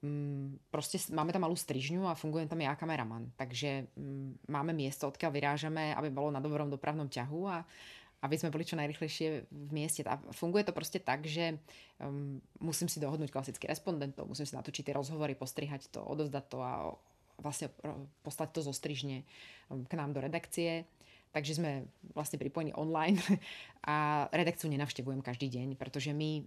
um, 0.02 0.54
proste 0.70 0.98
máme 1.10 1.34
tam 1.34 1.46
malú 1.46 1.56
strižňu 1.56 2.06
a 2.06 2.18
funguje 2.18 2.46
tam 2.46 2.60
ja 2.62 2.74
kameraman. 2.74 3.34
Takže 3.34 3.90
um, 3.96 4.34
máme 4.50 4.74
miesto, 4.74 5.08
odkiaľ 5.08 5.30
vyrážame, 5.34 5.94
aby 5.94 6.08
bolo 6.10 6.30
na 6.30 6.42
dobrom 6.42 6.70
dopravnom 6.70 7.10
ťahu 7.10 7.40
a 7.48 7.64
aby 8.18 8.34
sme 8.34 8.50
boli 8.50 8.66
čo 8.66 8.74
najrychlejšie 8.74 9.46
v 9.46 9.70
mieste. 9.70 10.02
A 10.02 10.18
funguje 10.34 10.66
to 10.66 10.74
proste 10.74 10.98
tak, 11.06 11.22
že 11.22 11.58
um, 12.02 12.42
musím 12.58 12.90
si 12.90 12.98
dohodnúť 12.98 13.30
klasických 13.30 13.70
respondentov, 13.70 14.26
musím 14.26 14.46
si 14.46 14.58
natočiť 14.58 14.90
tie 14.90 14.98
rozhovory, 14.98 15.38
postrihať 15.38 15.86
to, 15.94 16.02
odovzdať 16.02 16.44
to 16.50 16.58
a 16.58 16.72
vlastne 17.38 17.70
poslať 18.26 18.50
to 18.50 18.60
zo 18.66 18.74
strižne 18.74 19.22
um, 19.70 19.86
k 19.86 19.94
nám 19.94 20.10
do 20.10 20.18
redakcie. 20.18 20.82
Takže 21.28 21.60
sme 21.60 21.84
vlastne 22.16 22.40
pripojení 22.40 22.72
online 22.74 23.20
a 23.90 24.26
redakciu 24.32 24.72
nenavštevujem 24.72 25.20
každý 25.20 25.52
deň, 25.52 25.68
pretože 25.76 26.10
my 26.16 26.44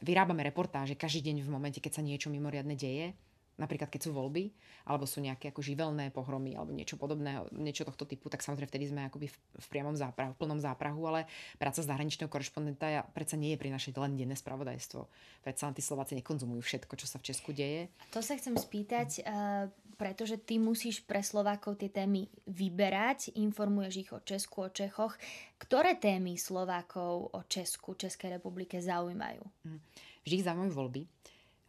vyrábame 0.00 0.42
reportáže 0.42 0.96
každý 0.96 1.32
deň 1.32 1.36
v 1.44 1.52
momente, 1.52 1.78
keď 1.78 2.00
sa 2.00 2.02
niečo 2.02 2.32
mimoriadne 2.32 2.74
deje 2.74 3.12
napríklad 3.60 3.92
keď 3.92 4.08
sú 4.08 4.10
voľby, 4.16 4.52
alebo 4.88 5.04
sú 5.04 5.20
nejaké 5.20 5.52
ako 5.52 5.60
živelné 5.60 6.08
pohromy, 6.10 6.56
alebo 6.56 6.72
niečo 6.72 6.96
podobného, 6.96 7.52
niečo 7.54 7.84
tohto 7.84 8.08
typu, 8.08 8.32
tak 8.32 8.40
samozrejme 8.40 8.68
vtedy 8.68 8.88
sme 8.88 9.06
akoby 9.06 9.28
v, 9.28 9.36
v 9.36 9.66
priamom 9.68 9.94
záprahu, 9.94 10.32
v 10.32 10.40
plnom 10.40 10.60
záprahu, 10.60 11.00
ale 11.08 11.20
práca 11.60 11.84
zahraničného 11.84 12.32
korešpondenta 12.32 13.06
predsa 13.12 13.36
nie 13.36 13.54
je 13.54 13.60
prinašať 13.60 13.92
len 14.00 14.16
denné 14.16 14.34
spravodajstvo. 14.34 15.06
Predsa 15.44 15.68
len 15.68 15.74
tí 15.76 15.82
Slováci 15.84 16.16
nekonzumujú 16.18 16.62
všetko, 16.64 16.92
čo 16.96 17.06
sa 17.06 17.20
v 17.20 17.26
Česku 17.28 17.50
deje. 17.52 17.92
To 18.16 18.24
sa 18.24 18.34
chcem 18.34 18.56
spýtať, 18.56 19.22
uh, 19.22 19.68
pretože 20.00 20.40
ty 20.40 20.58
musíš 20.58 21.04
pre 21.04 21.22
Slovákov 21.22 21.78
tie 21.78 21.92
témy 21.92 22.26
vyberať, 22.48 23.36
informuješ 23.38 23.94
ich 24.02 24.10
o 24.10 24.20
Česku, 24.24 24.66
o 24.66 24.68
Čechoch. 24.72 25.14
Ktoré 25.62 25.94
témy 25.94 26.34
Slovákov 26.34 27.30
o 27.30 27.40
Česku, 27.46 27.94
Českej 27.94 28.40
republike 28.40 28.82
zaujímajú? 28.82 29.44
Hm. 29.68 29.80
Vždy 30.26 30.34
ich 30.38 30.46
zaujímajú 30.46 30.72
voľby 30.74 31.02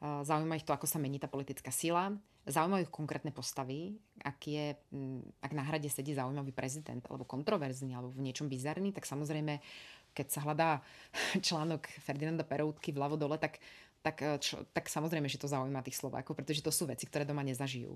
Zaujíma 0.03 0.59
ich 0.59 0.67
to, 0.67 0.75
ako 0.75 0.83
sa 0.83 0.99
mení 0.99 1.15
tá 1.15 1.31
politická 1.31 1.71
sila. 1.71 2.11
Zaujímajú 2.43 2.91
ich 2.91 2.91
konkrétne 2.91 3.31
postavy, 3.31 3.95
ak, 4.19 4.39
je, 4.43 4.75
mm, 4.91 5.39
ak 5.39 5.51
na 5.55 5.63
hrade 5.63 5.87
sedí 5.87 6.11
zaujímavý 6.11 6.51
prezident, 6.51 6.99
alebo 7.07 7.23
kontroverzný, 7.23 7.95
alebo 7.95 8.11
v 8.11 8.27
niečom 8.27 8.51
bizarný, 8.51 8.91
tak 8.91 9.07
samozrejme, 9.07 9.63
keď 10.11 10.27
sa 10.27 10.43
hľadá 10.43 10.83
článok 11.47 11.87
Ferdinanda 12.03 12.43
Peroutky 12.43 12.91
vľavo 12.91 13.15
dole, 13.15 13.39
tak 13.39 13.63
tak, 14.03 14.19
e, 14.19 14.35
čo, 14.43 14.67
tak 14.75 14.91
samozrejme, 14.91 15.31
že 15.31 15.39
to 15.39 15.47
zaujíma 15.47 15.79
tých 15.79 15.95
Slovákov, 15.95 16.35
pretože 16.35 16.59
to 16.59 16.75
sú 16.75 16.91
veci, 16.91 17.07
ktoré 17.07 17.23
doma 17.23 17.39
nezažijú. 17.39 17.95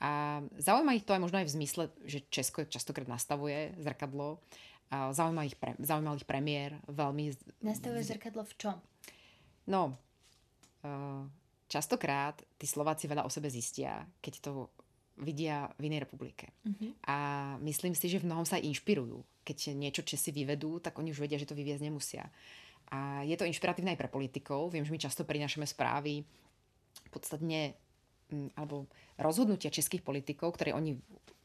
A 0.00 0.40
zaujíma 0.56 0.96
ich 0.96 1.04
to 1.04 1.12
aj 1.12 1.20
možno 1.20 1.44
aj 1.44 1.52
v 1.52 1.54
zmysle, 1.60 1.82
že 2.08 2.24
Česko 2.32 2.64
častokrát 2.64 3.04
nastavuje 3.04 3.76
zrkadlo. 3.76 4.40
A 4.88 5.12
zaujíma 5.12 5.44
ich, 5.44 5.60
pre, 5.60 5.76
zaujímal 5.76 6.16
ich 6.16 6.24
premiér 6.24 6.80
veľmi... 6.88 7.36
Nastavuje 7.60 8.00
zrkadlo 8.00 8.48
v 8.48 8.54
čom? 8.56 8.76
No, 9.68 10.00
uh, 10.88 11.28
častokrát 11.72 12.36
tí 12.60 12.68
Slováci 12.68 13.08
veľa 13.08 13.24
o 13.24 13.32
sebe 13.32 13.48
zistia, 13.48 14.04
keď 14.20 14.34
to 14.44 14.52
vidia 15.16 15.72
v 15.80 15.88
inej 15.88 16.04
republike. 16.04 16.52
Uh-huh. 16.68 16.92
A 17.08 17.16
myslím 17.64 17.96
si, 17.96 18.12
že 18.12 18.20
v 18.20 18.28
mnohom 18.28 18.44
sa 18.44 18.60
aj 18.60 18.68
inšpirujú. 18.68 19.24
Keď 19.40 19.72
niečo 19.72 20.04
Česi 20.04 20.32
vyvedú, 20.32 20.84
tak 20.84 21.00
oni 21.00 21.12
už 21.12 21.24
vedia, 21.24 21.40
že 21.40 21.48
to 21.48 21.56
vyviezť 21.56 21.84
nemusia. 21.84 22.28
A 22.92 23.24
je 23.24 23.36
to 23.40 23.48
inšpiratívne 23.48 23.96
aj 23.96 24.00
pre 24.00 24.12
politikov. 24.12 24.68
Viem, 24.72 24.84
že 24.84 24.92
my 24.92 25.00
často 25.00 25.24
prinášame 25.24 25.64
správy 25.64 26.28
podstatne 27.08 27.72
mm, 28.28 28.52
alebo 28.56 28.88
rozhodnutia 29.16 29.72
českých 29.72 30.04
politikov, 30.04 30.56
ktoré 30.56 30.76
oni 30.76 31.00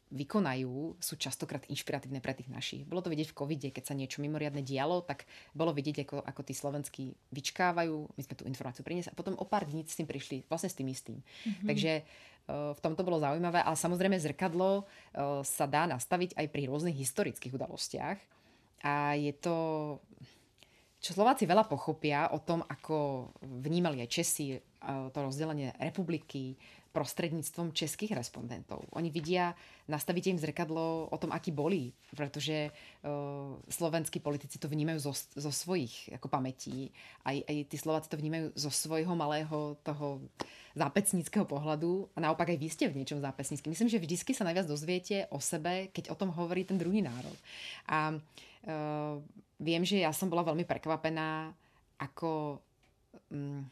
vykonajú, 0.07 0.95
sú 1.03 1.13
častokrát 1.19 1.67
inšpiratívne 1.67 2.23
pre 2.23 2.31
tých 2.31 2.47
našich. 2.47 2.81
Bolo 2.87 3.03
to 3.03 3.11
vidieť 3.11 3.31
v 3.31 3.37
covide, 3.37 3.69
keď 3.75 3.91
sa 3.91 3.97
niečo 3.97 4.23
mimoriadne 4.23 4.63
dialo, 4.63 5.03
tak 5.03 5.27
bolo 5.51 5.75
vidieť, 5.75 6.07
ako, 6.07 6.17
ako 6.23 6.41
tí 6.47 6.53
slovenskí 6.55 7.03
vyčkávajú, 7.35 7.95
my 8.15 8.21
sme 8.23 8.35
tú 8.39 8.47
informáciu 8.47 8.87
priniesli 8.87 9.11
a 9.11 9.19
potom 9.19 9.35
o 9.35 9.43
pár 9.43 9.67
dní 9.67 9.83
s 9.83 9.99
tým 9.99 10.07
prišli, 10.07 10.47
vlastne 10.47 10.71
s 10.71 10.79
tým 10.79 10.87
istým. 10.87 11.19
Mm-hmm. 11.19 11.67
Takže 11.67 11.91
uh, 12.01 12.71
v 12.71 12.79
tomto 12.79 13.03
bolo 13.03 13.19
zaujímavé, 13.19 13.59
ale 13.59 13.75
samozrejme 13.75 14.15
zrkadlo 14.15 14.83
uh, 14.83 15.43
sa 15.43 15.67
dá 15.67 15.83
nastaviť 15.91 16.39
aj 16.39 16.47
pri 16.47 16.63
rôznych 16.71 16.95
historických 16.95 17.59
udalostiach 17.59 18.17
a 18.87 19.17
je 19.19 19.33
to 19.35 19.55
čo 20.97 21.13
Slováci 21.13 21.45
veľa 21.45 21.69
pochopia 21.69 22.33
o 22.33 22.41
tom, 22.41 22.65
ako 22.65 23.29
vnímali 23.45 24.01
aj 24.01 24.09
Česi 24.09 24.57
to 25.13 25.19
rozdelenie 25.19 25.73
republiky 25.77 26.57
prostredníctvom 26.97 27.77
českých 27.77 28.17
respondentov. 28.17 28.89
Oni 28.97 29.13
vidia, 29.13 29.53
nastavíte 29.85 30.33
im 30.33 30.41
zrkadlo 30.41 31.05
o 31.13 31.17
tom, 31.21 31.29
akí 31.29 31.53
boli, 31.53 31.93
pretože 32.17 32.73
uh, 32.73 33.53
slovenskí 33.69 34.17
politici 34.17 34.57
to 34.57 34.65
vnímajú 34.65 35.05
zo, 35.05 35.13
zo 35.13 35.53
svojich 35.53 36.09
ako 36.17 36.25
pamätí. 36.25 36.89
Aj, 37.21 37.37
aj 37.37 37.69
tí 37.69 37.77
Slováci 37.77 38.09
to 38.09 38.17
vnímajú 38.17 38.49
zo 38.57 38.73
svojho 38.73 39.13
malého 39.13 39.77
toho 39.85 40.25
zápecníckého 40.73 41.45
pohľadu 41.45 42.09
a 42.17 42.25
naopak 42.25 42.49
aj 42.53 42.57
vy 42.57 42.67
ste 42.73 42.89
v 42.89 42.97
niečom 42.97 43.21
zápecnícky. 43.21 43.69
Myslím, 43.69 43.93
že 43.93 44.01
vždycky 44.01 44.33
sa 44.33 44.41
najviac 44.49 44.65
dozviete 44.65 45.29
o 45.29 45.37
sebe, 45.37 45.93
keď 45.93 46.09
o 46.09 46.17
tom 46.17 46.33
hovorí 46.33 46.65
ten 46.65 46.81
druhý 46.81 47.05
národ. 47.05 47.37
A 47.85 48.17
uh, 48.17 49.21
viem, 49.61 49.85
že 49.85 50.01
ja 50.01 50.09
som 50.09 50.33
bola 50.33 50.41
veľmi 50.41 50.65
prekvapená, 50.65 51.53
ako, 52.01 52.57
um, 53.29 53.65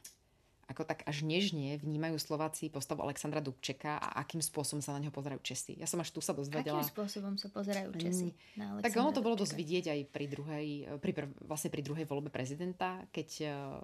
ako 0.66 0.82
tak 0.82 1.06
až 1.06 1.22
nežne 1.22 1.78
vnímajú 1.78 2.18
Slováci 2.18 2.74
postavu 2.74 3.06
Alexandra 3.06 3.38
Dubčeka 3.38 4.02
a 4.02 4.18
akým 4.26 4.42
spôsobom 4.42 4.82
sa 4.82 4.98
na 4.98 5.00
neho 5.02 5.14
pozerajú 5.14 5.38
Česi. 5.46 5.78
Ja 5.78 5.86
som 5.86 6.02
až 6.02 6.10
tu 6.10 6.26
sa 6.26 6.34
dozvedela. 6.34 6.82
Akým 6.82 6.90
spôsobom 6.90 7.38
sa 7.38 7.54
pozerajú 7.54 7.94
Česi 7.94 8.34
na 8.58 8.74
Alexandra 8.74 8.86
Tak 8.90 8.98
ono 8.98 9.12
to 9.14 9.22
bolo 9.22 9.36
dosť 9.38 9.54
vidieť 9.54 9.86
aj 9.94 10.00
pri 10.10 10.26
druhej, 10.26 10.68
pri, 10.98 11.12
vlastne 11.46 11.70
pri 11.70 11.82
druhej 11.86 12.06
voľbe 12.10 12.34
prezidenta, 12.34 13.06
keď 13.14 13.30
uh, 13.46 13.82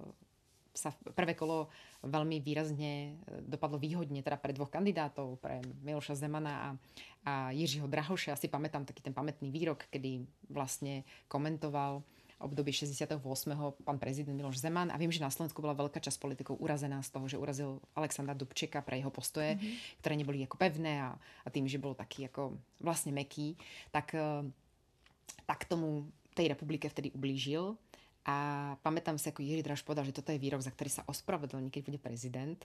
sa 0.72 0.96
prvé 0.96 1.36
kolo 1.36 1.68
veľmi 2.02 2.40
výrazne 2.40 2.92
e, 2.92 3.44
dopadlo 3.44 3.76
výhodne 3.76 4.24
teda 4.24 4.40
pre 4.40 4.56
dvoch 4.56 4.72
kandidátov, 4.72 5.38
pre 5.44 5.60
Miloša 5.84 6.16
Zemana 6.16 6.54
a, 6.56 6.68
a 7.28 7.34
Jiřího 7.52 7.92
Drahoša. 7.92 8.40
Asi 8.40 8.48
pamätám 8.48 8.88
taký 8.88 9.04
ten 9.04 9.12
pamätný 9.12 9.52
výrok, 9.52 9.86
kedy 9.92 10.24
vlastne 10.48 11.04
komentoval 11.28 12.02
obdobie 12.44 12.74
68. 12.74 13.22
pán 13.86 13.98
prezident 14.02 14.34
Miloš 14.34 14.62
Zeman 14.62 14.90
a 14.90 14.98
viem, 14.98 15.14
že 15.14 15.22
na 15.22 15.30
Slovensku 15.30 15.62
bola 15.62 15.78
veľká 15.78 16.02
časť 16.02 16.18
politikov 16.18 16.58
urazená 16.58 17.00
z 17.06 17.10
toho, 17.14 17.26
že 17.30 17.38
urazil 17.38 17.78
Alexandra 17.94 18.34
Dubčeka 18.34 18.82
pre 18.82 18.98
jeho 18.98 19.14
postoje, 19.14 19.56
mm-hmm. 19.58 20.02
ktoré 20.04 20.14
neboli 20.18 20.44
ako 20.44 20.58
pevné 20.58 21.02
a, 21.02 21.14
a 21.18 21.48
tým, 21.54 21.70
že 21.70 21.82
bol 21.82 21.94
taký 21.94 22.28
ako 22.28 22.58
vlastne 22.82 23.14
meký, 23.14 23.54
tak, 23.94 24.18
e, 24.18 24.46
tak 25.46 25.70
tomu 25.70 26.10
tej 26.34 26.52
republike 26.52 26.88
vtedy 26.88 27.12
ublížil 27.12 27.76
a 28.22 28.38
pamätám 28.86 29.18
si, 29.18 29.34
ako 29.34 29.42
Jiří 29.42 29.66
Draž 29.66 29.82
povedal, 29.82 30.06
že 30.06 30.14
toto 30.14 30.30
je 30.30 30.38
výrok, 30.38 30.62
za 30.62 30.70
ktorý 30.70 30.90
sa 30.94 31.02
ospravedlní, 31.10 31.74
keď 31.74 31.82
bude 31.90 31.98
prezident, 31.98 32.60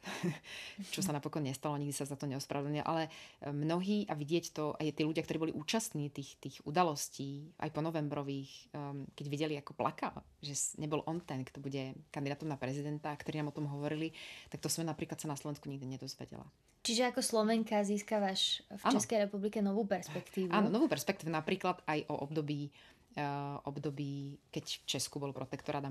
čo 0.94 1.00
sa 1.00 1.16
napokon 1.16 1.48
nestalo, 1.48 1.80
nikdy 1.80 1.96
sa 1.96 2.04
za 2.04 2.12
to 2.20 2.28
neospravedlnil, 2.28 2.84
ale 2.84 3.08
e, 3.08 3.48
mnohí, 3.48 4.04
a 4.04 4.12
vidieť 4.12 4.52
to, 4.52 4.76
aj 4.76 4.92
tí 4.92 5.02
ľudia, 5.08 5.24
ktorí 5.24 5.48
boli 5.48 5.52
účastní 5.56 6.12
tých, 6.12 6.36
tých 6.36 6.60
udalostí, 6.68 7.56
aj 7.56 7.72
po 7.72 7.80
novembrových, 7.80 8.68
um, 8.76 9.08
keď 9.16 9.26
videli, 9.32 9.54
ako 9.56 9.72
plakal, 9.72 10.20
že 10.44 10.52
nebol 10.76 11.00
on 11.08 11.24
ten, 11.24 11.40
kto 11.40 11.56
bude 11.64 11.96
kandidátom 12.12 12.52
na 12.52 12.60
prezidenta, 12.60 13.16
ktorí 13.16 13.40
nám 13.40 13.50
o 13.50 13.56
tom 13.56 13.64
hovorili, 13.72 14.12
tak 14.52 14.60
to 14.60 14.68
sme 14.68 14.84
napríklad 14.84 15.16
sa 15.16 15.32
na 15.32 15.40
Slovensku 15.40 15.72
nikdy 15.72 15.88
nedozvedela. 15.88 16.44
Čiže 16.86 17.10
ako 17.10 17.18
Slovenka 17.18 17.82
získavaš 17.82 18.62
v 18.70 18.82
Českej 18.94 19.18
ano. 19.18 19.24
republike 19.26 19.58
novú 19.58 19.82
perspektívu? 19.90 20.54
Áno, 20.54 20.70
novú 20.70 20.86
perspektívu 20.86 21.34
napríklad 21.34 21.82
aj 21.82 22.06
o 22.06 22.14
období 22.22 22.70
období, 23.64 24.36
keď 24.52 24.64
v 24.84 24.84
Česku 24.84 25.16
bol 25.16 25.32
protektorát 25.32 25.80
a 25.84 25.90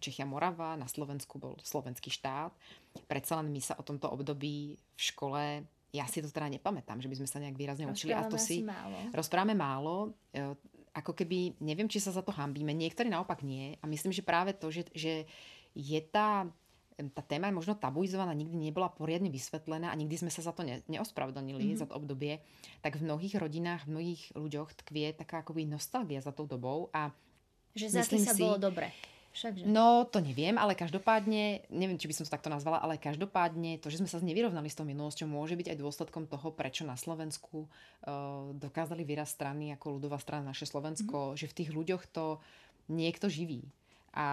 Čechia 0.00 0.24
Morava, 0.24 0.72
na 0.76 0.88
Slovensku 0.88 1.36
bol 1.36 1.60
slovenský 1.60 2.08
štát. 2.08 2.52
Predsa 3.04 3.40
len 3.44 3.52
my 3.52 3.60
sa 3.60 3.76
o 3.76 3.84
tomto 3.84 4.08
období 4.08 4.76
v 4.76 5.00
škole 5.00 5.68
ja 5.92 6.08
si 6.08 6.24
to 6.24 6.32
teda 6.32 6.48
nepamätám, 6.48 7.04
že 7.04 7.08
by 7.12 7.20
sme 7.20 7.28
sa 7.28 7.38
nejak 7.38 7.56
výrazne 7.60 7.84
učili. 7.84 8.16
A 8.16 8.24
to 8.24 8.40
si 8.40 8.64
málo. 8.64 9.12
rozprávame 9.12 9.52
málo. 9.52 10.16
Eh, 10.32 10.56
ako 10.96 11.12
keby, 11.12 11.60
neviem, 11.60 11.88
či 11.88 12.00
sa 12.00 12.12
za 12.12 12.24
to 12.24 12.32
hambíme. 12.32 12.72
Niektorí 12.72 13.12
naopak 13.12 13.44
nie. 13.44 13.76
A 13.80 13.88
myslím, 13.88 14.12
že 14.12 14.24
práve 14.24 14.56
to, 14.56 14.72
že, 14.72 14.88
že 14.92 15.28
je 15.72 16.00
tá 16.04 16.48
tá 17.12 17.22
téma 17.24 17.48
je 17.48 17.58
možno 17.58 17.74
tabuizovaná, 17.74 18.36
nikdy 18.36 18.54
nebola 18.54 18.92
poriadne 18.92 19.32
vysvetlená 19.32 19.90
a 19.90 19.96
nikdy 19.96 20.26
sme 20.26 20.30
sa 20.30 20.44
za 20.44 20.52
to 20.52 20.62
ne, 20.62 20.84
neospravedlnili, 20.86 21.72
mm-hmm. 21.72 21.80
za 21.80 21.86
to 21.88 21.96
obdobie, 21.96 22.44
tak 22.84 23.00
v 23.00 23.08
mnohých 23.08 23.40
rodinách, 23.40 23.88
v 23.88 23.92
mnohých 23.96 24.22
ľuďoch 24.36 24.76
tkvie 24.84 25.16
taká 25.16 25.40
akoby 25.40 25.64
nostalgia 25.64 26.20
za 26.20 26.30
tou 26.30 26.44
dobou 26.44 26.92
a 26.92 27.10
že 27.72 27.88
za 27.88 28.04
sa 28.04 28.36
si, 28.36 28.42
bolo 28.44 28.60
dobre. 28.60 28.92
Všakže. 29.32 29.64
No, 29.64 30.04
to 30.04 30.20
neviem, 30.20 30.60
ale 30.60 30.76
každopádne, 30.76 31.64
neviem, 31.72 31.96
či 31.96 32.04
by 32.04 32.14
som 32.20 32.28
to 32.28 32.34
takto 32.36 32.52
nazvala, 32.52 32.84
ale 32.84 33.00
každopádne 33.00 33.80
to, 33.80 33.88
že 33.88 34.04
sme 34.04 34.08
sa 34.08 34.20
nevyrovnali 34.20 34.68
s 34.68 34.76
tou 34.76 34.84
minulosťou, 34.84 35.24
môže 35.24 35.56
byť 35.56 35.72
aj 35.72 35.80
dôsledkom 35.80 36.28
toho, 36.28 36.52
prečo 36.52 36.84
na 36.84 37.00
Slovensku 37.00 37.64
uh, 37.64 38.52
dokázali 38.52 39.08
vyrast 39.08 39.40
strany 39.40 39.72
ako 39.72 39.96
ľudová 39.96 40.20
strana 40.20 40.52
naše 40.52 40.68
Slovensko, 40.68 41.32
mm-hmm. 41.32 41.40
že 41.40 41.48
v 41.48 41.56
tých 41.56 41.70
ľuďoch 41.72 42.04
to 42.12 42.44
niekto 42.92 43.32
živí 43.32 43.72
a 44.12 44.26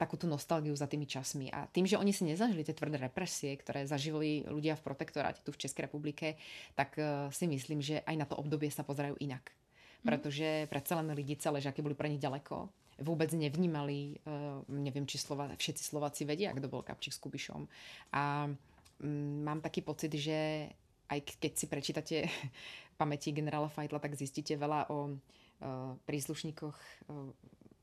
takú 0.00 0.16
tú 0.16 0.24
nostalgiu 0.24 0.72
za 0.72 0.88
tými 0.88 1.04
časmi. 1.04 1.52
A 1.52 1.68
tým, 1.68 1.84
že 1.84 2.00
oni 2.00 2.16
si 2.16 2.24
nezažili 2.24 2.64
tie 2.64 2.72
tvrdé 2.72 2.96
represie, 2.96 3.52
ktoré 3.60 3.84
zažili 3.84 4.48
ľudia 4.48 4.72
v 4.80 4.84
protektoráte 4.88 5.44
tu 5.44 5.52
v 5.52 5.60
Českej 5.60 5.84
republike, 5.84 6.40
tak 6.72 6.96
uh, 6.96 7.28
si 7.28 7.44
myslím, 7.44 7.84
že 7.84 8.00
aj 8.08 8.16
na 8.16 8.24
to 8.24 8.40
obdobie 8.40 8.72
sa 8.72 8.88
pozerajú 8.88 9.20
inak. 9.20 9.52
Mm. 9.52 10.08
Pretože 10.08 10.48
predsa 10.72 10.96
len 10.96 11.12
Lidice, 11.12 11.52
ležaky 11.52 11.84
boli 11.84 11.92
pre 11.92 12.08
nich 12.08 12.24
ďaleko. 12.24 12.72
Vôbec 13.04 13.28
nevnímali, 13.36 14.16
uh, 14.24 14.64
neviem, 14.72 15.04
či 15.04 15.20
Slova, 15.20 15.52
všetci 15.52 15.84
Slováci 15.84 16.24
vedia, 16.24 16.56
kto 16.56 16.72
bol 16.72 16.80
Kapčík 16.80 17.12
s 17.12 17.20
Kubišom. 17.20 17.68
A 18.16 18.48
um, 18.48 19.44
mám 19.44 19.60
taký 19.60 19.84
pocit, 19.84 20.16
že 20.16 20.72
aj 21.12 21.20
keď 21.36 21.52
si 21.52 21.66
prečítate 21.68 22.16
pamäti 23.00 23.28
generála 23.36 23.68
Fajtla, 23.68 24.00
tak 24.00 24.16
zistíte 24.16 24.56
veľa 24.56 24.88
o 24.88 25.12
uh, 25.12 26.00
príslušníkoch 26.08 26.76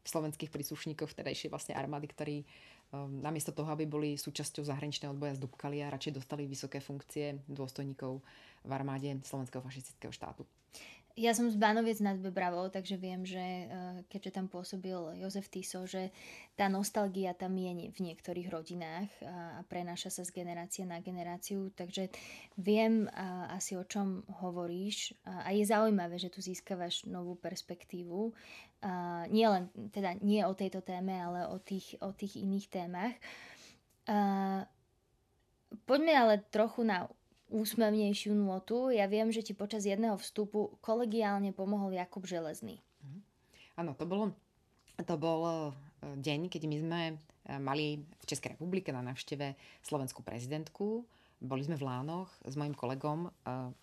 slovenských 0.04 0.52
príslušníkov 0.52 1.12
vtedajšej 1.12 1.52
vlastne 1.52 1.74
armády, 1.76 2.08
ktorí 2.10 2.38
um, 2.93 3.20
namiesto 3.22 3.52
toho, 3.52 3.70
aby 3.72 3.86
boli 3.86 4.10
súčasťou 4.16 4.66
zahraničného 4.66 5.14
odboja 5.14 5.38
z 5.38 5.43
Dubkalia, 5.43 5.91
radšej 5.91 6.20
dostali 6.20 6.47
vysoké 6.50 6.80
funkcie 6.80 7.41
dôstojníkov 7.50 8.22
v 8.66 8.72
armáde 8.72 9.20
Slovenského 9.24 9.64
fašistického 9.64 10.12
štátu. 10.12 10.43
Ja 11.20 11.36
som 11.36 11.52
z 11.52 11.60
Banoviec 11.60 12.00
nad 12.00 12.16
Bebravou, 12.16 12.72
takže 12.72 12.95
viem, 12.95 13.28
že 13.28 13.43
eh, 13.43 13.68
keďže 14.08 14.39
tam 14.39 14.47
pôsobil 14.47 14.95
Jozef 15.20 15.52
Tiso, 15.52 15.84
že 15.84 16.16
tá 16.56 16.72
nostalgia 16.72 17.36
tam 17.36 17.60
je 17.60 17.91
v 17.91 18.00
niektorých 18.00 18.52
rodinách 18.52 19.08
a 19.24 19.64
prenáša 19.68 20.12
sa 20.12 20.24
z 20.28 20.43
generácie 20.43 20.84
na 20.84 21.00
generáciu, 21.00 21.72
takže 21.72 22.12
viem 22.60 23.08
asi 23.56 23.80
o 23.80 23.88
čom 23.88 24.28
hovoríš 24.43 25.16
a 25.24 25.56
je 25.56 25.64
zaujímavé, 25.64 26.20
že 26.20 26.28
tu 26.28 26.43
získavaš 26.43 27.08
novú 27.08 27.39
perspektívu. 27.39 28.36
Nie 29.30 29.48
len, 29.52 29.68
teda 29.92 30.16
nie 30.24 30.40
o 30.48 30.56
tejto 30.56 30.80
téme, 30.80 31.12
ale 31.12 31.48
o 31.52 31.60
tých, 31.60 32.00
o 32.00 32.16
tých 32.16 32.40
iných 32.40 32.68
témach. 32.72 33.16
Poďme 35.84 36.14
ale 36.16 36.42
trochu 36.48 36.88
na 36.88 37.12
úsmevnejšiu 37.52 38.32
nôtu. 38.32 38.94
Ja 38.94 39.10
viem, 39.12 39.34
že 39.36 39.44
ti 39.44 39.52
počas 39.52 39.84
jedného 39.84 40.16
vstupu 40.16 40.80
kolegiálne 40.80 41.52
pomohol 41.52 41.98
Jakub 41.98 42.24
Železný. 42.24 42.80
Mhm. 43.04 43.20
Áno, 43.84 43.92
to 44.00 44.08
bolo 44.08 44.32
to 45.00 45.16
bol 45.16 45.40
e, 45.48 45.56
deň, 46.20 46.52
keď 46.52 46.62
my 46.68 46.78
sme 46.80 47.02
mali 47.58 48.06
v 48.06 48.24
Českej 48.30 48.54
republike 48.54 48.94
na 48.94 49.02
návšteve 49.02 49.58
slovenskú 49.82 50.22
prezidentku. 50.22 51.02
Boli 51.40 51.64
sme 51.64 51.80
v 51.80 51.88
Lánoch 51.88 52.28
s 52.44 52.60
mojim 52.60 52.76
kolegom, 52.76 53.32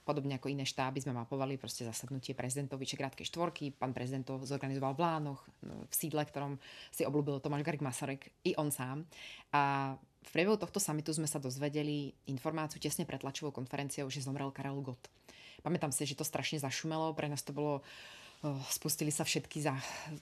podobne 0.04 0.36
ako 0.36 0.52
iné 0.52 0.68
štáby 0.68 1.00
sme 1.00 1.16
mapovali 1.16 1.56
proste 1.56 1.88
zasadnutie 1.88 2.36
prezidentov 2.36 2.76
Vyšegrádskej 2.76 3.32
štvorky. 3.32 3.72
Pán 3.72 3.96
prezident 3.96 4.28
to 4.28 4.36
zorganizoval 4.44 4.92
v 4.92 5.00
Lánoch, 5.00 5.40
v 5.64 5.88
sídle, 5.88 6.20
ktorom 6.28 6.60
si 6.92 7.08
obľúbil 7.08 7.40
Tomáš 7.40 7.64
Garik 7.64 7.80
Masarek, 7.80 8.28
i 8.44 8.52
on 8.60 8.68
sám. 8.68 9.08
A 9.56 9.96
v 9.96 10.30
priebehu 10.36 10.60
tohto 10.60 10.76
samitu 10.76 11.16
sme 11.16 11.24
sa 11.24 11.40
dozvedeli 11.40 12.12
informáciu 12.28 12.76
tesne 12.76 13.08
pred 13.08 13.24
tlačovou 13.24 13.56
konferenciou, 13.56 14.12
že 14.12 14.20
zomrel 14.20 14.52
Karel 14.52 14.76
Gott. 14.84 15.08
Pamätám 15.64 15.96
si, 15.96 16.04
že 16.04 16.14
to 16.14 16.28
strašne 16.28 16.60
zašumelo, 16.60 17.16
pre 17.16 17.32
nás 17.32 17.40
to 17.40 17.56
bolo 17.56 17.80
spustili 18.70 19.08
sa 19.10 19.24
všetky 19.24 19.58
za, 19.64 19.74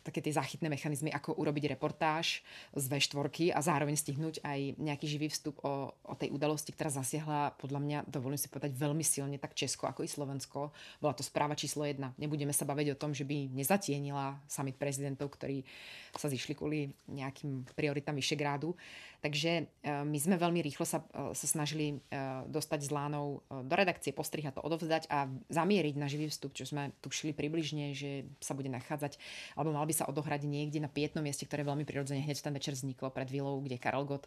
také 0.07 0.23
tie 0.23 0.33
záchytné 0.33 0.71
mechanizmy, 0.71 1.11
ako 1.11 1.35
urobiť 1.35 1.75
reportáž 1.75 2.41
z 2.73 2.85
V4 2.87 3.53
a 3.53 3.61
zároveň 3.61 3.99
stihnúť 3.99 4.41
aj 4.47 4.79
nejaký 4.79 5.07
živý 5.11 5.29
vstup 5.29 5.61
o, 5.67 5.91
o 5.93 6.15
tej 6.15 6.31
udalosti, 6.31 6.71
ktorá 6.71 6.95
zasiahla, 6.95 7.59
podľa 7.59 7.81
mňa, 7.83 7.99
dovolím 8.07 8.39
si 8.39 8.47
povedať, 8.49 8.73
veľmi 8.79 9.03
silne 9.03 9.37
tak 9.37 9.59
Česko 9.59 9.91
ako 9.91 10.07
i 10.07 10.09
Slovensko. 10.09 10.71
Bola 11.03 11.15
to 11.15 11.27
správa 11.27 11.59
číslo 11.59 11.85
jedna. 11.85 12.15
Nebudeme 12.17 12.55
sa 12.55 12.65
baviť 12.65 12.95
o 12.95 13.01
tom, 13.01 13.13
že 13.13 13.27
by 13.27 13.51
nezatienila 13.51 14.39
summit 14.47 14.79
prezidentov, 14.79 15.35
ktorí 15.35 15.67
sa 16.15 16.31
zišli 16.31 16.55
kvôli 16.55 16.95
nejakým 17.11 17.67
prioritám 17.75 18.15
Vyšegrádu. 18.15 18.79
Takže 19.25 19.53
e, 19.57 19.65
my 20.05 20.19
sme 20.21 20.37
veľmi 20.37 20.61
rýchlo 20.61 20.85
sa, 20.85 21.01
e, 21.01 21.33
sa 21.33 21.47
snažili 21.49 21.97
e, 21.97 22.15
dostať 22.45 22.81
z 22.85 22.91
Lánov 22.93 23.41
do 23.49 23.75
redakcie, 23.75 24.13
postrihať 24.13 24.61
to, 24.61 24.61
odovzdať 24.61 25.09
a 25.09 25.25
zamieriť 25.49 25.95
na 25.97 26.05
živý 26.13 26.29
vstup, 26.29 26.53
čo 26.53 26.69
sme 26.69 26.93
tušili 27.01 27.33
približne, 27.33 27.97
že 27.97 28.04
sa 28.41 28.53
bude 28.57 28.71
nachádzať, 28.71 29.19
alebo 29.55 29.75
mal 29.75 29.87
by 29.87 29.95
sa 29.95 30.09
odohrať 30.09 30.47
niekde 30.47 30.81
na 30.83 30.91
pietnom 30.91 31.25
mieste, 31.25 31.45
ktoré 31.49 31.65
veľmi 31.65 31.87
prirodzene 31.87 32.23
hneď 32.23 32.39
ten 32.41 32.55
večer 32.55 32.73
vzniklo 32.77 33.11
pred 33.11 33.29
vilou, 33.29 33.61
kde 33.61 33.81
Karel 33.81 34.05
Gott 34.09 34.27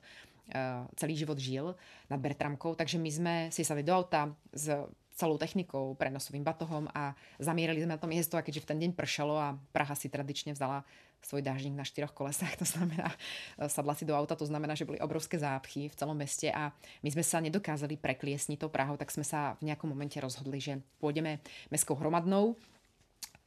celý 0.95 1.13
život 1.19 1.35
žil 1.35 1.75
nad 2.07 2.19
Bertramkou. 2.23 2.71
Takže 2.75 2.95
my 2.95 3.11
sme 3.11 3.33
si 3.51 3.67
sadli 3.67 3.83
do 3.83 3.91
auta 3.91 4.31
s 4.55 4.71
celou 5.17 5.35
technikou, 5.41 5.97
prenosovým 5.97 6.45
batohom 6.45 6.85
a 6.93 7.17
zamierali 7.41 7.81
sme 7.81 7.97
na 7.97 7.99
to 7.99 8.05
miesto 8.05 8.37
a 8.37 8.45
keďže 8.45 8.63
v 8.63 8.69
ten 8.69 8.77
deň 8.85 8.91
pršalo 8.93 9.33
a 9.33 9.57
Praha 9.73 9.97
si 9.97 10.13
tradične 10.13 10.53
vzala 10.53 10.85
svoj 11.25 11.41
dážnik 11.41 11.73
na 11.73 11.81
štyroch 11.81 12.13
kolesách, 12.13 12.53
to 12.61 12.65
znamená, 12.69 13.09
e, 13.57 13.65
sadla 13.65 13.97
si 13.97 14.05
do 14.05 14.13
auta, 14.13 14.37
to 14.37 14.45
znamená, 14.45 14.77
že 14.77 14.85
boli 14.85 15.01
obrovské 15.01 15.41
zápchy 15.41 15.89
v 15.89 15.97
celom 15.97 16.13
meste 16.13 16.53
a 16.53 16.69
my 17.01 17.09
sme 17.09 17.25
sa 17.25 17.41
nedokázali 17.41 17.97
prekliesniť 17.97 18.61
tou 18.61 18.69
Prahou, 18.69 18.93
tak 18.93 19.09
sme 19.09 19.25
sa 19.25 19.57
v 19.57 19.73
nejakom 19.73 19.89
momente 19.89 20.21
rozhodli, 20.21 20.61
že 20.61 20.77
pôjdeme 21.01 21.41
mestskou 21.73 21.97
hromadnou, 21.97 22.53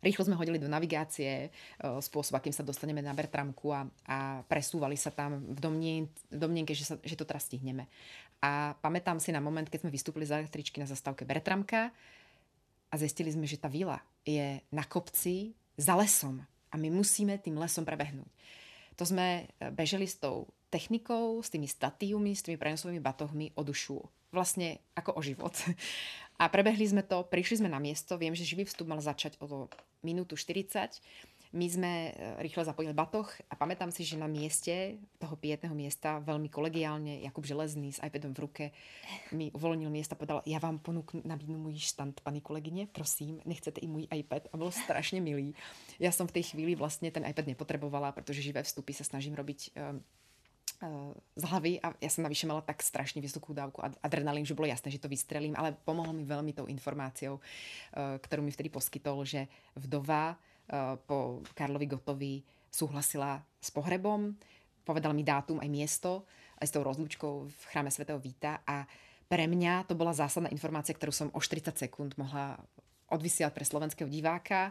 Rýchlo 0.00 0.24
sme 0.24 0.40
hodili 0.40 0.56
do 0.56 0.64
navigácie 0.64 1.46
e, 1.46 1.48
spôsob, 1.80 2.40
akým 2.40 2.56
sa 2.56 2.64
dostaneme 2.64 3.04
na 3.04 3.12
Bertramku 3.12 3.68
a, 3.68 3.84
a 4.08 4.40
presúvali 4.48 4.96
sa 4.96 5.12
tam 5.12 5.44
v, 5.44 5.58
domnien, 5.60 6.08
v 6.32 6.38
domnienke, 6.40 6.72
že, 6.72 6.88
sa, 6.88 6.94
že 7.04 7.20
to 7.20 7.28
teraz 7.28 7.44
stihneme. 7.44 7.84
A 8.40 8.72
pamätám 8.80 9.20
si 9.20 9.28
na 9.28 9.44
moment, 9.44 9.68
keď 9.68 9.84
sme 9.84 9.92
vystúpili 9.92 10.24
z 10.24 10.40
električky 10.40 10.80
na 10.80 10.88
zastávke 10.88 11.28
Bertramka 11.28 11.92
a 12.88 12.94
zistili 12.96 13.28
sme, 13.28 13.44
že 13.44 13.60
tá 13.60 13.68
vila 13.68 14.00
je 14.24 14.64
na 14.72 14.88
kopci 14.88 15.52
za 15.76 15.92
lesom 15.92 16.40
a 16.72 16.74
my 16.80 16.88
musíme 16.88 17.36
tým 17.36 17.60
lesom 17.60 17.84
prebehnúť. 17.84 18.30
To 18.96 19.04
sme 19.04 19.44
e, 19.44 19.68
beželi 19.68 20.08
s 20.08 20.16
tou 20.16 20.48
technikou, 20.72 21.42
s 21.42 21.52
tými 21.52 21.66
statíumi, 21.68 22.32
s 22.32 22.46
tými 22.46 22.56
prenosovými 22.56 23.02
batohmi 23.02 23.52
o 23.58 23.62
dušu. 23.66 24.00
Vlastne 24.30 24.80
ako 24.94 25.18
o 25.18 25.20
život. 25.20 25.52
A 26.40 26.48
prebehli 26.48 26.88
sme 26.88 27.04
to, 27.04 27.20
prišli 27.28 27.60
sme 27.60 27.68
na 27.68 27.76
miesto, 27.76 28.16
viem, 28.16 28.32
že 28.32 28.48
živý 28.48 28.64
vstup 28.64 28.88
mal 28.88 28.96
začať 29.04 29.36
o 29.44 29.68
minútu 30.00 30.40
40 30.40 30.96
my 31.50 31.66
sme 31.66 31.90
e, 31.90 32.10
rýchlo 32.46 32.62
zapojili 32.62 32.94
batoh 32.94 33.26
a 33.50 33.58
pamätám 33.58 33.90
si, 33.90 34.06
že 34.06 34.14
na 34.14 34.30
mieste 34.30 35.02
toho 35.18 35.34
pietného 35.34 35.74
miesta 35.74 36.22
veľmi 36.22 36.46
kolegiálne 36.46 37.26
Jakub 37.26 37.42
Železný 37.42 37.90
s 37.90 37.98
iPadom 37.98 38.30
v 38.30 38.42
ruke 38.46 38.64
mi 39.34 39.50
uvoľnil 39.50 39.90
miesta 39.90 40.14
a 40.14 40.20
povedal, 40.20 40.46
ja 40.46 40.62
vám 40.62 40.78
ponúknu 40.78 41.26
nabídnu 41.26 41.58
môj 41.58 41.82
štand, 41.82 42.22
pani 42.22 42.38
kolegyne, 42.38 42.86
prosím, 42.86 43.42
nechcete 43.42 43.82
i 43.82 43.90
môj 43.90 44.06
iPad 44.06 44.46
a 44.46 44.54
bol 44.54 44.70
strašne 44.70 45.18
milý. 45.18 45.58
Ja 45.98 46.14
som 46.14 46.30
v 46.30 46.38
tej 46.38 46.54
chvíli 46.54 46.78
vlastne 46.78 47.10
ten 47.10 47.26
iPad 47.26 47.50
nepotrebovala, 47.50 48.14
pretože 48.14 48.46
živé 48.46 48.62
vstupy 48.62 48.94
sa 48.94 49.02
snažím 49.02 49.34
robiť 49.34 49.74
um, 49.74 49.98
z 51.36 51.44
hlavy 51.44 51.76
a 51.84 51.92
ja 52.00 52.08
som 52.08 52.24
navyše 52.24 52.48
mala 52.48 52.64
tak 52.64 52.80
strašne 52.80 53.20
vysokú 53.20 53.52
dávku 53.52 53.84
adrenalín, 54.00 54.48
že 54.48 54.56
bolo 54.56 54.64
jasné, 54.64 54.88
že 54.88 55.02
to 55.02 55.12
vystrelím, 55.12 55.52
ale 55.52 55.76
pomohlo 55.84 56.16
mi 56.16 56.24
veľmi 56.24 56.56
tou 56.56 56.64
informáciou, 56.64 57.36
ktorú 57.94 58.40
mi 58.40 58.48
vtedy 58.48 58.72
poskytol, 58.72 59.28
že 59.28 59.44
vdova 59.76 60.40
Eh, 60.70 60.94
po 61.02 61.42
Karlovi 61.58 61.90
Gotovi 61.90 62.34
súhlasila 62.70 63.42
s 63.58 63.74
pohrebom, 63.74 64.38
povedala 64.86 65.10
mi 65.10 65.26
dátum 65.26 65.58
aj 65.58 65.66
miesto, 65.66 66.22
aj 66.62 66.70
s 66.70 66.74
tou 66.78 66.86
rozlúčkou 66.86 67.50
v 67.50 67.62
chráme 67.74 67.90
svätého 67.90 68.22
Víta 68.22 68.62
a 68.62 68.86
pre 69.26 69.50
mňa 69.50 69.90
to 69.90 69.98
bola 69.98 70.14
zásadná 70.14 70.46
informácia, 70.54 70.94
ktorú 70.94 71.10
som 71.10 71.28
o 71.34 71.42
40 71.42 71.74
sekúnd 71.74 72.14
mohla 72.14 72.54
odvysielať 73.10 73.50
pre 73.50 73.66
slovenského 73.66 74.06
diváka. 74.06 74.70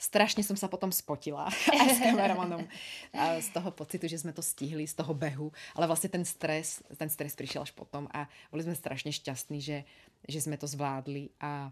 Strašne 0.00 0.40
som 0.40 0.56
sa 0.56 0.72
potom 0.72 0.88
spotila 0.88 1.44
aj 1.80 1.88
s 1.92 2.00
kameramanom 2.08 2.64
z 3.12 3.48
toho 3.52 3.68
pocitu, 3.68 4.08
že 4.08 4.24
sme 4.24 4.32
to 4.32 4.40
stihli, 4.40 4.88
z 4.88 4.96
toho 4.96 5.12
behu. 5.12 5.52
Ale 5.76 5.84
vlastne 5.84 6.08
ten 6.08 6.24
stres, 6.24 6.80
ten 6.96 7.12
stres 7.12 7.36
prišiel 7.36 7.68
až 7.68 7.76
potom 7.76 8.08
a 8.16 8.24
boli 8.48 8.64
sme 8.64 8.72
strašne 8.72 9.12
šťastní, 9.12 9.60
že, 9.60 9.84
že 10.24 10.40
sme 10.40 10.56
to 10.56 10.64
zvládli 10.64 11.28
a 11.36 11.68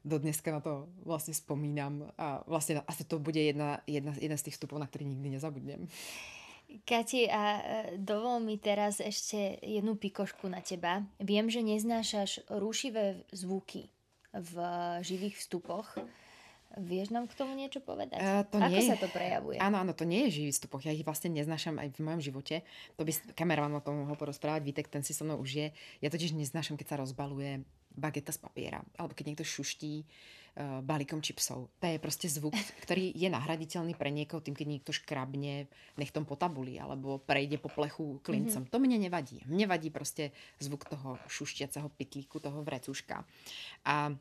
do 0.00 0.16
dneska 0.16 0.48
na 0.48 0.60
to 0.64 0.88
vlastne 1.04 1.36
spomínam 1.36 2.08
a 2.16 2.40
vlastne 2.48 2.80
asi 2.88 3.04
to 3.04 3.20
bude 3.20 3.36
jedna, 3.36 3.84
jedna, 3.84 4.16
jedna 4.16 4.36
z 4.36 4.48
tých 4.48 4.56
vstupov, 4.56 4.80
na 4.80 4.88
ktorý 4.88 5.04
nikdy 5.04 5.36
nezabudnem. 5.36 5.88
Kati, 6.86 7.26
a 7.26 7.42
dovol 7.98 8.40
mi 8.40 8.54
teraz 8.56 9.02
ešte 9.02 9.58
jednu 9.58 9.98
pikošku 9.98 10.46
na 10.46 10.62
teba. 10.62 11.02
Viem, 11.18 11.50
že 11.50 11.66
neznášaš 11.66 12.46
rušivé 12.46 13.26
zvuky 13.34 13.90
v 14.30 14.54
živých 15.02 15.42
vstupoch. 15.42 15.98
Vieš 16.78 17.10
nám 17.10 17.26
k 17.26 17.34
tomu 17.34 17.58
niečo 17.58 17.82
povedať? 17.82 18.22
Uh, 18.22 18.46
to 18.46 18.62
Ako 18.62 18.70
nie, 18.70 18.86
sa 18.86 18.94
to 18.94 19.10
prejavuje? 19.10 19.58
Áno, 19.58 19.82
áno, 19.82 19.90
to 19.90 20.06
nie 20.06 20.30
je 20.30 20.38
živý 20.38 20.50
vstupoch. 20.54 20.86
Ja 20.86 20.94
ich 20.94 21.02
vlastne 21.02 21.34
neznášam 21.34 21.82
aj 21.82 21.98
v 21.98 22.06
mojom 22.06 22.22
živote. 22.22 22.62
To 22.94 23.02
by 23.02 23.10
kameraman 23.34 23.74
o 23.74 23.82
tom 23.82 24.06
mohol 24.06 24.14
porozprávať. 24.14 24.62
Vítek, 24.62 24.86
ten 24.86 25.02
si 25.02 25.10
so 25.10 25.26
mnou 25.26 25.42
už 25.42 25.50
je. 25.50 25.66
Ja 25.98 26.14
totiž 26.14 26.30
neznášam, 26.30 26.78
keď 26.78 26.94
sa 26.94 26.96
rozbaluje 27.02 27.66
bageta 27.90 28.30
z 28.30 28.38
papiera, 28.38 28.86
alebo 28.94 29.18
keď 29.18 29.34
niekto 29.34 29.42
šuští 29.42 30.06
uh, 30.06 30.78
balíkom 30.78 31.18
čipsov. 31.18 31.74
To 31.82 31.84
je 31.90 31.98
proste 31.98 32.30
zvuk, 32.30 32.54
ktorý 32.86 33.18
je 33.18 33.26
nahraditeľný 33.26 33.98
pre 33.98 34.14
niekoho 34.14 34.38
tým, 34.38 34.54
keď 34.54 34.66
niekto 34.70 34.94
škrabne 34.94 35.66
nechtom 35.98 36.22
po 36.22 36.38
tabuli, 36.38 36.78
alebo 36.78 37.18
prejde 37.18 37.58
po 37.58 37.66
plechu 37.66 38.22
klincom. 38.22 38.62
Mm-hmm. 38.62 38.72
To 38.72 38.78
mne 38.78 38.98
nevadí. 39.10 39.42
Mne 39.50 39.66
vadí 39.66 39.90
proste 39.90 40.30
zvuk 40.62 40.86
toho 40.86 41.18
šuštiaceho 41.26 41.90
pitlíku, 41.98 42.38
toho 42.38 42.62
vrecúška. 42.62 43.26
A 43.82 44.14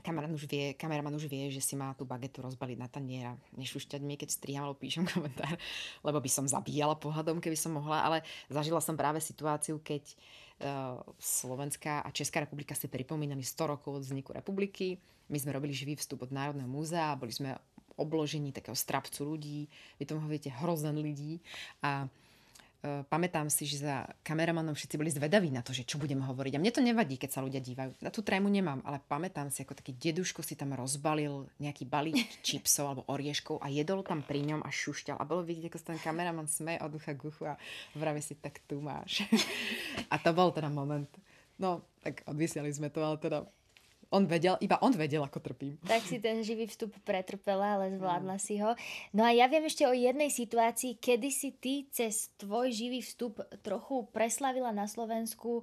kameraman 0.00 0.32
už 0.32 0.48
vie, 0.48 0.72
kameraman 0.74 1.14
už 1.14 1.28
vie, 1.28 1.52
že 1.52 1.60
si 1.60 1.76
má 1.76 1.92
tú 1.92 2.08
bagetu 2.08 2.40
rozbaliť 2.40 2.78
na 2.80 2.88
tanier 2.88 3.24
a 3.32 3.38
nešušťať 3.56 4.00
mi, 4.00 4.16
keď 4.16 4.28
striham 4.32 4.64
alebo 4.66 4.80
píšem 4.80 5.04
komentár, 5.12 5.54
lebo 6.02 6.18
by 6.18 6.30
som 6.30 6.48
zabíjala 6.48 6.96
pohľadom, 6.96 7.38
keby 7.38 7.56
som 7.56 7.76
mohla, 7.76 8.02
ale 8.02 8.18
zažila 8.48 8.80
som 8.80 8.96
práve 8.96 9.20
situáciu, 9.20 9.78
keď 9.84 10.02
uh, 10.08 10.96
Slovenská 11.20 12.00
a 12.04 12.08
Česká 12.10 12.40
republika 12.40 12.72
si 12.72 12.88
pripomínali 12.88 13.44
100 13.44 13.72
rokov 13.76 14.00
od 14.00 14.02
vzniku 14.08 14.32
republiky. 14.32 14.96
My 15.30 15.38
sme 15.38 15.54
robili 15.54 15.76
živý 15.76 15.94
vstup 15.94 16.26
od 16.26 16.34
Národného 16.34 16.66
múzea, 16.66 17.14
boli 17.14 17.30
sme 17.30 17.54
obložení 18.00 18.50
takého 18.50 18.74
strapcu 18.74 19.28
ľudí, 19.28 19.68
vy 20.00 20.04
tomu 20.08 20.24
hovoríte 20.24 20.48
hrozen 20.48 20.96
ľudí 20.96 21.38
a 21.84 22.08
Eh, 22.08 22.29
pamätám 22.80 23.52
si, 23.52 23.68
že 23.68 23.84
za 23.84 24.08
kameramanom 24.24 24.72
všetci 24.72 24.96
boli 24.96 25.12
zvedaví 25.12 25.52
na 25.52 25.60
to, 25.60 25.76
že 25.76 25.84
čo 25.84 26.00
budem 26.00 26.24
hovoriť. 26.24 26.56
A 26.56 26.62
mne 26.62 26.72
to 26.72 26.80
nevadí, 26.80 27.20
keď 27.20 27.30
sa 27.36 27.44
ľudia 27.44 27.60
dívajú. 27.60 28.00
Na 28.00 28.08
tú 28.08 28.24
trému 28.24 28.48
nemám, 28.48 28.80
ale 28.88 29.04
pamätám 29.04 29.52
si, 29.52 29.60
ako 29.60 29.76
taký 29.76 29.92
deduško 29.92 30.40
si 30.40 30.56
tam 30.56 30.72
rozbalil 30.72 31.44
nejaký 31.60 31.84
balík 31.84 32.16
čipsov 32.46 32.88
alebo 32.88 33.02
orieškov 33.12 33.60
a 33.60 33.68
jedol 33.68 34.00
tam 34.00 34.24
pri 34.24 34.40
ňom 34.48 34.64
a 34.64 34.70
šušťal. 34.72 35.20
A 35.20 35.28
bolo 35.28 35.44
vidieť, 35.44 35.68
ako 35.68 35.76
sa 35.76 35.86
ten 35.92 36.00
kameraman 36.00 36.48
smeje 36.48 36.80
od 36.80 36.90
ducha 36.96 37.12
k 37.12 37.20
uchu 37.28 37.44
a 37.52 37.60
vraví 37.92 38.24
si, 38.24 38.32
tak 38.40 38.64
tu 38.64 38.80
máš. 38.80 39.28
a 40.12 40.16
to 40.16 40.32
bol 40.32 40.48
teda 40.48 40.72
moment. 40.72 41.08
No, 41.60 41.84
tak 42.00 42.24
odvysiali 42.24 42.72
sme 42.72 42.88
to, 42.88 43.04
ale 43.04 43.20
teda 43.20 43.44
on 44.10 44.26
vedel, 44.26 44.58
iba 44.58 44.76
on 44.82 44.90
vedel, 44.94 45.22
ako 45.22 45.38
trpím. 45.38 45.78
Tak 45.86 46.02
si 46.02 46.18
ten 46.18 46.42
živý 46.42 46.66
vstup 46.66 46.90
pretrpela, 47.06 47.78
ale 47.78 47.94
zvládla 47.94 48.36
mm. 48.36 48.42
si 48.42 48.58
ho. 48.58 48.74
No 49.14 49.22
a 49.22 49.30
ja 49.30 49.46
viem 49.46 49.62
ešte 49.62 49.86
o 49.86 49.94
jednej 49.94 50.28
situácii, 50.28 50.98
kedy 50.98 51.28
si 51.30 51.54
ty 51.54 51.86
cez 51.94 52.34
tvoj 52.36 52.74
živý 52.74 53.00
vstup 53.00 53.38
trochu 53.62 54.10
preslavila 54.10 54.74
na 54.74 54.90
Slovensku 54.90 55.62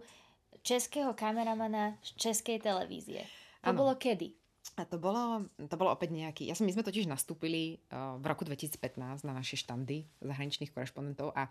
českého 0.63 1.11
kameramana 1.11 1.99
z 1.99 2.15
českej 2.15 2.63
televízie. 2.63 3.27
To 3.67 3.75
ano. 3.75 3.79
bolo 3.83 3.93
kedy? 3.99 4.31
A 4.75 4.83
to 4.83 4.99
bolo, 4.99 5.47
to 5.55 5.75
bolo 5.79 5.95
opäť 5.95 6.11
nejaký... 6.11 6.43
Ja 6.43 6.53
som, 6.53 6.67
my 6.67 6.75
sme 6.75 6.83
totiž 6.83 7.07
nastúpili 7.07 7.79
uh, 7.89 8.19
v 8.19 8.25
roku 8.27 8.43
2015 8.43 9.23
na 9.23 9.33
naše 9.33 9.55
štandy 9.55 10.03
zahraničných 10.19 10.75
korešpondentov 10.75 11.31
a 11.33 11.47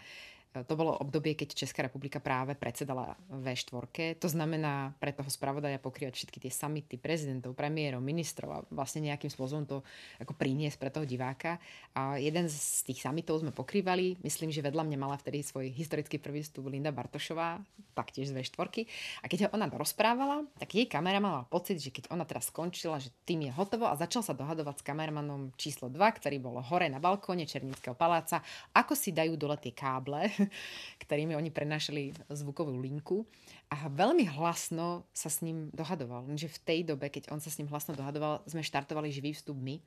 to 0.64 0.78
bolo 0.78 0.96
obdobie, 0.96 1.36
keď 1.36 1.52
Česká 1.52 1.84
republika 1.84 2.22
práve 2.22 2.56
predsedala 2.56 3.18
V4. 3.28 4.16
To 4.22 4.28
znamená 4.30 4.96
pre 4.96 5.12
toho 5.12 5.28
spravodaja 5.28 5.76
pokrývať 5.82 6.16
všetky 6.16 6.38
tie 6.46 6.52
samity 6.54 6.96
prezidentov, 6.96 7.52
premiérov, 7.52 8.00
ministrov 8.00 8.48
a 8.48 8.64
vlastne 8.72 9.04
nejakým 9.10 9.28
spôsobom 9.28 9.68
to 9.68 9.84
ako 10.22 10.32
priniesť 10.38 10.78
pre 10.80 10.88
toho 10.88 11.04
diváka. 11.04 11.60
A 11.92 12.16
jeden 12.16 12.48
z 12.48 12.86
tých 12.86 13.02
samitov 13.02 13.42
sme 13.42 13.50
pokrývali. 13.52 14.22
Myslím, 14.24 14.54
že 14.54 14.64
vedľa 14.64 14.86
mňa 14.86 14.98
mala 15.00 15.18
vtedy 15.18 15.42
svoj 15.42 15.68
historický 15.74 16.16
prvý 16.22 16.40
vstup 16.46 16.70
Linda 16.70 16.94
Bartošová, 16.94 17.60
taktiež 17.92 18.30
z 18.30 18.36
V4. 18.38 18.86
A 19.20 19.26
keď 19.26 19.50
ona 19.50 19.66
rozprávala, 19.72 20.46
tak 20.60 20.76
jej 20.76 20.86
kamera 20.86 21.18
mala 21.18 21.48
pocit, 21.48 21.80
že 21.80 21.90
keď 21.90 22.12
ona 22.12 22.28
teraz 22.28 22.48
skončila, 22.52 23.02
že 23.02 23.10
tým 23.24 23.48
je 23.48 23.52
hotovo 23.52 23.88
a 23.88 23.98
začal 23.98 24.22
sa 24.22 24.36
dohadovať 24.36 24.80
s 24.80 24.86
kameramanom 24.86 25.50
číslo 25.56 25.88
2, 25.88 25.96
ktorý 26.20 26.36
bol 26.38 26.60
hore 26.60 26.86
na 26.92 27.00
balkóne 27.02 27.48
Černíckého 27.48 27.96
paláca, 27.96 28.44
ako 28.76 28.92
si 28.92 29.16
dajú 29.16 29.34
dole 29.40 29.56
tie 29.56 29.72
káble 29.72 30.28
ktorými 31.02 31.34
oni 31.36 31.50
prenašali 31.52 32.14
zvukovú 32.30 32.74
linku 32.78 33.26
a 33.72 33.90
veľmi 33.90 34.26
hlasno 34.38 35.06
sa 35.10 35.30
s 35.30 35.42
ním 35.42 35.70
dohadoval. 35.74 36.26
Lenže 36.26 36.50
v 36.50 36.62
tej 36.62 36.80
dobe, 36.86 37.10
keď 37.10 37.30
on 37.34 37.42
sa 37.42 37.50
s 37.50 37.58
ním 37.58 37.70
hlasno 37.70 37.94
dohadoval, 37.94 38.46
sme 38.46 38.64
štartovali 38.64 39.10
živý 39.10 39.34
vstup 39.34 39.58
my. 39.58 39.78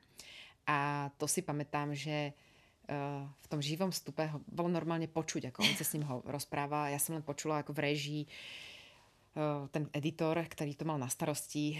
A 0.70 1.10
to 1.18 1.26
si 1.26 1.42
pamätám, 1.42 1.96
že 1.98 2.38
v 3.30 3.46
tom 3.50 3.62
živom 3.62 3.94
vstupe 3.94 4.26
ho 4.26 4.42
bolo 4.50 4.70
normálne 4.70 5.06
počuť, 5.06 5.54
ako 5.54 5.62
on 5.62 5.76
sa 5.78 5.86
s 5.86 5.94
ním 5.94 6.10
ho 6.10 6.26
rozpráva. 6.26 6.90
Ja 6.90 6.98
som 6.98 7.14
len 7.14 7.22
počula 7.22 7.62
ako 7.62 7.78
v 7.78 7.84
režii 7.86 8.24
ten 9.72 9.88
editor, 9.96 10.36
ktorý 10.36 10.76
to 10.76 10.84
mal 10.84 11.00
na 11.00 11.08
starosti, 11.08 11.80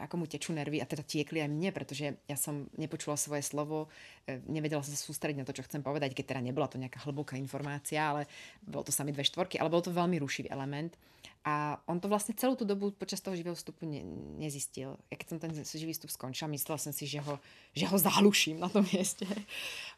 ako 0.00 0.14
mu 0.20 0.24
tečú 0.24 0.56
nervy 0.56 0.80
a 0.80 0.88
teda 0.88 1.04
tiekli 1.04 1.44
aj 1.44 1.50
mne, 1.50 1.70
pretože 1.70 2.16
ja 2.24 2.36
som 2.38 2.66
nepočula 2.74 3.18
svoje 3.20 3.44
slovo, 3.44 3.92
e, 4.24 4.40
nevedela 4.48 4.80
som 4.80 4.92
sa 4.92 5.00
sústrediť 5.00 5.42
na 5.42 5.46
to, 5.46 5.56
čo 5.56 5.66
chcem 5.68 5.84
povedať, 5.84 6.16
keď 6.16 6.34
teda 6.34 6.40
nebola 6.40 6.70
to 6.70 6.80
nejaká 6.80 7.04
hlboká 7.04 7.36
informácia, 7.36 8.00
ale 8.00 8.30
bolo 8.64 8.88
to 8.88 8.92
sami 8.92 9.12
dve 9.12 9.26
štvorky, 9.26 9.60
ale 9.60 9.72
bol 9.72 9.84
to 9.84 9.92
veľmi 9.92 10.16
rušivý 10.20 10.48
element. 10.48 10.96
A 11.44 11.76
on 11.84 12.00
to 12.00 12.08
vlastne 12.08 12.32
celú 12.32 12.56
tú 12.56 12.64
dobu 12.64 12.88
počas 12.96 13.20
toho 13.20 13.36
živého 13.36 13.52
vstupu 13.52 13.84
ne, 13.84 14.00
nezistil. 14.40 14.96
Ja 15.12 15.16
keď 15.20 15.26
som 15.28 15.38
ten 15.40 15.52
živý 15.52 15.92
vstup 15.92 16.08
skončila, 16.08 16.48
myslela 16.48 16.80
som 16.80 16.92
si, 16.92 17.04
že 17.04 17.20
ho, 17.20 17.36
že 17.76 17.84
ho 17.84 17.96
zahluším 18.00 18.64
na 18.64 18.72
tom 18.72 18.84
mieste. 18.88 19.28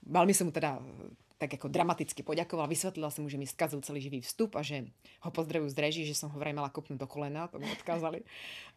Veľmi 0.03 0.35
som 0.35 0.51
mu 0.51 0.53
teda 0.55 0.83
tak 1.37 1.53
ako 1.53 1.69
dramaticky 1.69 2.25
poďakovala, 2.25 2.73
vysvetlila 2.73 3.13
som 3.13 3.25
mu, 3.25 3.29
že 3.29 3.37
mi 3.37 3.45
skazil 3.45 3.85
celý 3.85 4.01
živý 4.01 4.25
vstup 4.25 4.57
a 4.57 4.65
že 4.65 4.89
ho 5.21 5.31
pozdravujú 5.31 5.69
z 5.69 5.81
reží, 5.81 6.03
že 6.09 6.17
som 6.17 6.33
ho 6.33 6.37
vraj 6.41 6.57
mala 6.57 6.73
kopnúť 6.73 6.97
do 6.97 7.09
kolena, 7.09 7.49
to 7.53 7.61
mu 7.61 7.69
odkázali. 7.69 8.25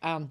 A 0.03 0.27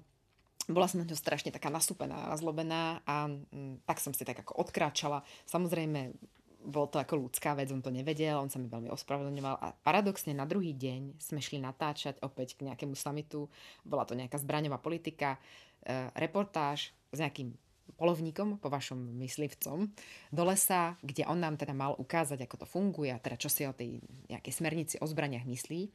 bola 0.69 0.85
som 0.85 1.01
na 1.01 1.09
ňo 1.09 1.17
strašne 1.17 1.49
taká 1.49 1.73
nasúpená, 1.73 2.29
zlobená 2.37 3.01
a 3.01 3.25
m, 3.25 3.81
tak 3.89 3.97
som 3.97 4.13
si 4.13 4.21
tak 4.21 4.45
ako 4.45 4.61
odkráčala. 4.61 5.25
Samozrejme, 5.49 6.13
bol 6.59 6.85
to 6.91 7.01
ako 7.01 7.25
ľudská 7.25 7.57
vec, 7.57 7.71
on 7.73 7.81
to 7.81 7.89
nevedel, 7.89 8.43
on 8.43 8.51
sa 8.51 8.61
mi 8.61 8.69
veľmi 8.69 8.91
ospravedlňoval 8.91 9.55
a 9.57 9.67
paradoxne 9.79 10.35
na 10.35 10.43
druhý 10.43 10.75
deň 10.75 11.17
sme 11.17 11.39
šli 11.39 11.57
natáčať 11.63 12.19
opäť 12.21 12.59
k 12.59 12.69
nejakému 12.69 12.93
samitu, 12.93 13.47
bola 13.81 14.03
to 14.03 14.13
nejaká 14.13 14.37
zbraňová 14.37 14.77
politika, 14.77 15.39
e, 15.81 16.11
reportáž 16.19 16.91
s 17.09 17.17
nejakým 17.17 17.55
polovníkom, 17.95 18.61
po 18.61 18.69
vašom 18.69 18.97
myslivcom, 19.21 19.89
do 20.29 20.43
lesa, 20.45 20.99
kde 21.01 21.25
on 21.25 21.41
nám 21.41 21.57
teda 21.57 21.73
mal 21.73 21.95
ukázať, 21.97 22.45
ako 22.45 22.55
to 22.61 22.67
funguje, 22.67 23.09
a 23.09 23.21
teda 23.21 23.37
čo 23.39 23.49
si 23.49 23.65
o 23.65 23.73
tej 23.73 24.03
nejakej 24.29 24.53
smernici 24.53 24.95
o 25.01 25.05
zbraniach 25.07 25.47
myslí. 25.47 25.89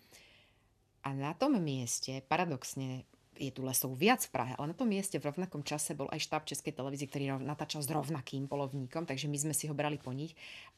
A 1.04 1.12
na 1.12 1.36
tom 1.36 1.60
mieste, 1.60 2.24
paradoxne, 2.24 3.04
je 3.38 3.50
tu 3.50 3.66
lesov 3.66 3.94
viac 3.98 4.22
v 4.24 4.30
Prahe, 4.30 4.52
ale 4.56 4.72
na 4.72 4.76
tom 4.76 4.88
mieste 4.88 5.18
v 5.18 5.28
rovnakom 5.30 5.66
čase 5.66 5.94
bol 5.94 6.06
aj 6.10 6.22
štáb 6.22 6.42
Českej 6.46 6.74
televízie, 6.74 7.10
ktorý 7.10 7.38
natáčal 7.42 7.82
s 7.82 7.90
rovnakým 7.90 8.46
polovníkom, 8.46 9.04
takže 9.04 9.26
my 9.26 9.38
sme 9.38 9.54
si 9.54 9.66
ho 9.66 9.74
brali 9.74 9.98
po 9.98 10.14
nich. 10.14 10.32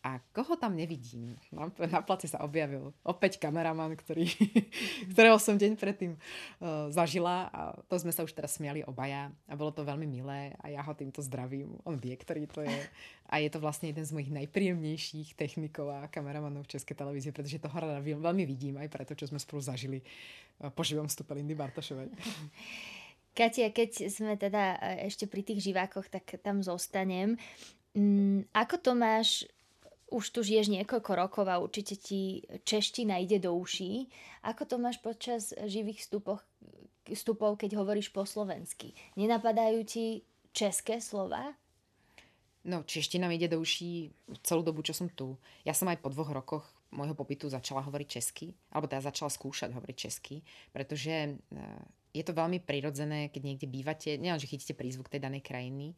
A 0.06 0.22
koho 0.30 0.54
tam 0.54 0.78
nevidím? 0.78 1.34
Na, 1.50 1.66
na 1.86 2.00
place 2.00 2.30
sa 2.30 2.42
objavil 2.46 2.94
opäť 3.02 3.42
kameraman, 3.42 3.98
ktorý, 3.98 4.30
ktorého 5.12 5.38
som 5.42 5.58
deň 5.58 5.74
predtým 5.74 6.14
uh, 6.14 6.88
zažila 6.94 7.50
a 7.50 7.60
to 7.90 7.98
sme 7.98 8.14
sa 8.14 8.22
už 8.22 8.32
teraz 8.32 8.54
smiali 8.56 8.86
obaja 8.86 9.34
a 9.50 9.54
bolo 9.58 9.74
to 9.74 9.82
veľmi 9.82 10.06
milé 10.06 10.54
a 10.62 10.70
ja 10.70 10.80
ho 10.86 10.92
týmto 10.94 11.20
zdravím. 11.20 11.76
On 11.82 11.98
vie, 11.98 12.14
ktorý 12.14 12.46
to 12.46 12.62
je. 12.62 12.78
A 13.26 13.42
je 13.42 13.50
to 13.50 13.58
vlastne 13.58 13.90
jeden 13.90 14.06
z 14.06 14.14
mojich 14.14 14.30
najpríjemnejších 14.30 15.34
technikov 15.34 15.90
a 15.90 16.06
kameramanov 16.06 16.70
Českej 16.70 16.94
televízie, 16.94 17.34
pretože 17.34 17.58
toho 17.58 17.74
rada 17.74 17.98
veľmi 17.98 18.46
vidím 18.46 18.78
aj 18.78 18.86
preto, 18.86 19.18
čo 19.18 19.26
sme 19.26 19.42
spolu 19.42 19.58
zažili 19.58 19.98
po 20.60 20.82
živom 20.82 21.08
vstupe 21.08 21.36
Lindy 21.36 21.54
Bartošovej. 21.54 22.08
Katia, 23.36 23.68
keď 23.68 24.08
sme 24.08 24.40
teda 24.40 24.80
e, 24.80 25.12
ešte 25.12 25.28
pri 25.28 25.44
tých 25.44 25.60
živákoch, 25.60 26.08
tak 26.08 26.40
tam 26.40 26.64
zostanem. 26.64 27.36
Mm, 27.92 28.48
ako 28.56 28.76
to 28.80 28.92
máš, 28.96 29.44
už 30.08 30.24
tu 30.32 30.40
žiješ 30.40 30.72
niekoľko 30.72 31.12
rokov 31.12 31.44
a 31.44 31.60
určite 31.60 32.00
ti 32.00 32.40
čeština 32.64 33.20
ide 33.20 33.36
do 33.36 33.52
uší. 33.52 34.08
Ako 34.40 34.64
to 34.64 34.80
máš 34.80 34.96
počas 35.04 35.52
živých 35.52 36.08
vstupov, 36.08 36.40
vstupov, 37.04 37.60
keď 37.60 37.76
hovoríš 37.76 38.08
po 38.08 38.24
slovensky? 38.24 38.96
Nenapadajú 39.20 39.84
ti 39.84 40.24
české 40.56 41.04
slova? 41.04 41.52
No, 42.66 42.82
čeština 42.88 43.28
mi 43.28 43.36
ide 43.36 43.52
do 43.52 43.60
uší 43.60 44.10
celú 44.42 44.64
dobu, 44.64 44.80
čo 44.80 44.96
som 44.96 45.12
tu. 45.12 45.36
Ja 45.62 45.76
som 45.76 45.92
aj 45.92 46.00
po 46.00 46.08
dvoch 46.08 46.32
rokoch 46.32 46.66
môjho 46.94 47.14
pobytu 47.18 47.50
začala 47.50 47.82
hovoriť 47.82 48.08
česky, 48.08 48.54
alebo 48.70 48.86
teda 48.86 49.10
začala 49.10 49.30
skúšať 49.30 49.74
hovoriť 49.74 49.96
česky, 49.96 50.42
pretože 50.70 51.12
e, 51.12 51.30
je 52.14 52.24
to 52.24 52.32
veľmi 52.32 52.62
prirodzené, 52.62 53.28
keď 53.28 53.42
niekde 53.42 53.66
bývate, 53.68 54.10
nielen, 54.16 54.40
že 54.40 54.48
chytíte 54.48 54.78
prízvuk 54.78 55.12
tej 55.12 55.20
danej 55.20 55.44
krajiny, 55.44 55.92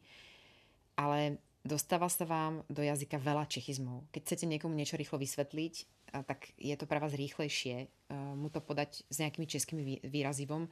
ale 0.99 1.39
dostáva 1.63 2.11
sa 2.11 2.27
vám 2.27 2.67
do 2.67 2.83
jazyka 2.83 3.19
veľa 3.19 3.47
čechizmov. 3.47 4.07
Keď 4.11 4.21
chcete 4.25 4.45
niekomu 4.47 4.75
niečo 4.75 4.99
rýchlo 4.99 5.19
vysvetliť, 5.19 5.73
tak 6.09 6.51
je 6.57 6.73
to 6.73 6.89
pre 6.89 6.97
vás 6.97 7.13
rýchlejšie 7.13 7.85
uh, 7.85 8.33
mu 8.33 8.49
to 8.49 8.59
podať 8.59 9.05
s 9.05 9.21
nejakými 9.21 9.45
českými 9.45 10.01
výrazivom, 10.01 10.65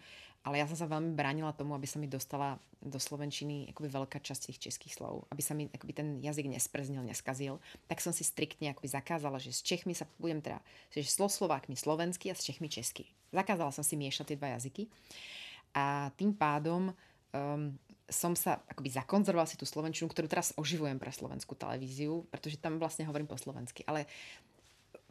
ale 0.48 0.64
ja 0.64 0.66
som 0.72 0.80
sa 0.80 0.88
veľmi 0.88 1.12
bránila 1.12 1.52
tomu, 1.52 1.76
aby 1.76 1.84
sa 1.84 2.00
mi 2.00 2.08
dostala 2.08 2.56
do 2.80 2.96
slovenčiny 2.96 3.68
akoby 3.76 3.92
veľká 3.92 4.24
časť 4.24 4.48
tých 4.48 4.72
českých 4.72 4.96
slov, 4.96 5.28
aby 5.28 5.44
sa 5.44 5.52
mi 5.52 5.68
akoby 5.68 5.92
ten 5.92 6.08
jazyk 6.24 6.48
nespreznil, 6.48 7.04
neskazil, 7.04 7.60
tak 7.92 8.00
som 8.00 8.16
si 8.16 8.24
striktne 8.24 8.72
akoby 8.72 8.88
zakázala, 8.88 9.44
že 9.44 9.52
s 9.52 9.60
Čechmi 9.60 9.92
sa 9.92 10.08
budem 10.16 10.40
teda, 10.40 10.64
že 10.96 11.04
s 11.04 11.20
Slovákmi 11.20 11.76
slovensky 11.76 12.32
a 12.32 12.38
s 12.40 12.48
Čechmi 12.48 12.72
česky. 12.72 13.12
Zakázala 13.36 13.76
som 13.76 13.84
si 13.84 14.00
miešať 14.00 14.32
tie 14.32 14.40
dva 14.40 14.56
jazyky 14.56 14.88
a 15.76 16.16
tým 16.16 16.32
pádom 16.32 16.96
um, 17.36 17.76
som 18.08 18.32
sa 18.40 18.64
akoby 18.72 18.88
zakonzervovala 18.88 19.52
si 19.52 19.60
tú 19.60 19.68
slovenčinu, 19.68 20.08
ktorú 20.08 20.32
teraz 20.32 20.56
oživujem 20.56 20.96
pre 20.96 21.12
slovenskú 21.12 21.60
televíziu, 21.60 22.24
pretože 22.32 22.56
tam 22.56 22.80
vlastne 22.80 23.04
hovorím 23.04 23.28
po 23.28 23.36
slovensky. 23.36 23.84
Ale 23.84 24.08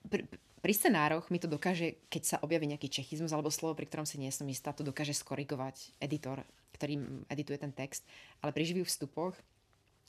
pri, 0.07 0.23
pri 0.63 0.73
scenároch 0.73 1.31
mi 1.31 1.39
to 1.39 1.47
dokáže, 1.47 2.01
keď 2.11 2.23
sa 2.25 2.37
objaví 2.43 2.67
nejaký 2.67 2.91
čechizmus 2.91 3.31
alebo 3.31 3.53
slovo, 3.53 3.79
pri 3.79 3.87
ktorom 3.87 4.07
si 4.09 4.19
nie 4.19 4.33
som 4.33 4.47
istá, 4.51 4.75
to 4.75 4.87
dokáže 4.87 5.15
skorigovať 5.15 5.99
editor, 6.03 6.43
ktorý 6.75 7.25
edituje 7.31 7.59
ten 7.61 7.71
text. 7.71 8.03
Ale 8.43 8.51
pri 8.51 8.67
živých 8.67 8.91
vstupoch 8.91 9.37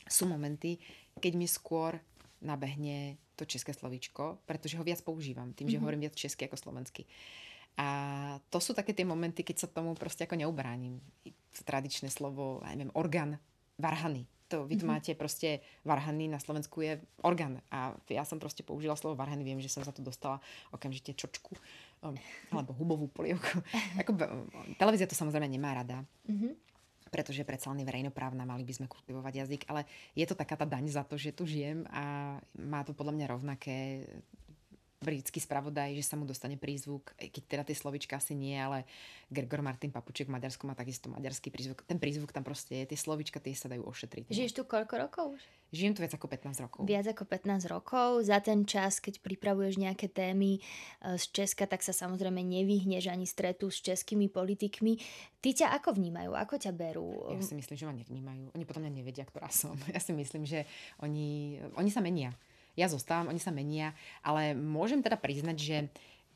sú 0.08 0.26
momenty, 0.26 0.80
keď 1.20 1.34
mi 1.36 1.46
skôr 1.46 2.00
nabehne 2.42 3.18
to 3.38 3.46
české 3.46 3.74
slovíčko, 3.74 4.42
pretože 4.46 4.78
ho 4.78 4.86
viac 4.86 5.02
používam, 5.02 5.54
tým, 5.54 5.70
že 5.70 5.78
mm-hmm. 5.78 5.84
hovorím 5.84 6.06
viac 6.10 6.16
česky 6.18 6.50
ako 6.50 6.58
slovensky. 6.58 7.06
A 7.78 7.88
to 8.50 8.58
sú 8.58 8.74
také 8.74 8.98
tie 8.98 9.06
momenty, 9.06 9.46
keď 9.46 9.66
sa 9.66 9.68
tomu 9.70 9.94
proste 9.94 10.26
ako 10.26 10.34
neubránim. 10.42 10.98
Tradičné 11.54 12.10
slovo, 12.10 12.66
ja 12.66 12.74
neviem, 12.74 12.94
orgán, 12.98 13.38
varhany 13.78 14.26
to 14.48 14.64
vy 14.64 14.80
tu 14.80 14.88
mm-hmm. 14.88 14.92
máte 14.92 15.12
proste 15.14 15.60
varhany, 15.84 16.32
na 16.32 16.40
Slovensku 16.40 16.80
je 16.80 17.00
orgán. 17.22 17.60
A 17.72 17.96
ja 18.08 18.24
som 18.24 18.40
proste 18.40 18.64
použila 18.64 18.96
slovo 18.96 19.20
varhany, 19.20 19.44
viem, 19.44 19.60
že 19.60 19.72
som 19.72 19.84
za 19.84 19.92
to 19.92 20.00
dostala 20.00 20.40
okamžite 20.72 21.14
čočku 21.14 21.56
um, 22.02 22.16
alebo 22.52 22.72
hubovú 22.76 23.12
polievku. 23.12 23.60
Ako, 24.02 24.16
televízia 24.80 25.08
to 25.08 25.20
samozrejme 25.20 25.48
nemá 25.52 25.76
rada. 25.76 26.08
Mm-hmm 26.26 26.68
pretože 27.08 27.48
predsa 27.48 27.72
len 27.72 27.88
verejnoprávna, 27.88 28.44
mali 28.44 28.68
by 28.68 28.74
sme 28.76 28.92
kultivovať 28.92 29.34
jazyk, 29.48 29.62
ale 29.72 29.88
je 30.12 30.28
to 30.28 30.36
taká 30.36 30.60
tá 30.60 30.68
daň 30.68 30.92
za 30.92 31.08
to, 31.08 31.16
že 31.16 31.32
tu 31.32 31.48
žijem 31.48 31.88
a 31.88 32.36
má 32.60 32.84
to 32.84 32.92
podľa 32.92 33.16
mňa 33.16 33.26
rovnaké 33.32 34.04
britský 35.08 35.40
spravodaj, 35.40 35.96
že 35.96 36.04
sa 36.04 36.20
mu 36.20 36.28
dostane 36.28 36.60
prízvuk, 36.60 37.16
keď 37.16 37.44
teda 37.48 37.64
tie 37.64 37.80
slovička 37.80 38.20
asi 38.20 38.36
nie, 38.36 38.60
ale 38.60 38.84
Gregor 39.32 39.64
Martin 39.64 39.96
Papuček 39.96 40.28
v 40.28 40.36
Maďarsku 40.36 40.68
má 40.68 40.76
takisto 40.76 41.08
maďarský 41.08 41.48
prízvuk. 41.48 41.88
Ten 41.88 41.96
prízvuk 41.96 42.36
tam 42.36 42.44
proste 42.44 42.84
je, 42.84 42.92
tie 42.92 43.00
slovička 43.00 43.40
tie 43.40 43.56
sa 43.56 43.72
dajú 43.72 43.88
ošetriť. 43.88 44.28
Žiješ 44.28 44.52
tu 44.60 44.68
koľko 44.68 44.96
rokov? 45.00 45.28
Žijem 45.72 45.94
tu 45.96 46.00
viac 46.00 46.16
ako 46.16 46.28
15 46.32 46.64
rokov. 46.64 46.82
Viac 46.88 47.08
ako 47.12 47.24
15 47.28 47.68
rokov. 47.68 48.10
Za 48.24 48.40
ten 48.40 48.64
čas, 48.64 49.04
keď 49.04 49.20
pripravuješ 49.20 49.76
nejaké 49.76 50.08
témy 50.08 50.60
e, 50.60 50.60
z 51.20 51.24
Česka, 51.36 51.68
tak 51.68 51.84
sa 51.84 51.92
samozrejme 51.92 52.40
nevyhneš 52.40 53.12
ani 53.12 53.28
stretu 53.28 53.68
s 53.68 53.84
českými 53.84 54.32
politikmi. 54.32 54.96
Ty 55.44 55.50
ťa 55.52 55.68
ako 55.76 56.00
vnímajú? 56.00 56.32
Ako 56.40 56.56
ťa 56.56 56.72
berú? 56.72 57.28
Ja 57.36 57.44
si 57.44 57.56
myslím, 57.60 57.76
že 57.76 57.84
ma 57.84 57.92
nevnímajú. 57.92 58.56
Oni 58.56 58.64
potom 58.64 58.80
mňa 58.80 58.96
nevedia, 58.96 59.28
ktorá 59.28 59.52
som. 59.52 59.76
Ja 59.92 60.00
si 60.00 60.16
myslím, 60.16 60.46
že 60.48 60.64
oni, 61.04 61.60
oni 61.76 61.90
sa 61.92 62.00
menia 62.00 62.32
ja 62.78 62.86
zostávam, 62.86 63.34
oni 63.34 63.42
sa 63.42 63.50
menia, 63.50 63.98
ale 64.22 64.54
môžem 64.54 65.02
teda 65.02 65.18
priznať, 65.18 65.58
že 65.58 65.78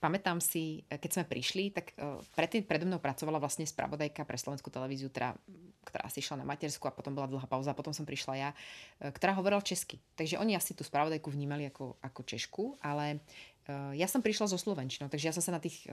pamätám 0.02 0.42
si, 0.42 0.82
keď 0.90 1.10
sme 1.14 1.24
prišli, 1.30 1.70
tak 1.70 1.94
uh, 2.02 2.18
predtým 2.34 2.66
predo 2.66 2.90
mnou 2.90 2.98
pracovala 2.98 3.38
vlastne 3.38 3.70
spravodajka 3.70 4.26
pre 4.26 4.34
slovenskú 4.34 4.74
televíziu, 4.74 5.14
ktorá, 5.14 5.38
ktorá 5.86 6.10
si 6.10 6.26
išla 6.26 6.42
na 6.42 6.50
matersku 6.50 6.82
a 6.90 6.96
potom 6.96 7.14
bola 7.14 7.30
dlhá 7.30 7.46
pauza, 7.46 7.78
potom 7.78 7.94
som 7.94 8.02
prišla 8.02 8.34
ja, 8.34 8.50
uh, 8.50 9.14
ktorá 9.14 9.38
hovorila 9.38 9.62
česky. 9.62 10.02
Takže 10.18 10.42
oni 10.42 10.58
asi 10.58 10.74
tú 10.74 10.82
spravodajku 10.82 11.30
vnímali 11.30 11.70
ako, 11.70 12.02
ako 12.02 12.20
Češku, 12.26 12.64
ale 12.82 13.22
uh, 13.70 13.94
ja 13.94 14.10
som 14.10 14.26
prišla 14.26 14.50
zo 14.50 14.58
Slovenčinou, 14.58 15.06
takže 15.06 15.30
ja 15.30 15.36
som 15.38 15.46
sa 15.46 15.54
na 15.54 15.62
tých 15.62 15.86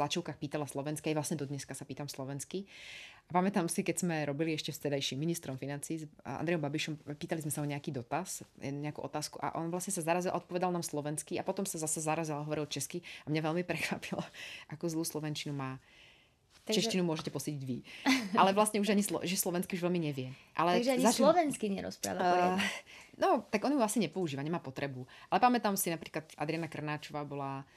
tlačovkách 0.00 0.40
pýtala 0.40 0.64
slovensky, 0.64 1.12
aj 1.12 1.16
vlastne 1.20 1.36
do 1.36 1.44
dneska 1.44 1.76
sa 1.76 1.84
pýtam 1.84 2.08
slovensky. 2.08 2.64
A 3.28 3.36
pamätám 3.36 3.68
si, 3.68 3.84
keď 3.84 3.96
sme 4.00 4.16
robili 4.24 4.56
ešte 4.56 4.72
vtedajším 4.72 5.20
ministrom 5.20 5.60
financí 5.60 6.00
s 6.00 6.04
Andrejom 6.24 6.64
Babišom, 6.64 6.94
pýtali 7.20 7.44
sme 7.44 7.52
sa 7.52 7.60
o 7.60 7.68
nejaký 7.68 7.92
dotaz, 7.92 8.40
nejakú 8.58 9.04
otázku 9.04 9.36
a 9.44 9.60
on 9.60 9.68
vlastne 9.68 9.92
sa 9.92 10.00
zarazil 10.00 10.32
a 10.32 10.40
odpovedal 10.40 10.72
nám 10.72 10.82
slovensky 10.82 11.36
a 11.36 11.44
potom 11.44 11.68
sa 11.68 11.76
zase 11.76 12.00
zarazil 12.00 12.40
a 12.40 12.42
hovoril 12.42 12.64
česky 12.64 13.04
a 13.22 13.30
mňa 13.30 13.42
veľmi 13.44 13.62
prekvapilo, 13.70 14.24
ako 14.72 14.84
zlú 14.88 15.04
slovenčinu 15.04 15.52
má. 15.52 15.76
Takže... 16.60 16.86
Češtinu 16.86 17.02
môžete 17.02 17.32
posídiť 17.32 17.62
vy. 17.66 17.78
Ale 18.36 18.52
vlastne 18.52 18.78
už 18.78 18.92
ani 18.92 19.02
slo- 19.02 19.24
že 19.24 19.34
slovensky 19.34 19.80
už 19.80 19.82
veľmi 19.90 20.00
nevie. 20.06 20.30
Ale 20.54 20.78
Takže 20.78 20.92
ani 20.92 21.04
zač- 21.08 21.18
slovensky 21.18 21.66
nerozpráva 21.72 22.54
uh, 22.54 22.62
No, 23.20 23.44
tak 23.52 23.60
on 23.68 23.76
ju 23.76 23.80
asi 23.84 24.00
nepoužíva, 24.00 24.40
nemá 24.40 24.64
potrebu. 24.64 25.04
Ale 25.28 25.38
pamätám 25.44 25.76
si 25.76 25.92
napríklad 25.92 26.24
Adriana 26.40 26.72
Krnáčová 26.72 27.20
bola 27.28 27.68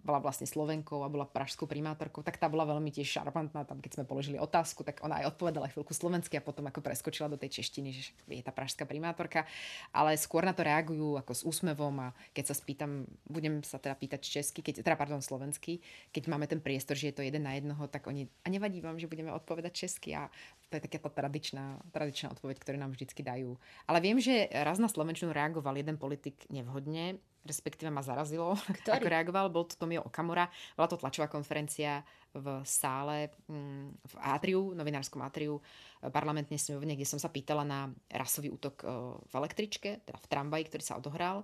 bola 0.00 0.18
vlastne 0.22 0.48
Slovenkou 0.48 1.02
a 1.04 1.12
bola 1.12 1.28
pražskou 1.28 1.68
primátorkou, 1.68 2.24
tak 2.24 2.40
tá 2.40 2.48
bola 2.48 2.64
veľmi 2.64 2.88
tiež 2.94 3.20
šarmantná. 3.20 3.66
Tam, 3.66 3.82
keď 3.82 4.00
sme 4.00 4.04
položili 4.08 4.40
otázku, 4.40 4.86
tak 4.86 5.02
ona 5.04 5.20
aj 5.20 5.36
odpovedala 5.36 5.68
chvíľku 5.68 5.92
slovensky 5.92 6.38
a 6.38 6.46
potom 6.46 6.64
ako 6.70 6.80
preskočila 6.80 7.28
do 7.28 7.36
tej 7.36 7.60
češtiny, 7.60 7.88
že 7.92 8.14
je 8.30 8.40
tá 8.40 8.54
pražská 8.54 8.88
primátorka. 8.88 9.44
Ale 9.92 10.16
skôr 10.16 10.46
na 10.46 10.54
to 10.54 10.64
reagujú 10.64 11.18
ako 11.20 11.32
s 11.36 11.42
úsmevom 11.42 11.94
a 12.00 12.08
keď 12.32 12.44
sa 12.50 12.54
spýtam, 12.56 13.04
budem 13.28 13.60
sa 13.66 13.76
teda 13.76 13.98
pýtať 13.98 14.20
česky, 14.24 14.62
keď, 14.62 14.86
teda 14.86 14.96
pardon, 14.96 15.20
slovensky, 15.20 15.82
keď 16.14 16.22
máme 16.30 16.46
ten 16.46 16.62
priestor, 16.62 16.94
že 16.96 17.12
je 17.12 17.16
to 17.20 17.26
jeden 17.26 17.44
na 17.44 17.58
jednoho, 17.58 17.84
tak 17.90 18.06
oni, 18.06 18.30
a 18.46 18.48
nevadí 18.48 18.80
vám, 18.80 18.96
že 18.96 19.10
budeme 19.10 19.34
odpovedať 19.34 19.86
česky 19.86 20.16
a 20.16 20.30
to 20.70 20.78
je 20.78 20.86
taká 20.86 21.02
tá 21.02 21.10
tradičná, 21.10 21.82
tradičná 21.90 22.30
odpoveď, 22.30 22.56
ktorú 22.62 22.78
nám 22.78 22.94
vždycky 22.94 23.26
dajú. 23.26 23.58
Ale 23.90 23.98
viem, 23.98 24.22
že 24.22 24.46
raz 24.54 24.78
na 24.78 24.86
Slovenčinu 24.86 25.34
reagoval 25.34 25.74
jeden 25.74 25.98
politik 25.98 26.46
nevhodne, 26.46 27.18
respektíve 27.42 27.90
ma 27.90 28.06
zarazilo, 28.06 28.54
Ktorý? 28.86 29.02
ako 29.02 29.08
reagoval, 29.10 29.46
bol 29.50 29.66
to 29.66 29.74
Tomio 29.74 30.06
Okamura. 30.06 30.46
Bola 30.78 30.86
to 30.86 30.94
tlačová 30.94 31.26
konferencia 31.26 32.06
v 32.30 32.62
sále 32.62 33.34
mm, 33.50 33.86
v 33.98 34.14
Atriu, 34.22 34.70
novinárskom 34.78 35.18
Atriu, 35.26 35.58
e, 35.58 36.06
parlamentnej 36.06 36.62
snemovne, 36.62 36.94
kde 36.94 37.08
som 37.08 37.18
sa 37.18 37.32
pýtala 37.32 37.66
na 37.66 37.90
rasový 38.06 38.54
útok 38.54 38.74
e, 38.80 38.86
v 39.26 39.34
električke, 39.34 40.06
teda 40.06 40.18
v 40.22 40.30
tramvaji, 40.30 40.64
ktorý 40.70 40.82
sa 40.86 40.94
odohral. 41.02 41.42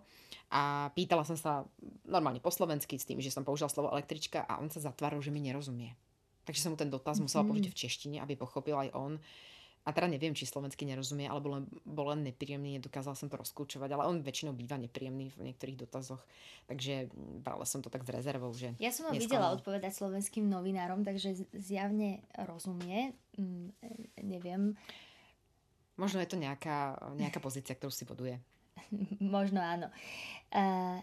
A 0.55 0.95
pýtala 0.95 1.27
som 1.27 1.35
sa 1.35 1.67
normálne 2.07 2.39
po 2.39 2.55
slovensky 2.55 2.95
s 2.95 3.09
tým, 3.09 3.19
že 3.19 3.35
som 3.35 3.43
použila 3.43 3.67
slovo 3.67 3.91
električka 3.91 4.47
a 4.47 4.63
on 4.63 4.71
sa 4.71 4.79
zatváril, 4.79 5.19
že 5.19 5.35
mi 5.35 5.43
nerozumie. 5.43 6.06
Takže 6.47 6.63
som 6.63 6.71
mu 6.73 6.79
ten 6.79 6.89
dotaz 6.89 7.19
musela 7.19 7.43
mm. 7.43 7.49
použiť 7.51 7.67
v 7.69 7.79
češtine, 7.79 8.17
aby 8.23 8.39
pochopil 8.39 8.79
aj 8.79 8.95
on, 8.95 9.19
a 9.87 9.95
teda 9.95 10.11
neviem, 10.11 10.35
či 10.35 10.51
slovensky 10.51 10.83
nerozumie, 10.83 11.31
alebo 11.31 11.55
len, 11.55 11.71
bol 11.87 12.11
len 12.11 12.27
nepríjemný, 12.27 12.83
nedokázal 12.83 13.15
som 13.15 13.31
to 13.31 13.39
rozkľúčovať, 13.39 13.95
ale 13.95 14.11
on 14.11 14.19
väčšinou 14.19 14.51
býva 14.51 14.75
nepríjemný 14.83 15.31
v 15.31 15.47
niektorých 15.47 15.79
dotazoch, 15.87 16.19
takže 16.67 17.07
brala 17.15 17.63
som 17.63 17.87
to 17.87 17.87
tak 17.87 18.03
s 18.03 18.11
rezervou, 18.11 18.51
že... 18.51 18.75
Ja 18.83 18.91
som 18.91 19.07
ho 19.07 19.15
videla 19.15 19.55
odpovedať 19.55 19.95
slovenským 19.95 20.43
novinárom, 20.51 21.07
takže 21.07 21.39
zjavne 21.55 22.27
rozumie, 22.35 23.15
mm, 23.39 23.67
neviem. 24.27 24.75
Možno 25.95 26.19
je 26.19 26.35
to 26.35 26.37
nejaká, 26.37 26.99
nejaká 27.15 27.39
pozícia, 27.39 27.79
ktorú 27.79 27.95
si 27.95 28.03
boduje. 28.03 28.43
Možno 29.23 29.63
áno. 29.63 29.87
Uh, 30.51 30.99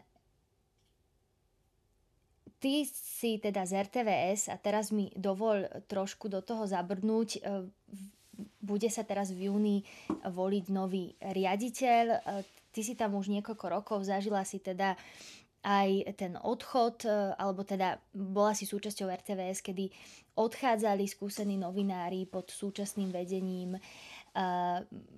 ty 2.64 2.88
si 2.88 3.44
teda 3.44 3.68
z 3.68 3.84
RTVS 3.84 4.48
a 4.48 4.56
teraz 4.56 4.96
mi 4.96 5.12
dovol 5.20 5.68
trošku 5.92 6.32
do 6.32 6.40
toho 6.40 6.64
zabrnúť. 6.64 7.44
Uh, 7.44 7.68
bude 8.64 8.88
sa 8.88 9.04
teraz 9.04 9.30
v 9.36 9.52
júni 9.52 9.78
voliť 10.24 10.66
nový 10.72 11.14
riaditeľ. 11.22 12.06
E, 12.10 12.18
ty 12.74 12.82
si 12.82 12.98
tam 12.98 13.14
už 13.14 13.30
niekoľko 13.30 13.66
rokov, 13.70 14.08
zažila 14.08 14.42
si 14.48 14.58
teda 14.58 14.98
aj 15.64 16.16
ten 16.20 16.34
odchod, 16.36 17.08
e, 17.08 17.38
alebo 17.38 17.64
teda 17.64 18.02
bola 18.12 18.52
si 18.58 18.68
súčasťou 18.68 19.08
RTVS, 19.08 19.64
kedy 19.64 19.92
odchádzali 20.36 21.06
skúsení 21.06 21.56
novinári 21.56 22.26
pod 22.26 22.50
súčasným 22.50 23.14
vedením. 23.14 23.78
E, 23.78 23.80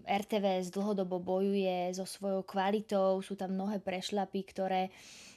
RTVS 0.05 0.75
dlhodobo 0.75 1.23
bojuje 1.23 1.95
so 1.95 2.03
svojou 2.03 2.43
kvalitou, 2.43 3.23
sú 3.23 3.39
tam 3.39 3.55
mnohé 3.55 3.79
prešlapy, 3.79 4.41
ktoré, 4.43 4.91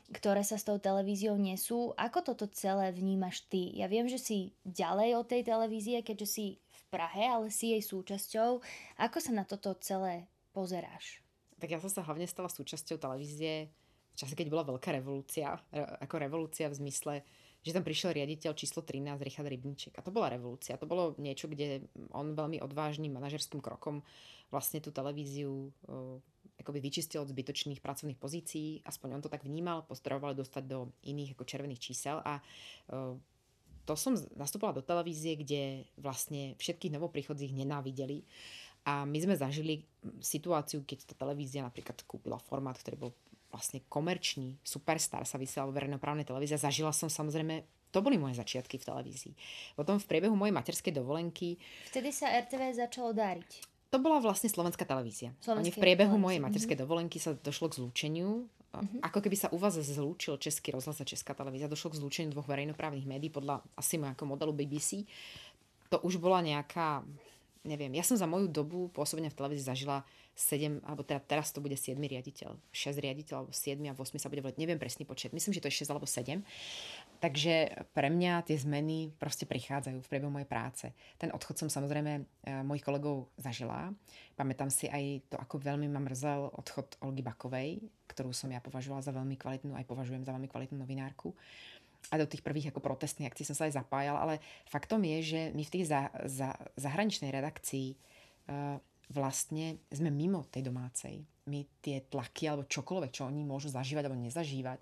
ktoré 0.08 0.40
sa 0.40 0.56
s 0.56 0.64
tou 0.64 0.80
televíziou 0.80 1.36
nesú. 1.36 1.92
Ako 2.00 2.24
toto 2.24 2.48
celé 2.48 2.88
vnímaš 2.96 3.44
ty? 3.46 3.76
Ja 3.76 3.86
viem, 3.92 4.08
že 4.08 4.16
si 4.16 4.56
ďalej 4.64 5.20
od 5.20 5.26
tej 5.28 5.42
televízie, 5.44 6.00
keďže 6.00 6.28
si 6.28 6.46
Prahe, 6.88 7.28
ale 7.28 7.52
si 7.52 7.76
jej 7.76 7.84
súčasťou. 7.84 8.64
Ako 8.96 9.18
sa 9.20 9.32
na 9.36 9.44
toto 9.44 9.76
celé 9.76 10.24
pozeráš? 10.56 11.20
Tak 11.60 11.68
ja 11.68 11.78
som 11.84 11.92
sa 11.92 12.00
hlavne 12.00 12.24
stala 12.24 12.48
súčasťou 12.48 12.96
televízie 12.96 13.68
v 13.68 14.16
čase, 14.16 14.32
keď 14.32 14.48
bola 14.48 14.64
veľká 14.64 14.96
revolúcia. 14.96 15.52
Re, 15.68 15.84
ako 15.84 16.14
revolúcia 16.16 16.64
v 16.72 16.78
zmysle, 16.80 17.14
že 17.60 17.76
tam 17.76 17.84
prišiel 17.84 18.16
riaditeľ 18.16 18.56
číslo 18.56 18.80
13, 18.80 19.20
Richard 19.20 19.52
Rybníček. 19.52 20.00
A 20.00 20.02
to 20.02 20.08
bola 20.08 20.32
revolúcia. 20.32 20.80
To 20.80 20.88
bolo 20.88 21.12
niečo, 21.20 21.44
kde 21.44 21.84
on 22.16 22.32
veľmi 22.32 22.56
odvážnym 22.64 23.12
manažerským 23.12 23.60
krokom 23.60 24.00
vlastne 24.48 24.80
tú 24.80 24.88
televíziu 24.88 25.68
akoby 26.58 26.78
vyčistil 26.82 27.22
od 27.22 27.30
zbytočných 27.30 27.78
pracovných 27.78 28.18
pozícií, 28.18 28.82
aspoň 28.82 29.08
on 29.18 29.22
to 29.24 29.32
tak 29.32 29.46
vnímal, 29.46 29.86
postrebovali 29.86 30.34
dostať 30.34 30.64
do 30.66 30.90
iných 31.06 31.38
ako 31.38 31.44
červených 31.46 31.80
čísel 31.80 32.18
a 32.22 32.42
uh, 32.92 33.14
to 33.88 33.96
som 33.96 34.12
nastúpila 34.36 34.76
do 34.76 34.84
televízie, 34.84 35.40
kde 35.40 35.88
vlastne 35.96 36.52
všetkých 36.60 36.92
novoprichodzích 36.92 37.56
nenávideli. 37.56 38.20
A 38.84 39.08
my 39.08 39.16
sme 39.16 39.32
zažili 39.32 39.80
situáciu, 40.20 40.84
keď 40.84 41.08
tá 41.08 41.14
televízia 41.24 41.64
napríklad 41.64 42.04
kúpila 42.04 42.36
formát, 42.36 42.76
ktorý 42.76 43.08
bol 43.08 43.12
vlastne 43.48 43.80
komerčný, 43.88 44.60
superstar 44.60 45.24
sa 45.24 45.40
vysielal 45.40 45.72
v 45.72 45.80
verejnoprávnej 45.80 46.28
televízii. 46.28 46.60
Zažila 46.60 46.92
som 46.92 47.08
samozrejme 47.08 47.64
to 47.88 48.04
boli 48.04 48.20
moje 48.20 48.36
začiatky 48.36 48.76
v 48.76 48.84
televízii. 48.84 49.34
Potom 49.72 49.96
v 49.96 50.04
priebehu 50.04 50.36
mojej 50.36 50.52
materskej 50.52 50.92
dovolenky... 50.92 51.56
Vtedy 51.88 52.12
sa 52.12 52.28
RTV 52.36 52.76
začalo 52.76 53.16
dáriť. 53.16 53.77
To 53.88 53.96
bola 53.96 54.20
vlastne 54.20 54.52
slovenská 54.52 54.84
televízia. 54.84 55.32
Slovenské 55.40 55.64
Oni 55.64 55.70
v 55.72 55.80
priebehu 55.80 56.16
televízie. 56.16 56.24
mojej 56.28 56.40
materskej 56.44 56.76
mhm. 56.76 56.82
dovolenky 56.84 57.16
sa 57.16 57.32
došlo 57.36 57.72
k 57.72 57.76
zlúčeniu 57.80 58.48
Uh-huh. 58.68 59.00
Ako 59.00 59.24
keby 59.24 59.32
sa 59.32 59.48
u 59.48 59.56
vás 59.56 59.80
zlúčil 59.80 60.36
Český 60.36 60.76
rozhlas 60.76 61.00
a 61.00 61.08
Česká 61.08 61.32
televízia. 61.32 61.72
Došlo 61.72 61.96
k 61.96 61.98
zlúčeniu 62.04 62.36
dvoch 62.36 62.44
verejnoprávnych 62.44 63.08
médií 63.08 63.32
podľa 63.32 63.64
asi 63.80 63.96
ako 63.96 64.28
modelu 64.28 64.52
BBC. 64.52 65.08
To 65.88 65.96
už 66.04 66.20
bola 66.20 66.44
nejaká, 66.44 67.00
neviem, 67.64 67.88
ja 67.96 68.04
som 68.04 68.20
za 68.20 68.28
moju 68.28 68.44
dobu 68.44 68.92
pôsobenia 68.92 69.32
v 69.32 69.40
televízii 69.40 69.64
zažila 69.64 70.04
7, 70.36 70.84
alebo 70.84 71.00
teda 71.00 71.24
teraz 71.24 71.48
to 71.48 71.64
bude 71.64 71.74
7 71.74 71.96
riaditeľ, 71.96 72.60
6 72.70 73.00
riaditeľ, 73.00 73.34
alebo 73.42 73.52
7 73.56 73.80
a 73.88 73.96
8 73.96 74.20
sa 74.20 74.28
bude 74.28 74.44
voliť, 74.44 74.60
neviem 74.60 74.78
presný 74.78 75.08
počet, 75.08 75.32
myslím, 75.32 75.56
že 75.56 75.64
to 75.64 75.72
je 75.72 75.82
6 75.82 75.90
alebo 75.90 76.04
7. 76.04 76.44
Takže 77.18 77.74
pre 77.90 78.14
mňa 78.14 78.46
tie 78.46 78.54
zmeny 78.54 79.10
proste 79.18 79.42
prichádzajú 79.42 79.98
v 79.98 80.10
priebehu 80.10 80.30
mojej 80.30 80.46
práce. 80.46 80.86
Ten 81.18 81.34
odchod 81.34 81.58
som 81.58 81.66
samozrejme 81.66 82.12
e, 82.14 82.22
mojich 82.62 82.86
kolegov 82.86 83.26
zažila. 83.34 83.90
Pamätám 84.38 84.70
si 84.70 84.86
aj 84.86 85.26
to, 85.26 85.34
ako 85.34 85.58
veľmi 85.58 85.90
ma 85.90 85.98
mrzel 85.98 86.54
odchod 86.54 86.94
Olgy 87.02 87.26
Bakovej, 87.26 87.82
ktorú 88.06 88.30
som 88.30 88.54
ja 88.54 88.62
považovala 88.62 89.02
za 89.02 89.10
veľmi 89.10 89.34
kvalitnú, 89.34 89.74
aj 89.74 89.90
považujem 89.90 90.22
za 90.22 90.30
veľmi 90.30 90.46
kvalitnú 90.46 90.78
novinárku. 90.78 91.34
A 92.14 92.22
do 92.22 92.30
tých 92.30 92.46
prvých 92.46 92.70
ako 92.70 92.78
protestných 92.78 93.26
akcií 93.26 93.42
som 93.42 93.58
sa 93.58 93.66
aj 93.66 93.82
zapájala, 93.82 94.22
ale 94.22 94.34
faktom 94.70 95.02
je, 95.02 95.18
že 95.34 95.40
my 95.58 95.66
v 95.66 95.72
tých 95.74 95.90
za, 95.90 96.14
za, 96.30 96.54
zahraničnej 96.78 97.34
redakcii 97.34 97.98
uh, 97.98 98.78
vlastne 99.10 99.82
sme 99.90 100.14
mimo 100.14 100.46
tej 100.46 100.70
domácej. 100.70 101.26
My 101.50 101.66
tie 101.82 102.06
tlaky 102.06 102.46
alebo 102.46 102.70
čokoľvek, 102.70 103.10
čo 103.10 103.26
oni 103.26 103.42
môžu 103.42 103.74
zažívať 103.74 104.06
alebo 104.06 104.22
nezažívať, 104.22 104.78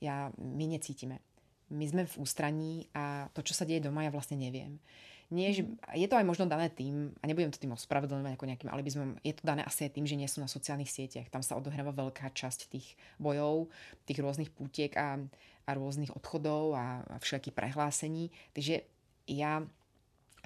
ja, 0.00 0.30
my 0.38 0.64
necítime 0.70 1.25
my 1.70 1.84
sme 1.86 2.02
v 2.06 2.18
ústraní 2.22 2.86
a 2.94 3.26
to, 3.34 3.42
čo 3.42 3.54
sa 3.54 3.66
deje 3.66 3.82
doma, 3.82 4.06
ja 4.06 4.14
vlastne 4.14 4.38
neviem. 4.38 4.78
Nie, 5.26 5.50
že, 5.50 5.66
mhm. 5.66 5.98
je 5.98 6.06
to 6.06 6.18
aj 6.18 6.26
možno 6.26 6.46
dané 6.46 6.70
tým, 6.70 7.10
a 7.18 7.24
nebudem 7.26 7.50
to 7.50 7.58
tým 7.58 7.74
ospravedlňovať 7.74 8.38
ako 8.38 8.46
nejakým 8.46 8.70
alibizmom, 8.70 9.18
je 9.26 9.34
to 9.34 9.42
dané 9.42 9.66
asi 9.66 9.90
aj 9.90 9.98
tým, 9.98 10.06
že 10.06 10.14
nie 10.14 10.30
sú 10.30 10.38
na 10.38 10.46
sociálnych 10.46 10.90
sieťach. 10.90 11.26
Tam 11.34 11.42
sa 11.42 11.58
odohráva 11.58 11.90
veľká 11.90 12.30
časť 12.30 12.70
tých 12.70 12.94
bojov, 13.18 13.66
tých 14.06 14.22
rôznych 14.22 14.54
pútiek 14.54 14.94
a, 14.94 15.18
a 15.66 15.70
rôznych 15.74 16.14
odchodov 16.14 16.78
a, 16.78 17.02
a 17.10 17.16
všelijakých 17.18 17.58
prehlásení. 17.58 18.30
Takže 18.54 18.86
ja 19.26 19.66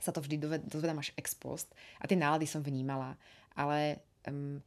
sa 0.01 0.11
to 0.17 0.25
vždy 0.25 0.65
dozvedám 0.65 1.05
až 1.05 1.13
ex 1.21 1.37
post 1.37 1.69
a 2.01 2.09
tie 2.09 2.17
nálady 2.17 2.49
som 2.49 2.65
vnímala. 2.65 3.21
Ale 3.53 4.01
um, 4.25 4.65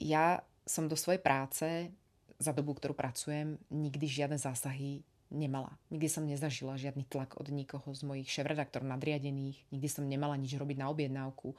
ja 0.00 0.40
som 0.64 0.88
do 0.88 0.96
svojej 0.96 1.20
práce 1.20 1.92
za 2.40 2.56
dobu, 2.56 2.72
ktorú 2.72 2.96
pracujem, 2.96 3.60
nikdy 3.68 4.08
žiadne 4.08 4.40
zásahy 4.40 5.04
nemala. 5.30 5.70
Nikdy 5.94 6.08
som 6.10 6.26
nezažila 6.26 6.74
žiadny 6.74 7.06
tlak 7.06 7.38
od 7.38 7.48
nikoho 7.54 7.86
z 7.94 8.02
mojich 8.02 8.28
šéf-redaktorov 8.28 8.90
nadriadených, 8.90 9.62
nikdy 9.70 9.88
som 9.88 10.04
nemala 10.04 10.34
nič 10.34 10.58
robiť 10.58 10.76
na 10.76 10.90
objednávku 10.90 11.54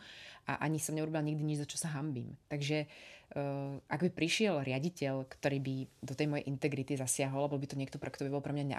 a 0.45 0.59
ani 0.59 0.77
som 0.77 0.93
neurobila 0.93 1.23
nikdy 1.23 1.41
nič, 1.41 1.63
za 1.63 1.67
čo 1.67 1.79
sa 1.79 1.95
hambím. 1.95 2.35
Takže 2.51 2.85
uh, 2.85 3.79
ak 3.87 3.99
by 4.05 4.11
prišiel 4.11 4.59
riaditeľ, 4.61 5.25
ktorý 5.25 5.57
by 5.63 5.75
do 6.03 6.13
tej 6.13 6.27
mojej 6.27 6.45
integrity 6.51 6.99
zasiahol, 6.99 7.47
alebo 7.47 7.57
by 7.57 7.67
to 7.71 7.79
niekto, 7.79 7.97
pre 7.97 8.11
kto 8.11 8.27
by 8.27 8.31
bol 8.35 8.43
pre 8.43 8.51
mňa 8.51 8.75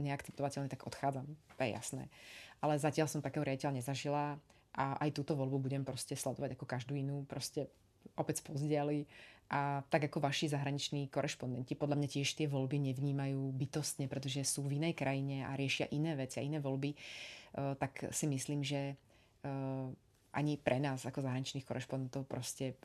neakceptovateľný, 0.00 0.72
tak 0.72 0.88
odchádzam. 0.88 1.28
To 1.28 1.60
je 1.60 1.70
jasné. 1.70 2.08
Ale 2.64 2.80
zatiaľ 2.80 3.12
som 3.12 3.20
takého 3.20 3.44
riaditeľa 3.44 3.84
nezažila 3.84 4.40
a 4.72 4.84
aj 5.04 5.12
túto 5.12 5.36
voľbu 5.36 5.68
budem 5.68 5.84
proste 5.84 6.16
sledovať 6.16 6.56
ako 6.56 6.64
každú 6.64 6.96
inú. 6.96 7.28
Proste 7.28 7.68
opäť 8.16 8.40
spozdiali 8.40 9.04
a 9.52 9.84
tak 9.92 10.08
ako 10.08 10.24
vaši 10.24 10.48
zahraniční 10.48 11.12
korešpondenti, 11.12 11.76
podľa 11.76 12.00
mňa 12.00 12.08
tiež 12.08 12.40
tie 12.40 12.48
voľby 12.48 12.80
nevnímajú 12.88 13.52
bytostne, 13.52 14.08
pretože 14.08 14.48
sú 14.48 14.64
v 14.64 14.80
inej 14.80 14.96
krajine 14.96 15.44
a 15.44 15.52
riešia 15.52 15.92
iné 15.92 16.16
veci 16.16 16.40
a 16.40 16.46
iné 16.46 16.56
voľby, 16.56 16.96
uh, 16.96 17.76
tak 17.76 18.08
si 18.08 18.24
myslím, 18.32 18.64
že 18.64 18.96
uh, 19.44 19.92
ani 20.32 20.56
pre 20.56 20.80
nás 20.80 21.04
ako 21.04 21.20
zahraničných 21.20 21.68
korešpondentov 21.68 22.24
proste 22.24 22.80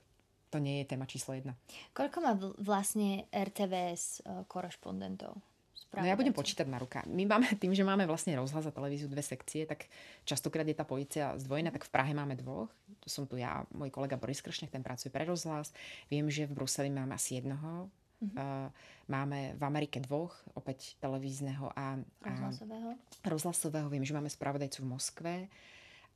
to 0.51 0.59
nie 0.59 0.83
je 0.83 0.91
téma 0.91 1.07
číslo 1.07 1.39
jedna. 1.39 1.55
Koľko 1.95 2.17
má 2.19 2.35
vlastne 2.59 3.31
RTVS 3.31 4.27
uh, 4.27 4.43
korešpondentov 4.51 5.39
z 5.87 5.95
No 5.95 6.03
ja 6.03 6.19
budem 6.19 6.35
počítať 6.35 6.67
na 6.67 6.83
ruka. 6.83 6.99
My 7.07 7.23
máme, 7.23 7.47
tým, 7.55 7.71
že 7.71 7.87
máme 7.87 8.03
vlastne 8.03 8.35
rozhlas 8.35 8.67
a 8.67 8.75
televíziu 8.75 9.07
dve 9.07 9.23
sekcie, 9.23 9.63
tak 9.63 9.87
častokrát 10.27 10.67
je 10.67 10.75
tá 10.75 10.83
policia 10.83 11.31
zdvojená, 11.39 11.71
tak 11.71 11.87
v 11.87 11.91
Prahe 11.95 12.11
máme 12.11 12.35
dvoch. 12.35 12.67
Tu 12.99 13.07
som 13.07 13.23
tu 13.23 13.39
ja, 13.39 13.63
môj 13.71 13.87
kolega 13.87 14.19
Boris 14.19 14.43
Kršňák, 14.43 14.67
ten 14.67 14.83
pracuje 14.83 15.07
pre 15.07 15.23
rozhlas. 15.23 15.71
Viem, 16.11 16.27
že 16.27 16.43
v 16.43 16.59
Bruseli 16.59 16.91
máme 16.91 17.15
asi 17.15 17.39
jednoho. 17.39 17.87
Uh, 18.17 18.67
máme 19.05 19.53
v 19.55 19.63
Amerike 19.63 20.01
dvoch, 20.01 20.33
opäť 20.57 20.97
televízneho 20.97 21.69
a, 21.77 22.01
a 22.25 22.29
rozhlasového. 22.33 22.89
rozhlasového. 23.21 23.87
Viem, 23.93 24.03
že 24.09 24.17
máme 24.17 24.25
spravodajcu 24.25 24.81
v 24.81 24.89
Moskve 24.89 25.33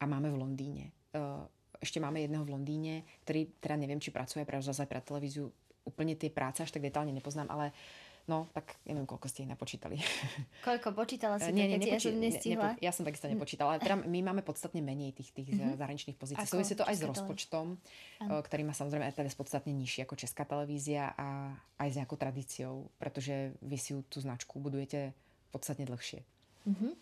a 0.01 0.03
máme 0.09 0.33
v 0.33 0.37
Londýne. 0.41 0.85
Uh, 1.13 1.45
ešte 1.77 2.01
máme 2.01 2.25
jedného 2.25 2.41
v 2.41 2.57
Londýne, 2.57 2.93
ktorý 3.21 3.53
teda 3.61 3.77
neviem, 3.77 4.01
či 4.01 4.09
pracuje 4.09 4.41
pre 4.49 4.57
rozhlas 4.57 4.81
aj 4.81 4.89
pre 4.89 4.97
televíziu. 4.97 5.53
Úplne 5.85 6.17
tie 6.17 6.33
práce 6.33 6.65
až 6.65 6.73
tak 6.73 6.81
detálne 6.81 7.13
nepoznám, 7.13 7.53
ale 7.53 7.69
uh, 7.69 8.00
No, 8.31 8.47
tak 8.55 8.79
neviem, 8.87 9.03
koľko 9.03 9.27
ste 9.27 9.43
ich 9.43 9.51
napočítali. 9.51 9.99
Koľko 10.67 10.95
počítala 10.95 11.35
si? 11.35 11.51
nie, 11.51 11.67
nie, 11.67 11.83
nepočí, 11.83 12.07
ja 12.07 12.15
som 12.15 12.23
nestihla. 12.23 12.69
Nepo, 12.71 12.79
ja 12.79 12.91
som 12.95 13.03
takisto 13.03 13.27
nepočítala. 13.27 13.75
Teda 13.75 13.99
my 13.99 14.19
máme 14.23 14.39
podstatne 14.39 14.79
menej 14.79 15.11
tých, 15.11 15.35
tých 15.35 15.51
mm-hmm. 15.51 15.75
zahraničných 15.75 16.15
pozícií. 16.15 16.39
Ako? 16.39 16.55
Súvisí 16.55 16.79
to 16.79 16.87
aj 16.87 16.95
s 16.95 17.03
rozpočtom, 17.03 17.75
ano. 18.23 18.39
ktorý 18.39 18.63
má 18.63 18.71
samozrejme 18.71 19.11
RTVS 19.11 19.35
podstatne 19.35 19.75
nižší 19.75 20.07
ako 20.07 20.15
Česká 20.15 20.47
televízia 20.47 21.11
a 21.19 21.51
aj 21.75 21.87
s 21.91 21.95
nejakou 21.99 22.15
tradíciou, 22.15 22.87
pretože 22.95 23.51
vy 23.59 23.75
si 23.75 23.99
tú 24.07 24.23
značku 24.23 24.63
budujete 24.63 25.11
podstatne 25.51 25.83
dlhšie. 25.83 26.23
Uh-huh. 26.61 26.93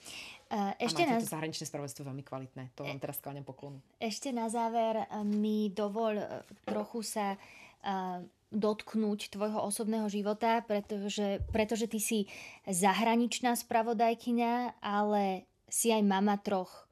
Uh, 0.50 0.74
ešte 0.82 1.06
a 1.06 1.14
máte 1.14 1.14
na... 1.14 1.22
to 1.22 1.30
zahraničné 1.30 1.66
spravodajstvo 1.70 2.10
veľmi 2.10 2.24
kvalitné. 2.26 2.74
To 2.74 2.90
vám 2.90 2.98
teraz 2.98 3.22
skláňam 3.22 3.46
poklonu. 3.46 3.78
Ešte 4.02 4.34
na 4.34 4.50
záver 4.50 5.06
mi 5.30 5.70
dovol 5.70 6.18
trochu 6.66 7.06
sa 7.06 7.36
uh, 7.36 8.24
dotknúť 8.50 9.32
tvojho 9.32 9.62
osobného 9.62 10.10
života, 10.10 10.62
pretože, 10.66 11.41
pretože 11.54 11.86
ty 11.88 12.00
si 12.02 12.20
zahraničná 12.66 13.54
spravodajkyňa, 13.56 14.82
ale 14.82 15.45
si 15.70 15.93
aj 15.93 16.04
mama 16.04 16.36
troch 16.41 16.89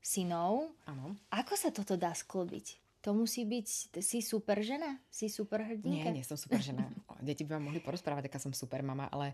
synov. 0.00 0.72
Áno. 0.88 1.18
Ako 1.28 1.54
sa 1.58 1.68
toto 1.74 1.98
dá 2.00 2.16
sklobiť? 2.16 2.79
To 3.00 3.16
musí 3.16 3.48
byť, 3.48 3.96
si 4.04 4.20
super 4.20 4.60
žena? 4.60 5.00
Si 5.08 5.32
super 5.32 5.64
hrdinka? 5.64 6.12
Nie, 6.12 6.20
nie 6.20 6.26
som 6.26 6.36
super 6.36 6.60
žena. 6.60 6.84
Deti 7.24 7.48
by 7.48 7.56
vám 7.56 7.72
mohli 7.72 7.80
porozprávať, 7.80 8.28
aká 8.28 8.36
som 8.36 8.52
super 8.52 8.84
mama, 8.84 9.08
ale 9.08 9.32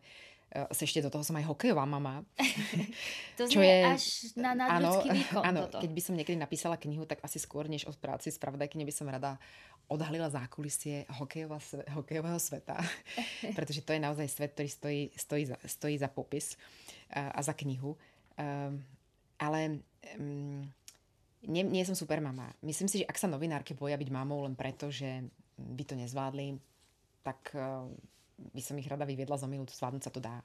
uh, 0.54 0.70
ešte 0.70 1.02
do 1.02 1.10
toho 1.10 1.26
som 1.26 1.34
aj 1.34 1.50
hokejová 1.50 1.82
mama. 1.82 2.22
to 3.38 3.50
čo 3.50 3.58
je 3.58 3.78
až 3.82 4.04
na 4.38 4.54
nadľudský 4.54 5.08
výkon 5.10 5.42
áno, 5.42 5.66
toto. 5.66 5.82
keď 5.82 5.90
by 5.90 6.02
som 6.02 6.14
niekedy 6.14 6.38
napísala 6.38 6.78
knihu, 6.78 7.10
tak 7.10 7.18
asi 7.26 7.42
skôr 7.42 7.66
než 7.66 7.90
od 7.90 7.98
práci 7.98 8.30
spravodajkyne 8.30 8.86
by 8.86 8.94
som 8.94 9.10
rada 9.10 9.34
odhalila 9.90 10.30
zákulisie 10.30 11.06
hokejového 11.90 12.38
sveta, 12.38 12.78
pretože 13.58 13.82
to 13.82 13.94
je 13.94 14.00
naozaj 14.02 14.26
svet, 14.30 14.54
ktorý 14.54 14.70
stojí, 14.70 15.02
stojí, 15.14 15.42
za, 15.50 15.56
stojí 15.66 15.98
za 15.98 16.06
popis 16.06 16.54
a, 17.10 17.34
a 17.34 17.40
za 17.42 17.54
knihu. 17.54 17.98
Um, 18.38 18.78
ale 19.42 19.82
um, 20.18 20.62
nie, 21.44 21.62
nie 21.66 21.84
som 21.84 21.92
super 21.92 22.24
mama. 22.24 22.48
Myslím 22.64 22.88
si, 22.88 23.04
že 23.04 23.08
ak 23.08 23.20
sa 23.20 23.28
novinárke 23.28 23.76
boja 23.76 24.00
byť 24.00 24.08
mamou 24.08 24.48
len 24.48 24.56
preto, 24.56 24.88
že 24.88 25.28
by 25.56 25.82
to 25.84 25.94
nezvládli, 26.00 26.56
tak 27.20 27.52
uh, 27.52 27.84
by 28.56 28.62
som 28.64 28.80
ich 28.80 28.88
rada 28.88 29.04
vyviedla 29.04 29.36
z 29.36 29.44
omilu, 29.44 29.68
zvládnuť 29.68 30.02
sa 30.04 30.12
to 30.12 30.20
dá. 30.20 30.40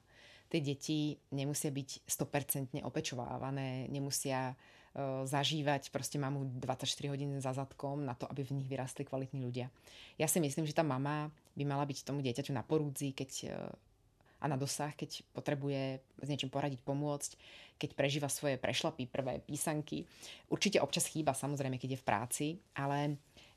Tie 0.52 0.60
deti 0.60 1.16
nemusia 1.32 1.72
byť 1.72 2.04
100% 2.04 2.84
opečovávané, 2.84 3.88
nemusia 3.88 4.52
E, 4.92 5.24
zažívať 5.24 5.88
proste 5.88 6.20
mamu 6.20 6.60
24 6.60 6.84
hodín 7.08 7.32
za 7.40 7.56
zadkom 7.56 8.04
na 8.04 8.12
to, 8.12 8.28
aby 8.28 8.44
v 8.44 8.60
nich 8.60 8.68
vyrastli 8.68 9.08
kvalitní 9.08 9.40
ľudia. 9.40 9.72
Ja 10.20 10.28
si 10.28 10.36
myslím, 10.36 10.68
že 10.68 10.76
tá 10.76 10.84
mama 10.84 11.32
by 11.56 11.64
mala 11.64 11.88
byť 11.88 12.04
tomu 12.04 12.20
dieťaťu 12.20 12.52
na 12.52 12.60
porúdzi, 12.60 13.16
keď 13.16 13.30
e, 13.40 13.48
a 14.42 14.50
na 14.50 14.58
dosah, 14.58 14.90
keď 14.90 15.22
potrebuje 15.30 16.02
s 16.18 16.26
niečím 16.26 16.50
poradiť, 16.50 16.82
pomôcť, 16.82 17.30
keď 17.78 17.90
prežíva 17.94 18.26
svoje 18.26 18.58
prešlapy, 18.58 19.06
prvé 19.06 19.38
písanky. 19.38 20.02
Určite 20.50 20.82
občas 20.82 21.06
chýba, 21.06 21.30
samozrejme, 21.30 21.78
keď 21.78 21.94
je 21.94 22.02
v 22.02 22.06
práci, 22.06 22.46
ale 22.74 22.98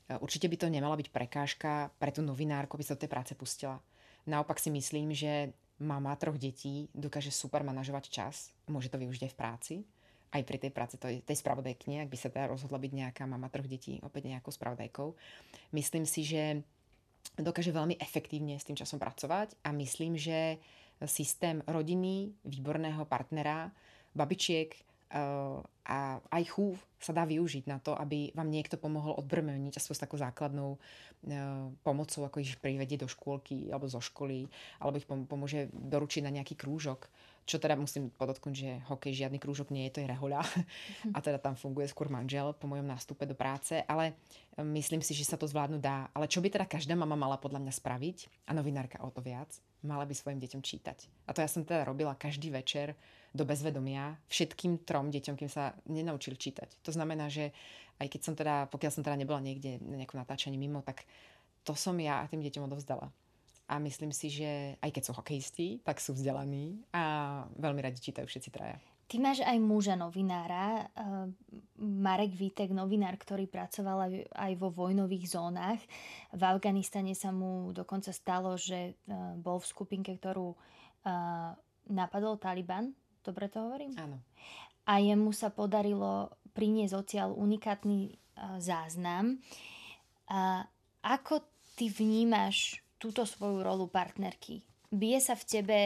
e, 0.06 0.14
určite 0.22 0.46
by 0.46 0.56
to 0.56 0.70
nemala 0.70 0.94
byť 0.94 1.10
prekážka 1.10 1.90
pre 1.98 2.14
tú 2.14 2.22
novinárku, 2.22 2.78
aby 2.78 2.86
sa 2.86 2.94
do 2.94 3.02
tej 3.02 3.10
práce 3.10 3.34
pustila. 3.34 3.82
Naopak 4.30 4.62
si 4.62 4.70
myslím, 4.70 5.10
že 5.10 5.50
mama 5.82 6.14
troch 6.14 6.38
detí 6.38 6.86
dokáže 6.94 7.34
super 7.34 7.66
manažovať 7.66 8.04
čas, 8.08 8.54
môže 8.70 8.88
to 8.88 8.96
využiť 8.96 9.26
aj 9.26 9.32
v 9.34 9.38
práci 9.38 9.76
aj 10.34 10.42
pri 10.42 10.58
tej 10.58 10.72
práci 10.74 10.96
tej, 11.00 11.24
tej 11.24 11.36
spravodajkne, 11.38 12.04
ak 12.04 12.10
by 12.12 12.18
sa 12.18 12.28
teda 12.28 12.50
rozhodla 12.50 12.76
byť 12.76 12.92
nejaká 12.92 13.24
mama 13.24 13.48
troch 13.48 13.64
detí, 13.64 14.02
opäť 14.04 14.28
nejakou 14.28 14.52
spravodajkou. 14.52 15.16
Myslím 15.72 16.04
si, 16.04 16.26
že 16.26 16.66
dokáže 17.34 17.74
veľmi 17.74 17.98
efektívne 17.98 18.56
s 18.58 18.66
tým 18.66 18.78
časom 18.78 19.02
pracovať 19.02 19.58
a 19.66 19.74
myslím, 19.74 20.14
že 20.14 20.60
systém 21.04 21.60
rodiny, 21.68 22.32
výborného 22.48 23.04
partnera, 23.04 23.68
babičiek 24.16 24.72
eh, 24.72 25.20
a 25.86 25.98
aj 26.18 26.42
chúv 26.48 26.80
sa 26.96 27.12
dá 27.12 27.28
využiť 27.28 27.68
na 27.68 27.76
to, 27.78 27.92
aby 27.92 28.32
vám 28.32 28.48
niekto 28.48 28.80
pomohol 28.80 29.20
odbrmeniť 29.20 29.76
aspoň 29.76 29.94
s 29.94 30.02
takou 30.08 30.16
základnou 30.16 30.70
eh, 30.72 30.80
pomocou, 31.84 32.24
ako 32.24 32.40
ich 32.40 32.56
privedie 32.56 32.96
do 32.96 33.04
škôlky 33.04 33.68
alebo 33.68 33.92
zo 33.92 34.00
školy, 34.00 34.48
alebo 34.80 34.96
ich 34.96 35.06
pomôže 35.06 35.68
doručiť 35.68 36.24
na 36.24 36.32
nejaký 36.32 36.56
krúžok 36.56 37.12
čo 37.46 37.62
teda 37.62 37.78
musím 37.78 38.10
podotknúť, 38.10 38.54
že 38.58 38.70
hokej 38.90 39.22
žiadny 39.22 39.38
krúžok 39.38 39.70
nie 39.70 39.86
je, 39.86 39.94
to 39.94 40.02
je 40.02 40.10
rehoľa. 40.10 40.42
A 41.16 41.22
teda 41.22 41.38
tam 41.38 41.54
funguje 41.54 41.86
skôr 41.86 42.10
manžel 42.10 42.50
po 42.58 42.66
mojom 42.66 42.82
nástupe 42.82 43.22
do 43.22 43.38
práce. 43.38 43.86
Ale 43.86 44.18
e, 44.58 44.66
myslím 44.66 44.98
si, 44.98 45.14
že 45.14 45.22
sa 45.22 45.38
to 45.38 45.46
zvládnu 45.46 45.78
dá. 45.78 46.10
Ale 46.10 46.26
čo 46.26 46.42
by 46.42 46.50
teda 46.50 46.66
každá 46.66 46.98
mama 46.98 47.14
mala 47.14 47.38
podľa 47.38 47.62
mňa 47.62 47.72
spraviť, 47.78 48.18
a 48.46 48.52
novinárka 48.52 48.98
o 48.98 49.14
to 49.14 49.22
viac, 49.22 49.46
mala 49.86 50.02
by 50.02 50.10
svojim 50.10 50.42
deťom 50.42 50.58
čítať. 50.58 51.06
A 51.24 51.30
to 51.30 51.38
ja 51.38 51.46
som 51.46 51.62
teda 51.62 51.86
robila 51.86 52.18
každý 52.18 52.50
večer 52.50 52.98
do 53.30 53.46
bezvedomia 53.46 54.18
všetkým 54.26 54.82
trom 54.82 55.14
deťom, 55.14 55.38
kým 55.38 55.46
sa 55.46 55.70
nenaučili 55.86 56.34
čítať. 56.34 56.82
To 56.82 56.90
znamená, 56.90 57.30
že 57.30 57.54
aj 58.02 58.10
keď 58.10 58.20
som 58.26 58.34
teda, 58.34 58.66
pokiaľ 58.74 58.90
som 58.90 59.06
teda 59.06 59.14
nebola 59.14 59.38
niekde 59.38 59.78
na 59.86 59.94
nejakom 60.02 60.18
natáčaní 60.18 60.58
mimo, 60.58 60.82
tak 60.82 61.06
to 61.62 61.78
som 61.78 61.94
ja 62.02 62.26
tým 62.26 62.42
deťom 62.42 62.66
odovzdala 62.66 63.06
a 63.66 63.82
myslím 63.82 64.14
si, 64.14 64.30
že 64.30 64.78
aj 64.78 64.90
keď 64.94 65.02
sú 65.02 65.12
hokejisti, 65.18 65.82
tak 65.82 65.98
sú 65.98 66.14
vzdelaní 66.14 66.80
a 66.94 67.42
veľmi 67.58 67.82
radi 67.82 67.98
čítajú 67.98 68.26
všetci 68.26 68.50
traja. 68.54 68.78
Ty 69.06 69.22
máš 69.22 69.38
aj 69.46 69.58
muža 69.62 69.94
novinára, 69.94 70.90
uh, 70.90 71.30
Marek 71.78 72.34
Vítek, 72.34 72.74
novinár, 72.74 73.14
ktorý 73.14 73.46
pracoval 73.46 74.26
aj 74.34 74.52
vo 74.58 74.74
vojnových 74.74 75.30
zónach. 75.30 75.78
V 76.34 76.42
Afganistane 76.42 77.14
sa 77.14 77.30
mu 77.30 77.70
dokonca 77.70 78.10
stalo, 78.10 78.58
že 78.58 78.98
uh, 79.06 79.38
bol 79.38 79.62
v 79.62 79.70
skupinke, 79.70 80.18
ktorú 80.18 80.50
uh, 80.50 81.54
napadol 81.86 82.34
Taliban. 82.42 82.90
Dobre 83.22 83.46
to 83.46 83.62
hovorím? 83.62 83.94
Áno. 83.94 84.18
A 84.86 84.98
jemu 85.02 85.30
sa 85.34 85.50
podarilo 85.50 86.30
priniesť 86.54 86.94
odtiaľ 86.94 87.34
unikátny 87.34 88.14
záznam. 88.62 89.42
Ako 91.02 91.42
ty 91.74 91.90
vnímaš 91.90 92.85
túto 92.96 93.28
svoju 93.28 93.60
rolu 93.60 93.86
partnerky. 93.86 94.64
Bije 94.88 95.20
sa 95.20 95.34
v 95.36 95.44
tebe 95.44 95.78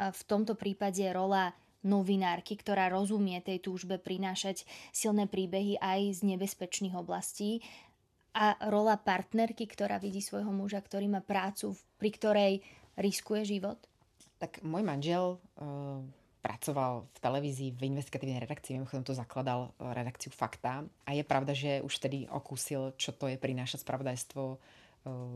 v 0.00 0.22
tomto 0.24 0.56
prípade 0.56 1.04
rola 1.12 1.52
novinárky, 1.84 2.56
ktorá 2.56 2.92
rozumie 2.92 3.40
tej 3.40 3.60
túžbe 3.60 3.96
prinášať 3.96 4.64
silné 4.92 5.28
príbehy 5.28 5.80
aj 5.80 6.20
z 6.20 6.36
nebezpečných 6.36 6.96
oblastí 6.96 7.64
a 8.36 8.56
rola 8.68 9.00
partnerky, 9.00 9.64
ktorá 9.68 9.96
vidí 9.96 10.20
svojho 10.20 10.52
muža, 10.52 10.80
ktorý 10.84 11.08
má 11.08 11.20
prácu, 11.24 11.72
pri 11.96 12.10
ktorej 12.12 12.52
riskuje 13.00 13.48
život? 13.48 13.80
Tak 14.40 14.64
môj 14.64 14.84
manžel 14.84 15.36
uh, 15.36 16.00
pracoval 16.40 17.08
v 17.12 17.18
televízii 17.20 17.70
v 17.76 17.92
investigatívnej 17.92 18.40
redakcii, 18.40 18.80
mimochodom 18.80 19.04
to 19.04 19.12
zakladal 19.12 19.76
e, 19.76 19.92
redakciu 19.92 20.32
Fakta 20.32 20.88
a 21.04 21.10
je 21.12 21.20
pravda, 21.20 21.52
že 21.52 21.84
už 21.84 22.00
vtedy 22.00 22.24
okúsil, 22.32 22.96
čo 22.96 23.12
to 23.12 23.28
je 23.28 23.36
prinášať 23.36 23.84
spravodajstvo 23.84 24.56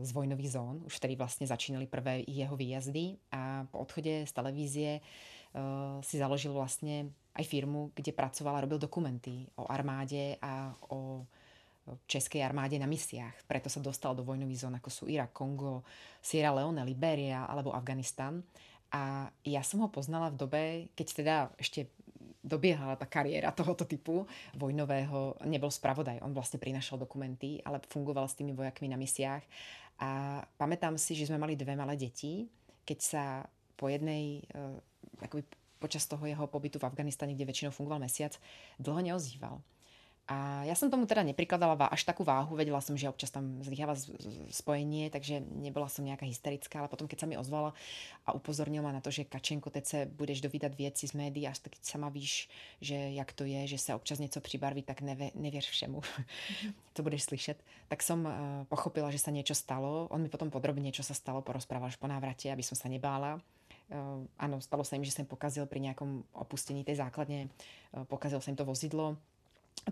z 0.01 0.11
vojnových 0.13 0.53
zón. 0.53 0.85
Už 0.85 1.01
vtedy 1.01 1.17
vlastne 1.17 1.49
začínali 1.49 1.89
prvé 1.89 2.21
jeho 2.29 2.53
výjazdy 2.53 3.17
a 3.33 3.65
po 3.69 3.81
odchode 3.81 4.29
z 4.29 4.31
televízie 4.31 5.01
si 6.05 6.15
založil 6.21 6.53
vlastne 6.53 7.09
aj 7.33 7.45
firmu, 7.47 7.89
kde 7.97 8.13
pracoval 8.13 8.59
a 8.59 8.63
robil 8.67 8.77
dokumenty 8.77 9.47
o 9.57 9.65
armáde 9.65 10.37
a 10.43 10.75
o 10.93 11.25
českej 12.05 12.41
armáde 12.41 12.77
na 12.77 12.89
misiách. 12.89 13.45
Preto 13.45 13.69
sa 13.69 13.81
dostal 13.81 14.13
do 14.13 14.25
vojnových 14.25 14.67
zón, 14.67 14.77
ako 14.77 14.89
sú 14.89 15.03
Irak, 15.05 15.33
Kongo, 15.33 15.85
Sierra 16.21 16.53
Leone, 16.53 16.81
Liberia 16.85 17.45
alebo 17.45 17.73
Afganistan. 17.73 18.41
A 18.93 19.27
ja 19.43 19.61
som 19.65 19.81
ho 19.81 19.89
poznala 19.89 20.29
v 20.29 20.39
dobe, 20.39 20.63
keď 20.93 21.07
teda 21.13 21.35
ešte 21.57 21.89
dobiehala 22.45 22.93
tá 22.93 23.09
kariéra 23.09 23.49
tohoto 23.49 23.89
typu 23.89 24.29
vojnového. 24.53 25.41
Nebol 25.49 25.73
spravodaj, 25.73 26.21
on 26.21 26.31
vlastne 26.31 26.61
prinašal 26.61 27.01
dokumenty, 27.01 27.57
ale 27.65 27.81
fungoval 27.89 28.29
s 28.29 28.37
tými 28.37 28.53
vojakmi 28.53 28.87
na 28.93 29.01
misiách. 29.01 29.41
A 29.97 30.43
pamätám 30.61 30.93
si, 31.01 31.17
že 31.17 31.25
sme 31.25 31.41
mali 31.41 31.57
dve 31.57 31.73
malé 31.73 31.97
deti, 31.97 32.45
keď 32.85 32.99
sa 33.01 33.23
po 33.73 33.89
jednej, 33.89 34.45
uh, 34.53 34.77
akoby 35.25 35.43
počas 35.81 36.05
toho 36.07 36.23
jeho 36.23 36.45
pobytu 36.47 36.79
v 36.79 36.87
Afganistane, 36.87 37.33
kde 37.35 37.49
väčšinou 37.49 37.71
fungoval 37.73 37.99
mesiac, 37.99 38.37
dlho 38.79 39.01
neozýval. 39.01 39.59
A 40.25 40.65
ja 40.65 40.73
som 40.73 40.89
tomu 40.89 41.05
teda 41.05 41.21
neprikladala 41.21 41.77
až 41.85 42.01
takú 42.01 42.25
váhu, 42.25 42.57
vedela 42.57 42.81
som, 42.81 42.97
že 42.97 43.05
občas 43.05 43.29
tam 43.29 43.61
zlyháva 43.61 43.93
spojenie, 44.49 45.13
takže 45.13 45.37
nebola 45.37 45.85
som 45.85 46.01
nejaká 46.01 46.25
hysterická, 46.25 46.81
ale 46.81 46.89
potom 46.89 47.05
keď 47.05 47.17
sa 47.21 47.29
mi 47.29 47.37
ozvala 47.37 47.77
a 48.25 48.33
upozornil 48.33 48.81
ma 48.81 48.89
na 48.89 49.05
to, 49.05 49.13
že 49.13 49.29
Kačenko, 49.29 49.69
teď 49.69 50.09
budeš 50.17 50.41
dovídať 50.41 50.73
vieci 50.73 51.05
z 51.05 51.13
médií, 51.13 51.45
až 51.45 51.61
tak 51.61 51.77
sama 51.77 52.09
víš, 52.09 52.49
že 52.81 52.97
jak 53.13 53.29
to 53.37 53.45
je, 53.45 53.69
že 53.69 53.77
sa 53.77 53.93
občas 53.93 54.17
něco 54.17 54.41
přibarví, 54.41 54.81
tak 54.81 55.05
neve, 55.05 55.29
nevěř 55.37 55.65
všemu, 55.69 56.01
to 56.97 57.03
budeš 57.03 57.23
slyšet. 57.23 57.61
Tak 57.87 58.01
som 58.01 58.25
uh, 58.25 58.33
pochopila, 58.65 59.13
že 59.13 59.21
sa 59.21 59.29
niečo 59.29 59.53
stalo. 59.53 60.09
On 60.09 60.17
mi 60.17 60.29
potom 60.33 60.49
podrobne, 60.49 60.89
čo 60.89 61.05
sa 61.05 61.13
stalo, 61.13 61.45
porozprával 61.45 61.93
až 61.93 62.01
po 62.01 62.09
návrate, 62.09 62.49
aby 62.49 62.65
som 62.65 62.73
sa 62.73 62.89
nebála. 62.89 63.37
Uh, 63.93 64.25
áno, 64.41 64.57
stalo 64.57 64.81
sa 64.81 64.97
im, 64.97 65.05
že 65.05 65.13
som 65.13 65.29
pokazil 65.29 65.69
pri 65.69 65.85
nejakom 65.85 66.25
opustení 66.33 66.81
tej 66.81 66.97
základne, 67.05 67.53
uh, 67.93 68.09
pokazil 68.09 68.41
sa 68.41 68.49
im 68.49 68.57
to 68.57 68.65
vozidlo, 68.65 69.21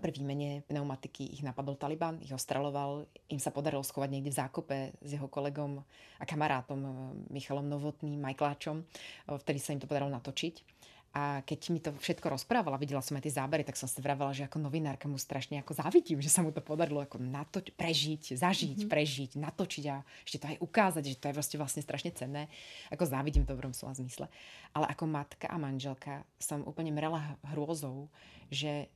pri 0.00 0.10
výmene 0.10 0.66
pneumatiky 0.66 1.34
ich 1.34 1.42
napadol 1.46 1.78
Taliban, 1.78 2.18
ich 2.18 2.34
ostreloval, 2.34 3.06
im 3.30 3.38
sa 3.38 3.54
podarilo 3.54 3.86
schovať 3.86 4.10
niekde 4.10 4.34
v 4.34 4.40
zákope 4.42 4.76
s 4.98 5.10
jeho 5.14 5.30
kolegom 5.30 5.82
a 6.18 6.24
kamarátom 6.26 6.80
eh, 6.82 6.90
Michalom 7.30 7.66
Novotným, 7.66 8.18
Majkláčom, 8.18 8.82
eh, 8.82 9.38
vtedy 9.38 9.58
sa 9.62 9.72
im 9.74 9.80
to 9.82 9.90
podarilo 9.90 10.10
natočiť. 10.10 10.74
A 11.14 11.46
keď 11.46 11.60
mi 11.70 11.78
to 11.78 11.94
všetko 11.94 12.26
rozprávala, 12.26 12.74
videla 12.74 12.98
som 12.98 13.14
aj 13.14 13.22
tie 13.22 13.38
zábery, 13.38 13.62
tak 13.62 13.78
som 13.78 13.86
si 13.86 14.02
vravela, 14.02 14.34
že 14.34 14.50
ako 14.50 14.58
novinárka 14.58 15.06
mu 15.06 15.14
strašne 15.14 15.62
ako 15.62 15.78
závidím, 15.78 16.18
že 16.18 16.26
sa 16.26 16.42
mu 16.42 16.50
to 16.50 16.58
podarilo 16.58 16.98
ako 17.06 17.22
natoč- 17.22 17.70
prežiť, 17.78 18.34
zažiť, 18.34 18.82
mm-hmm. 18.82 18.90
prežiť, 18.90 19.30
natočiť 19.38 19.84
a 19.94 20.02
ešte 20.26 20.42
to 20.42 20.46
aj 20.50 20.58
ukázať, 20.58 21.04
že 21.06 21.18
to 21.22 21.30
je 21.30 21.36
vlastne, 21.38 21.56
vlastne 21.62 21.82
strašne 21.86 22.10
cenné. 22.18 22.50
Ako 22.90 23.06
závidím 23.06 23.46
v 23.46 23.54
dobrom 23.54 23.70
slova 23.70 23.94
zmysle. 23.94 24.26
Ale 24.74 24.90
ako 24.90 25.06
matka 25.06 25.46
a 25.46 25.54
manželka 25.54 26.26
som 26.42 26.66
úplne 26.66 26.90
mrela 26.90 27.38
hrôzou, 27.54 28.10
že 28.50 28.90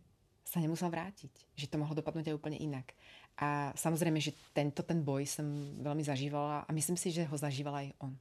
sa 0.49 0.65
nemusel 0.65 0.89
vrátiť. 0.89 1.29
Že 1.61 1.67
to 1.69 1.77
mohlo 1.77 1.95
dopadnúť 2.01 2.33
aj 2.33 2.39
úplne 2.41 2.57
inak. 2.57 2.97
A 3.39 3.71
samozrejme, 3.77 4.19
že 4.19 4.33
tento 4.57 4.81
ten 4.81 5.05
boj 5.05 5.29
som 5.29 5.45
veľmi 5.79 6.03
zažívala 6.03 6.65
a 6.65 6.71
myslím 6.73 6.97
si, 6.97 7.13
že 7.13 7.29
ho 7.29 7.37
zažívala 7.37 7.85
aj 7.85 7.93
on. 8.01 8.17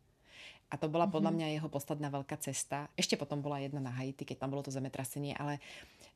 A 0.68 0.76
to 0.76 0.92
bola 0.92 1.08
podľa 1.08 1.32
mhm. 1.32 1.38
mňa 1.40 1.48
jeho 1.56 1.70
posledná 1.72 2.12
veľká 2.12 2.36
cesta. 2.44 2.92
Ešte 3.00 3.16
potom 3.16 3.40
bola 3.40 3.64
jedna 3.64 3.80
na 3.80 3.96
Haiti, 3.96 4.28
keď 4.28 4.44
tam 4.44 4.52
bolo 4.52 4.68
to 4.68 4.76
zemetrasenie, 4.76 5.32
ale 5.40 5.64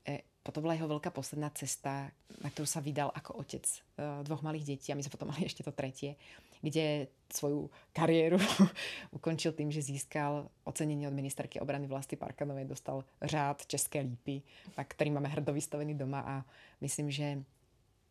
e, 0.04 0.28
potom 0.44 0.68
bola 0.68 0.76
jeho 0.76 0.92
veľká 0.92 1.08
posledná 1.16 1.48
cesta, 1.56 2.12
na 2.44 2.50
ktorú 2.52 2.68
sa 2.68 2.84
vydal 2.84 3.16
ako 3.16 3.40
otec 3.40 3.64
e, 3.64 3.80
dvoch 4.28 4.44
malých 4.44 4.76
detí 4.76 4.92
a 4.92 5.00
my 5.00 5.02
sme 5.08 5.16
potom 5.16 5.32
mali 5.32 5.48
ešte 5.50 5.64
to 5.64 5.72
tretie 5.72 6.20
kde 6.62 7.08
svoju 7.32 7.72
kariéru 7.96 8.38
ukončil 9.18 9.56
tým, 9.56 9.72
že 9.72 9.82
získal 9.82 10.52
ocenenie 10.68 11.08
od 11.08 11.16
ministerky 11.16 11.60
obrany 11.60 11.88
Vlasty 11.88 12.16
Parkanovej, 12.16 12.66
dostal 12.66 13.04
řád 13.22 13.66
České 13.66 14.02
lípy, 14.02 14.42
ktorý 14.76 15.10
máme 15.12 15.32
hrdo 15.32 15.54
vystavený 15.54 15.96
doma 15.96 16.22
a 16.22 16.36
myslím, 16.82 17.12
že 17.12 17.40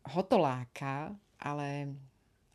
ho 0.01 0.21
to 0.23 0.37
láka, 0.41 1.13
ale, 1.39 1.93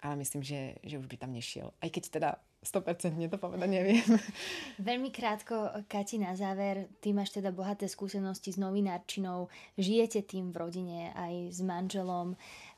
ale 0.03 0.14
myslím, 0.16 0.42
že, 0.42 0.74
že 0.82 0.99
už 0.99 1.07
by 1.07 1.16
tam 1.16 1.32
nešiel. 1.32 1.70
Aj 1.78 1.90
keď 1.90 2.05
teda 2.11 2.30
100% 2.66 3.14
to 3.30 3.38
povedať 3.38 3.70
neviem. 3.70 4.03
Veľmi 4.82 5.14
krátko, 5.14 5.86
Kati, 5.86 6.18
na 6.18 6.34
záver. 6.34 6.90
Ty 6.99 7.14
máš 7.14 7.38
teda 7.38 7.55
bohaté 7.55 7.86
skúsenosti 7.86 8.51
s 8.51 8.59
novinárčinou, 8.59 9.47
žijete 9.78 10.26
tým 10.26 10.51
v 10.51 10.57
rodine 10.59 11.14
aj 11.14 11.55
s 11.55 11.61
manželom. 11.62 12.34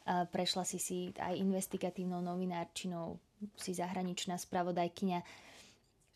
Prešla 0.08 0.64
si 0.64 0.80
si 0.80 0.98
aj 1.20 1.36
investigatívnou 1.36 2.24
novinárčinou, 2.24 3.20
si 3.60 3.76
zahraničná 3.76 4.40
spravodajkyňa. 4.40 5.20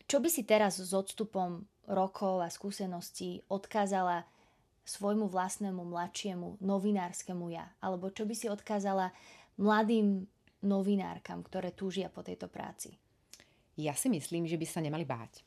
Čo 0.09 0.17
by 0.17 0.29
si 0.33 0.41
teraz 0.43 0.81
s 0.81 0.91
odstupom 0.91 1.61
rokov 1.85 2.41
a 2.41 2.49
skúseností 2.49 3.45
odkázala 3.53 4.25
svojmu 4.83 5.29
vlastnému 5.29 5.79
mladšiemu 5.79 6.57
novinárskému 6.59 7.45
ja? 7.53 7.69
Alebo 7.79 8.09
čo 8.09 8.25
by 8.25 8.33
si 8.33 8.49
odkázala 8.49 9.13
mladým 9.61 10.25
novinárkam, 10.65 11.45
ktoré 11.45 11.71
túžia 11.71 12.09
po 12.09 12.25
tejto 12.25 12.49
práci? 12.49 12.97
Ja 13.77 13.93
si 13.93 14.09
myslím, 14.09 14.49
že 14.49 14.57
by 14.57 14.65
sa 14.65 14.81
nemali 14.81 15.05
báť. 15.05 15.45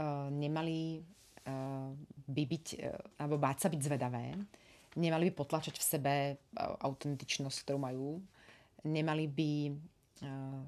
Uh, 0.00 0.28
nemali 0.32 1.00
uh, 1.48 1.92
by 2.28 2.42
byť, 2.44 2.66
uh, 2.80 3.20
alebo 3.20 3.36
báť 3.36 3.66
sa 3.66 3.68
byť 3.68 3.80
zvedavé 3.80 4.36
nemali 4.96 5.30
by 5.30 5.34
potlačať 5.38 5.78
v 5.78 5.86
sebe 5.86 6.14
autentičnosť, 6.58 7.56
ktorú 7.66 7.78
majú. 7.78 8.18
Nemali 8.86 9.26
by 9.28 9.50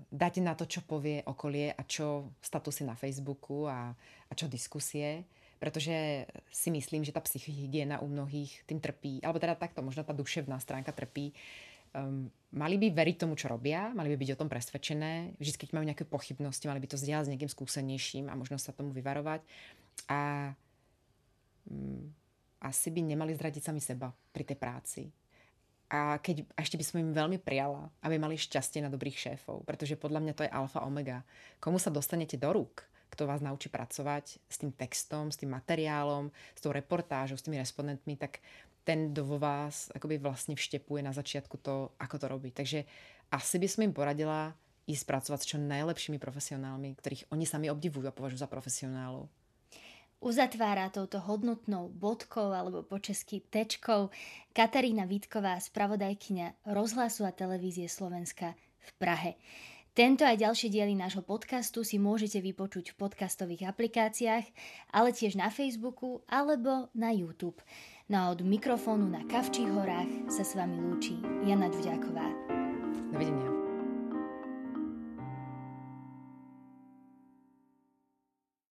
dať 0.09 0.35
na 0.41 0.57
to, 0.57 0.65
čo 0.65 0.81
povie 0.85 1.21
okolie 1.29 1.73
a 1.77 1.83
čo 1.85 2.33
statusy 2.41 2.89
na 2.89 2.97
Facebooku 2.97 3.69
a, 3.69 3.93
a 4.29 4.33
čo 4.33 4.49
diskusie, 4.49 5.29
pretože 5.61 6.27
si 6.49 6.73
myslím, 6.73 7.05
že 7.05 7.13
tá 7.13 7.21
psychohygiena 7.21 8.01
u 8.01 8.09
mnohých 8.09 8.65
tým 8.65 8.81
trpí, 8.81 9.21
alebo 9.21 9.39
teda 9.39 9.55
takto, 9.55 9.85
možno 9.85 10.09
tá 10.09 10.17
duševná 10.17 10.57
stránka 10.57 10.91
trpí. 10.97 11.37
Um, 11.93 12.33
mali 12.57 12.81
by 12.81 12.97
veriť 12.97 13.17
tomu, 13.21 13.37
čo 13.37 13.53
robia, 13.53 13.93
mali 13.93 14.09
by 14.11 14.17
byť 14.17 14.31
o 14.33 14.41
tom 14.41 14.49
presvedčené, 14.49 15.37
vždy, 15.37 15.57
keď 15.61 15.69
majú 15.77 15.85
nejaké 15.85 16.09
pochybnosti, 16.09 16.65
mali 16.65 16.81
by 16.81 16.89
to 16.89 16.97
zdieľať 16.97 17.29
s 17.29 17.33
niekým 17.37 17.53
skúsenejším 17.53 18.33
a 18.33 18.35
možno 18.35 18.57
sa 18.57 18.73
tomu 18.73 18.97
vyvarovať. 18.97 19.45
A 20.09 20.51
um, 21.69 22.09
asi 22.63 22.95
by 22.95 23.03
nemali 23.03 23.35
zradiť 23.35 23.63
sami 23.67 23.83
seba 23.83 24.15
pri 24.31 24.47
tej 24.47 24.57
práci. 24.57 25.03
A 25.93 26.17
keď, 26.17 26.49
a 26.57 26.65
ešte 26.65 26.81
by 26.81 26.85
som 26.89 27.03
im 27.05 27.13
veľmi 27.13 27.37
prijala, 27.37 27.93
aby 28.01 28.17
mali 28.17 28.41
šťastie 28.41 28.81
na 28.81 28.89
dobrých 28.89 29.19
šéfov, 29.19 29.67
pretože 29.69 29.99
podľa 30.01 30.25
mňa 30.25 30.33
to 30.33 30.45
je 30.49 30.55
alfa 30.55 30.81
omega. 30.89 31.21
Komu 31.61 31.77
sa 31.77 31.93
dostanete 31.93 32.41
do 32.41 32.49
rúk, 32.49 32.89
kto 33.13 33.29
vás 33.29 33.45
naučí 33.45 33.69
pracovať 33.69 34.41
s 34.49 34.57
tým 34.57 34.73
textom, 34.73 35.29
s 35.29 35.37
tým 35.37 35.53
materiálom, 35.53 36.33
s 36.57 36.61
tou 36.65 36.73
reportážou, 36.73 37.37
s 37.37 37.45
tými 37.45 37.61
respondentmi, 37.61 38.17
tak 38.17 38.41
ten, 38.89 39.13
vo 39.13 39.37
vás 39.37 39.93
akoby 39.93 40.17
vlastne 40.17 40.57
vštepuje 40.57 41.05
na 41.05 41.13
začiatku 41.13 41.61
to, 41.61 41.93
ako 42.01 42.17
to 42.17 42.27
robiť. 42.27 42.53
Takže 42.57 42.79
asi 43.29 43.61
by 43.61 43.69
som 43.69 43.85
im 43.85 43.93
poradila 43.93 44.57
ísť 44.89 45.05
pracovať 45.05 45.39
s 45.45 45.49
čo 45.55 45.57
najlepšími 45.61 46.17
profesionálmi, 46.17 46.97
ktorých 46.97 47.29
oni 47.29 47.45
sami 47.45 47.69
obdivujú 47.69 48.09
a 48.09 48.17
považujú 48.17 48.41
za 48.41 48.49
profesionálov 48.49 49.29
uzatvára 50.23 50.89
touto 50.89 51.19
hodnotnou 51.19 51.91
bodkou 51.91 52.55
alebo 52.55 52.87
po 52.87 53.03
česky 53.03 53.43
tečkou 53.43 54.15
Katarína 54.55 55.05
Vítková, 55.11 55.59
spravodajkyňa 55.59 56.71
rozhlasu 56.71 57.27
a 57.27 57.35
televízie 57.35 57.91
Slovenska 57.91 58.55
v 58.79 58.91
Prahe. 59.03 59.35
Tento 59.93 60.25
aj 60.25 60.41
ďalšie 60.41 60.73
diely 60.73 60.97
nášho 60.97 61.21
podcastu 61.21 61.85
si 61.85 62.01
môžete 62.01 62.41
vypočuť 62.41 62.97
v 62.97 62.99
podcastových 63.03 63.69
aplikáciách, 63.69 64.47
ale 64.89 65.13
tiež 65.13 65.37
na 65.37 65.53
Facebooku 65.53 66.25
alebo 66.33 66.89
na 66.97 67.13
YouTube. 67.13 67.61
No 68.09 68.17
a 68.17 68.25
od 68.33 68.41
mikrofónu 68.41 69.05
na 69.05 69.21
Kavčích 69.29 69.69
horách 69.69 70.33
sa 70.33 70.49
s 70.49 70.57
vami 70.57 70.81
lúči 70.81 71.21
Jana 71.45 71.69
Ďuďáková. 71.69 72.25
Dovidenia. 73.13 73.42